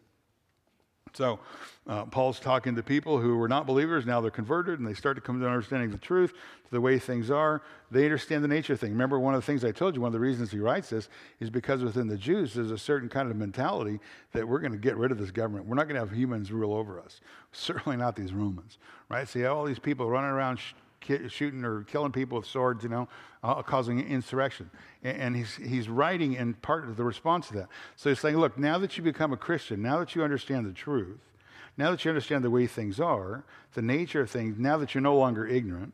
So, 1.14 1.39
uh, 1.88 2.05
Paul's 2.05 2.39
talking 2.39 2.76
to 2.76 2.84
people 2.84 3.20
who 3.20 3.38
were 3.38 3.47
not 3.47 3.66
believers. 3.66 4.05
Now 4.05 4.22
they're 4.22 4.30
converted 4.30 4.80
and 4.80 4.88
they 4.88 4.93
start 4.93 5.16
to 5.18 5.22
come 5.22 5.39
to 5.39 5.47
understanding 5.47 5.89
the 5.89 5.97
truth, 5.97 6.34
to 6.34 6.72
the 6.72 6.80
way 6.80 6.99
things 6.99 7.32
are. 7.32 7.64
They 7.89 8.05
understand 8.05 8.43
the 8.43 8.47
nature 8.47 8.74
of 8.74 8.80
things. 8.80 8.91
Remember, 8.91 9.20
one 9.20 9.34
of 9.34 9.41
the 9.41 9.45
things 9.45 9.66
I 9.66 9.72
told 9.72 9.95
you, 9.95 10.01
one 10.01 10.10
of 10.10 10.14
the 10.14 10.20
reasons 10.20 10.51
he 10.51 10.60
writes 10.60 10.91
this 10.91 11.10
is 11.39 11.49
because 11.49 11.84
within 11.84 12.07
the 12.07 12.18
Jews, 12.18 12.53
there's 12.53 12.72
a 12.72 12.78
certain 12.78 13.10
kind 13.10 13.32
of 13.32 13.38
mentality 13.38 13.99
that 14.34 14.47
we're 14.47 14.60
going 14.60 14.72
to 14.72 14.78
get 14.78 14.97
rid 14.97 15.12
of 15.12 15.18
this 15.18 15.32
government. 15.32 15.66
We're 15.66 15.76
not 15.76 15.88
going 15.88 15.95
to 15.95 16.07
have 16.07 16.16
humans 16.16 16.51
rule 16.51 16.74
over 16.74 16.99
us. 16.99 17.22
Certainly 17.51 17.97
not 17.97 18.16
these 18.16 18.34
Romans, 18.34 18.78
right? 19.10 19.28
See, 19.28 19.45
all 19.45 19.66
these 19.66 19.80
people 19.80 20.07
running 20.10 20.30
around 20.30 20.60
shooting 21.27 21.63
or 21.63 21.83
killing 21.83 22.11
people 22.11 22.37
with 22.39 22.47
swords, 22.47 22.83
you 22.83 22.89
know, 22.89 23.07
uh, 23.43 23.61
causing 23.61 23.99
insurrection. 23.99 24.69
And, 25.03 25.17
and, 25.17 25.35
he's, 25.35 25.55
he's 25.55 25.89
writing 25.89 26.33
in 26.33 26.53
part 26.55 26.87
of 26.87 26.97
the 26.97 27.03
response 27.03 27.47
to 27.47 27.53
that. 27.53 27.67
So 27.95 28.09
he's 28.09 28.19
saying, 28.19 28.37
look, 28.37 28.57
now 28.57 28.77
that 28.79 28.97
you 28.97 29.03
become 29.03 29.33
a 29.33 29.37
Christian, 29.37 29.81
now 29.81 29.99
that 29.99 30.15
you 30.15 30.23
understand 30.23 30.65
the 30.65 30.73
truth, 30.73 31.19
now 31.77 31.91
that 31.91 32.03
you 32.03 32.09
understand 32.09 32.43
the 32.43 32.49
way 32.49 32.67
things 32.67 32.99
are, 32.99 33.45
the 33.73 33.81
nature 33.81 34.21
of 34.21 34.29
things, 34.29 34.59
now 34.59 34.77
that 34.77 34.93
you're 34.93 35.01
no 35.01 35.17
longer 35.17 35.47
ignorant, 35.47 35.93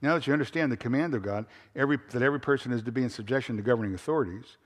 now 0.00 0.14
that 0.14 0.26
you 0.26 0.32
understand 0.32 0.70
the 0.70 0.76
command 0.76 1.14
of 1.14 1.22
God, 1.22 1.46
every, 1.74 1.98
that 2.10 2.22
every 2.22 2.40
person 2.40 2.72
is 2.72 2.82
to 2.82 2.92
be 2.92 3.02
in 3.02 3.10
subjection 3.10 3.56
to 3.56 3.62
governing 3.62 3.94
authorities, 3.94 4.56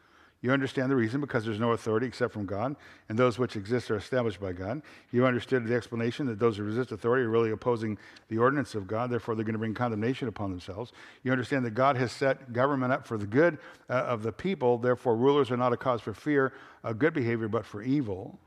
you 0.43 0.53
understand 0.53 0.91
the 0.91 0.97
reason 0.97 1.21
because 1.21 1.45
there's 1.45 1.59
no 1.59 1.73
authority 1.73 2.07
except 2.07 2.33
from 2.33 2.45
God, 2.45 2.77
and 3.09 3.19
those 3.19 3.39
which 3.39 3.57
exist 3.57 3.91
are 3.91 3.97
established 3.97 4.39
by 4.39 4.53
God. 4.53 4.83
You 5.11 5.27
understood 5.27 5.67
the 5.67 5.75
explanation 5.75 6.27
that 6.27 6.39
those 6.39 6.59
who 6.59 6.63
resist 6.63 6.93
authority 6.93 7.25
are 7.25 7.31
really 7.31 7.51
opposing 7.51 7.99
the 8.29 8.39
ordinance 8.39 8.75
of 8.75 8.87
God, 8.87 9.11
therefore 9.11 9.35
they're 9.35 9.45
going 9.45 9.55
to 9.55 9.59
bring 9.59 9.75
condemnation 9.75 10.29
upon 10.29 10.51
themselves. 10.51 10.93
You 11.23 11.33
understand 11.33 11.65
that 11.65 11.73
God 11.73 11.97
has 11.97 12.13
set 12.13 12.53
government 12.53 12.93
up 12.93 13.07
for 13.07 13.17
the 13.17 13.27
good 13.27 13.59
uh, 13.89 13.95
of 13.95 14.23
the 14.23 14.33
people, 14.33 14.77
therefore 14.77 15.17
rulers 15.17 15.51
are 15.51 15.57
not 15.57 15.73
a 15.73 15.77
cause 15.77 16.03
for 16.03 16.13
fear 16.13 16.53
of 16.85 16.99
good 16.99 17.15
behavior, 17.15 17.49
but 17.49 17.65
for 17.65 17.83
evil. 17.83 18.39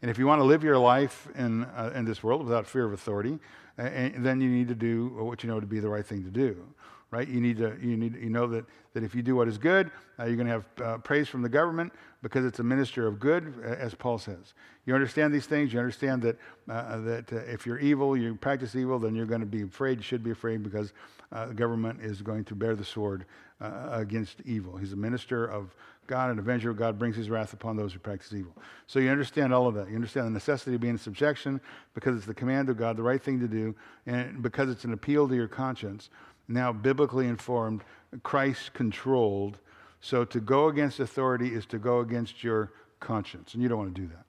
And 0.00 0.10
if 0.10 0.18
you 0.18 0.26
want 0.26 0.40
to 0.40 0.44
live 0.44 0.62
your 0.62 0.78
life 0.78 1.28
in, 1.34 1.64
uh, 1.64 1.92
in 1.94 2.04
this 2.04 2.22
world 2.22 2.44
without 2.44 2.66
fear 2.66 2.84
of 2.84 2.92
authority, 2.92 3.40
uh, 3.76 4.10
then 4.16 4.40
you 4.40 4.48
need 4.48 4.68
to 4.68 4.74
do 4.76 5.08
what 5.08 5.42
you 5.42 5.50
know 5.50 5.58
to 5.58 5.66
be 5.66 5.80
the 5.80 5.88
right 5.88 6.06
thing 6.06 6.22
to 6.22 6.30
do 6.30 6.64
right? 7.10 7.26
You 7.26 7.40
need 7.40 7.56
to 7.58 7.76
you 7.80 7.96
need 7.96 8.14
you 8.16 8.30
know 8.30 8.46
that 8.48 8.64
that 8.94 9.02
if 9.02 9.14
you 9.14 9.22
do 9.22 9.36
what 9.36 9.48
is 9.48 9.58
good, 9.58 9.90
uh, 10.18 10.24
you're 10.24 10.36
going 10.36 10.46
to 10.46 10.52
have 10.52 10.64
uh, 10.82 10.98
praise 10.98 11.28
from 11.28 11.42
the 11.42 11.48
government 11.48 11.92
because 12.22 12.44
it's 12.44 12.58
a 12.58 12.64
minister 12.64 13.06
of 13.06 13.20
good, 13.20 13.54
as 13.64 13.94
Paul 13.94 14.18
says. 14.18 14.54
You 14.86 14.94
understand 14.94 15.32
these 15.32 15.46
things. 15.46 15.72
You 15.72 15.78
understand 15.78 16.22
that 16.22 16.36
uh, 16.68 16.98
that 16.98 17.32
uh, 17.32 17.36
if 17.36 17.66
you're 17.66 17.78
evil, 17.78 18.16
you 18.16 18.34
practice 18.34 18.74
evil, 18.74 18.98
then 18.98 19.14
you're 19.14 19.26
going 19.26 19.40
to 19.40 19.46
be 19.46 19.62
afraid. 19.62 19.98
You 19.98 20.02
should 20.02 20.24
be 20.24 20.30
afraid 20.30 20.62
because 20.62 20.92
uh, 21.32 21.46
the 21.46 21.54
government 21.54 22.00
is 22.02 22.22
going 22.22 22.44
to 22.44 22.54
bear 22.54 22.74
the 22.74 22.84
sword 22.84 23.24
uh, 23.60 23.88
against 23.92 24.40
evil. 24.44 24.76
He's 24.76 24.92
a 24.92 24.96
minister 24.96 25.44
of 25.44 25.74
God, 26.06 26.30
an 26.30 26.38
avenger 26.38 26.70
of 26.70 26.78
God, 26.78 26.98
brings 26.98 27.16
his 27.16 27.28
wrath 27.28 27.52
upon 27.52 27.76
those 27.76 27.92
who 27.92 27.98
practice 27.98 28.32
evil. 28.32 28.56
So 28.86 28.98
you 28.98 29.10
understand 29.10 29.52
all 29.52 29.66
of 29.66 29.74
that. 29.74 29.90
You 29.90 29.94
understand 29.94 30.26
the 30.26 30.30
necessity 30.30 30.74
of 30.74 30.80
being 30.80 30.94
in 30.94 30.98
subjection 30.98 31.60
because 31.94 32.16
it's 32.16 32.24
the 32.24 32.34
command 32.34 32.70
of 32.70 32.78
God, 32.78 32.96
the 32.96 33.02
right 33.02 33.22
thing 33.22 33.38
to 33.40 33.48
do, 33.48 33.74
and 34.06 34.42
because 34.42 34.70
it's 34.70 34.84
an 34.84 34.94
appeal 34.94 35.28
to 35.28 35.34
your 35.34 35.48
conscience 35.48 36.08
now 36.48 36.72
biblically 36.72 37.26
informed, 37.26 37.84
Christ 38.22 38.72
controlled. 38.72 39.58
So 40.00 40.24
to 40.24 40.40
go 40.40 40.68
against 40.68 40.98
authority 40.98 41.54
is 41.54 41.66
to 41.66 41.78
go 41.78 42.00
against 42.00 42.42
your 42.42 42.72
conscience, 43.00 43.54
and 43.54 43.62
you 43.62 43.68
don't 43.68 43.78
want 43.78 43.94
to 43.94 44.00
do 44.00 44.08
that. 44.08 44.24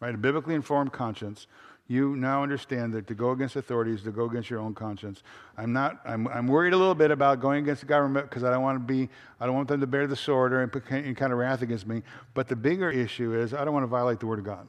Right? 0.00 0.14
A 0.14 0.18
biblically 0.18 0.54
informed 0.54 0.92
conscience, 0.92 1.46
you 1.86 2.16
now 2.16 2.42
understand 2.42 2.94
that 2.94 3.06
to 3.08 3.14
go 3.14 3.32
against 3.32 3.56
authority 3.56 3.92
is 3.92 4.02
to 4.02 4.10
go 4.10 4.24
against 4.24 4.48
your 4.48 4.58
own 4.58 4.74
conscience. 4.74 5.22
I'm 5.58 5.72
not, 5.72 6.00
I'm, 6.06 6.26
I'm 6.28 6.46
worried 6.46 6.72
a 6.72 6.76
little 6.78 6.94
bit 6.94 7.10
about 7.10 7.40
going 7.40 7.62
against 7.62 7.82
the 7.82 7.86
government 7.86 8.28
because 8.30 8.42
I 8.42 8.50
don't 8.50 8.62
want 8.62 8.76
to 8.76 8.92
be, 8.92 9.10
I 9.38 9.44
don't 9.44 9.54
want 9.54 9.68
them 9.68 9.80
to 9.80 9.86
bear 9.86 10.06
the 10.06 10.16
sword 10.16 10.54
or 10.54 10.62
any 10.90 11.14
kind 11.14 11.32
of 11.32 11.38
wrath 11.38 11.60
against 11.60 11.86
me. 11.86 12.02
But 12.32 12.48
the 12.48 12.56
bigger 12.56 12.90
issue 12.90 13.34
is 13.34 13.52
I 13.52 13.64
don't 13.66 13.74
want 13.74 13.84
to 13.84 13.88
violate 13.88 14.18
the 14.18 14.26
word 14.26 14.38
of 14.38 14.46
God. 14.46 14.66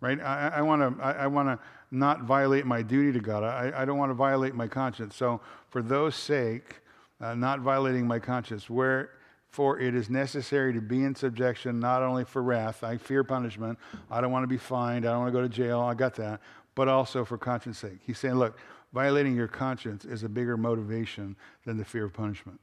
Right? 0.00 0.20
I, 0.20 0.62
want 0.62 0.82
to, 0.82 1.02
I, 1.02 1.12
I 1.12 1.26
want 1.26 1.48
to, 1.48 1.58
not 1.90 2.22
violate 2.22 2.66
my 2.66 2.82
duty 2.82 3.12
to 3.12 3.20
God. 3.20 3.44
I, 3.44 3.82
I 3.82 3.84
don't 3.84 3.98
want 3.98 4.10
to 4.10 4.14
violate 4.14 4.54
my 4.54 4.66
conscience. 4.66 5.16
So, 5.16 5.40
for 5.70 5.82
those 5.82 6.14
sake, 6.14 6.80
uh, 7.20 7.34
not 7.34 7.60
violating 7.60 8.06
my 8.06 8.18
conscience, 8.18 8.68
wherefore 8.68 9.78
it 9.78 9.94
is 9.94 10.10
necessary 10.10 10.72
to 10.72 10.80
be 10.80 11.02
in 11.02 11.14
subjection 11.14 11.80
not 11.80 12.02
only 12.02 12.24
for 12.24 12.42
wrath, 12.42 12.82
I 12.82 12.96
fear 12.96 13.24
punishment, 13.24 13.78
I 14.10 14.20
don't 14.20 14.32
want 14.32 14.42
to 14.44 14.48
be 14.48 14.58
fined, 14.58 15.06
I 15.06 15.12
don't 15.12 15.20
want 15.20 15.32
to 15.32 15.38
go 15.38 15.42
to 15.42 15.48
jail, 15.48 15.80
I 15.80 15.94
got 15.94 16.14
that, 16.16 16.40
but 16.74 16.88
also 16.88 17.24
for 17.24 17.38
conscience 17.38 17.78
sake. 17.78 17.98
He's 18.06 18.18
saying, 18.18 18.34
look, 18.34 18.58
violating 18.92 19.34
your 19.34 19.48
conscience 19.48 20.04
is 20.04 20.22
a 20.22 20.28
bigger 20.28 20.56
motivation 20.56 21.36
than 21.64 21.76
the 21.76 21.84
fear 21.84 22.04
of 22.04 22.12
punishment. 22.12 22.60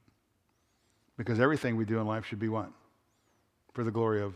Because 1.18 1.40
everything 1.40 1.76
we 1.76 1.86
do 1.86 2.00
in 2.00 2.08
life 2.08 2.26
should 2.26 2.40
be 2.40 2.50
what? 2.50 2.70
For 3.74 3.84
the 3.84 3.92
glory 3.92 4.22
of 4.22 4.34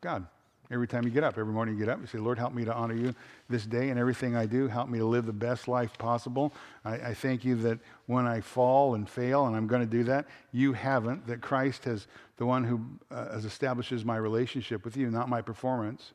God. 0.00 0.26
Every 0.72 0.86
time 0.86 1.02
you 1.04 1.10
get 1.10 1.24
up, 1.24 1.36
every 1.36 1.52
morning 1.52 1.74
you 1.74 1.84
get 1.84 1.88
up, 1.92 2.00
you 2.00 2.06
say, 2.06 2.18
Lord, 2.18 2.38
help 2.38 2.54
me 2.54 2.64
to 2.64 2.72
honor 2.72 2.94
you 2.94 3.12
this 3.48 3.66
day 3.66 3.90
and 3.90 3.98
everything 3.98 4.36
I 4.36 4.46
do. 4.46 4.68
Help 4.68 4.88
me 4.88 4.98
to 4.98 5.04
live 5.04 5.26
the 5.26 5.32
best 5.32 5.66
life 5.66 5.98
possible. 5.98 6.52
I, 6.84 6.94
I 6.94 7.14
thank 7.14 7.44
you 7.44 7.56
that 7.56 7.80
when 8.06 8.24
I 8.26 8.40
fall 8.40 8.94
and 8.94 9.08
fail, 9.08 9.46
and 9.46 9.56
I'm 9.56 9.66
going 9.66 9.82
to 9.82 9.90
do 9.90 10.04
that, 10.04 10.26
you 10.52 10.72
haven't, 10.72 11.26
that 11.26 11.40
Christ 11.40 11.84
has, 11.86 12.06
the 12.36 12.46
one 12.46 12.62
who 12.62 12.80
uh, 13.10 13.40
establishes 13.44 14.04
my 14.04 14.16
relationship 14.16 14.84
with 14.84 14.96
you, 14.96 15.10
not 15.10 15.28
my 15.28 15.42
performance, 15.42 16.12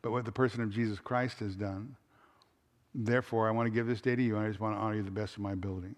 but 0.00 0.12
what 0.12 0.24
the 0.24 0.32
person 0.32 0.62
of 0.62 0.70
Jesus 0.70 0.98
Christ 0.98 1.40
has 1.40 1.54
done. 1.54 1.94
Therefore, 2.94 3.48
I 3.48 3.50
want 3.50 3.66
to 3.66 3.70
give 3.70 3.86
this 3.86 4.00
day 4.00 4.16
to 4.16 4.22
you, 4.22 4.36
and 4.36 4.46
I 4.46 4.48
just 4.48 4.60
want 4.60 4.76
to 4.76 4.80
honor 4.80 4.96
you 4.96 5.02
the 5.02 5.10
best 5.10 5.34
of 5.36 5.42
my 5.42 5.52
ability. 5.52 5.94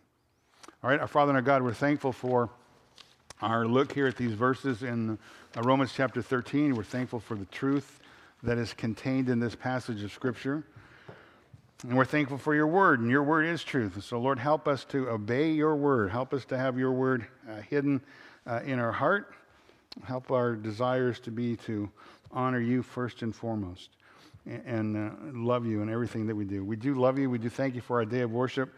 All 0.83 0.91
right, 0.91 0.99
our 0.99 1.07
Father 1.07 1.31
and 1.31 1.37
our 1.37 1.43
God, 1.43 1.63
we're 1.63 1.73
thankful 1.73 2.13
for 2.13 2.51
our 3.43 3.67
look 3.67 3.93
here 3.93 4.07
at 4.07 4.17
these 4.17 4.33
verses 4.33 4.85
in 4.85 5.19
uh, 5.57 5.63
Romans 5.63 5.93
chapter 5.93 6.23
13. 6.23 6.77
We're 6.77 6.85
thankful 6.85 7.19
for 7.19 7.35
the 7.35 7.45
truth 7.47 8.01
that 8.45 8.57
is 8.57 8.73
contained 8.73 9.29
in 9.29 9.41
this 9.41 9.57
passage 9.57 10.05
of 10.05 10.13
Scripture. 10.13 10.65
And 11.83 11.97
we're 11.97 12.05
thankful 12.05 12.39
for 12.39 12.55
your 12.55 12.69
word, 12.69 13.01
and 13.01 13.11
your 13.11 13.25
word 13.25 13.47
is 13.47 13.65
truth. 13.65 14.03
So, 14.05 14.21
Lord, 14.21 14.39
help 14.39 14.69
us 14.69 14.85
to 14.87 15.09
obey 15.11 15.51
your 15.51 15.75
word. 15.75 16.13
Help 16.13 16.33
us 16.33 16.45
to 16.47 16.57
have 16.57 16.79
your 16.79 16.93
word 16.93 17.27
uh, 17.51 17.57
hidden 17.63 18.01
uh, 18.47 18.61
in 18.65 18.79
our 18.79 18.93
heart. 18.93 19.35
Help 20.05 20.31
our 20.31 20.55
desires 20.55 21.19
to 21.21 21.33
be 21.33 21.57
to 21.57 21.91
honor 22.31 22.61
you 22.61 22.81
first 22.85 23.23
and 23.23 23.35
foremost 23.35 23.91
and, 24.47 24.63
and 24.65 24.97
uh, 24.97 25.11
love 25.37 25.67
you 25.67 25.83
in 25.83 25.93
everything 25.93 26.29
that 26.29 26.37
we 26.37 26.45
do. 26.45 26.65
We 26.65 26.77
do 26.77 26.95
love 26.95 27.19
you. 27.19 27.29
We 27.29 27.39
do 27.39 27.49
thank 27.49 27.75
you 27.75 27.81
for 27.81 27.99
our 27.99 28.05
day 28.05 28.21
of 28.21 28.31
worship 28.31 28.73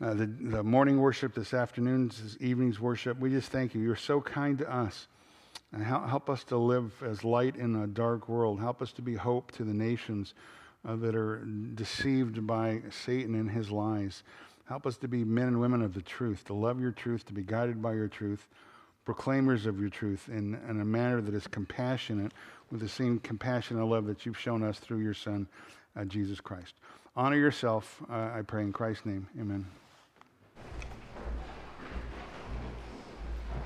uh, 0.00 0.12
the, 0.12 0.26
the 0.26 0.62
morning 0.62 1.00
worship 1.00 1.34
this 1.34 1.54
afternoon's, 1.54 2.22
this 2.22 2.36
evening's 2.40 2.78
worship. 2.78 3.18
We 3.18 3.30
just 3.30 3.50
thank 3.50 3.74
you. 3.74 3.80
You're 3.80 3.96
so 3.96 4.20
kind 4.20 4.58
to 4.58 4.70
us. 4.70 5.06
And 5.72 5.82
help, 5.82 6.30
us 6.30 6.44
to 6.44 6.56
live 6.56 7.02
as 7.02 7.24
light 7.24 7.56
in 7.56 7.76
a 7.76 7.86
dark 7.86 8.28
world. 8.28 8.60
Help 8.60 8.80
us 8.80 8.92
to 8.92 9.02
be 9.02 9.14
hope 9.14 9.52
to 9.52 9.64
the 9.64 9.74
nations 9.74 10.34
uh, 10.86 10.96
that 10.96 11.16
are 11.16 11.44
deceived 11.74 12.46
by 12.46 12.82
Satan 12.90 13.34
and 13.34 13.50
his 13.50 13.70
lies. 13.70 14.22
Help 14.68 14.86
us 14.86 14.96
to 14.98 15.08
be 15.08 15.24
men 15.24 15.48
and 15.48 15.60
women 15.60 15.82
of 15.82 15.94
the 15.94 16.02
truth, 16.02 16.44
to 16.44 16.54
love 16.54 16.80
your 16.80 16.92
truth, 16.92 17.26
to 17.26 17.32
be 17.32 17.42
guided 17.42 17.82
by 17.82 17.94
your 17.94 18.08
truth, 18.08 18.48
proclaimers 19.04 19.66
of 19.66 19.80
your 19.80 19.90
truth 19.90 20.28
in, 20.28 20.54
in 20.68 20.80
a 20.80 20.84
manner 20.84 21.20
that 21.20 21.34
is 21.34 21.46
compassionate 21.46 22.32
with 22.70 22.80
the 22.80 22.88
same 22.88 23.18
compassion 23.20 23.78
and 23.78 23.88
love 23.88 24.06
that 24.06 24.26
you've 24.26 24.38
shown 24.38 24.62
us 24.62 24.78
through 24.78 24.98
your 24.98 25.14
Son, 25.14 25.46
uh, 25.96 26.04
Jesus 26.04 26.40
Christ. 26.40 26.74
Honor 27.16 27.36
yourself, 27.36 28.02
uh, 28.10 28.30
I 28.34 28.42
pray 28.46 28.62
in 28.62 28.72
Christ's 28.72 29.06
name. 29.06 29.26
Amen. 29.40 29.66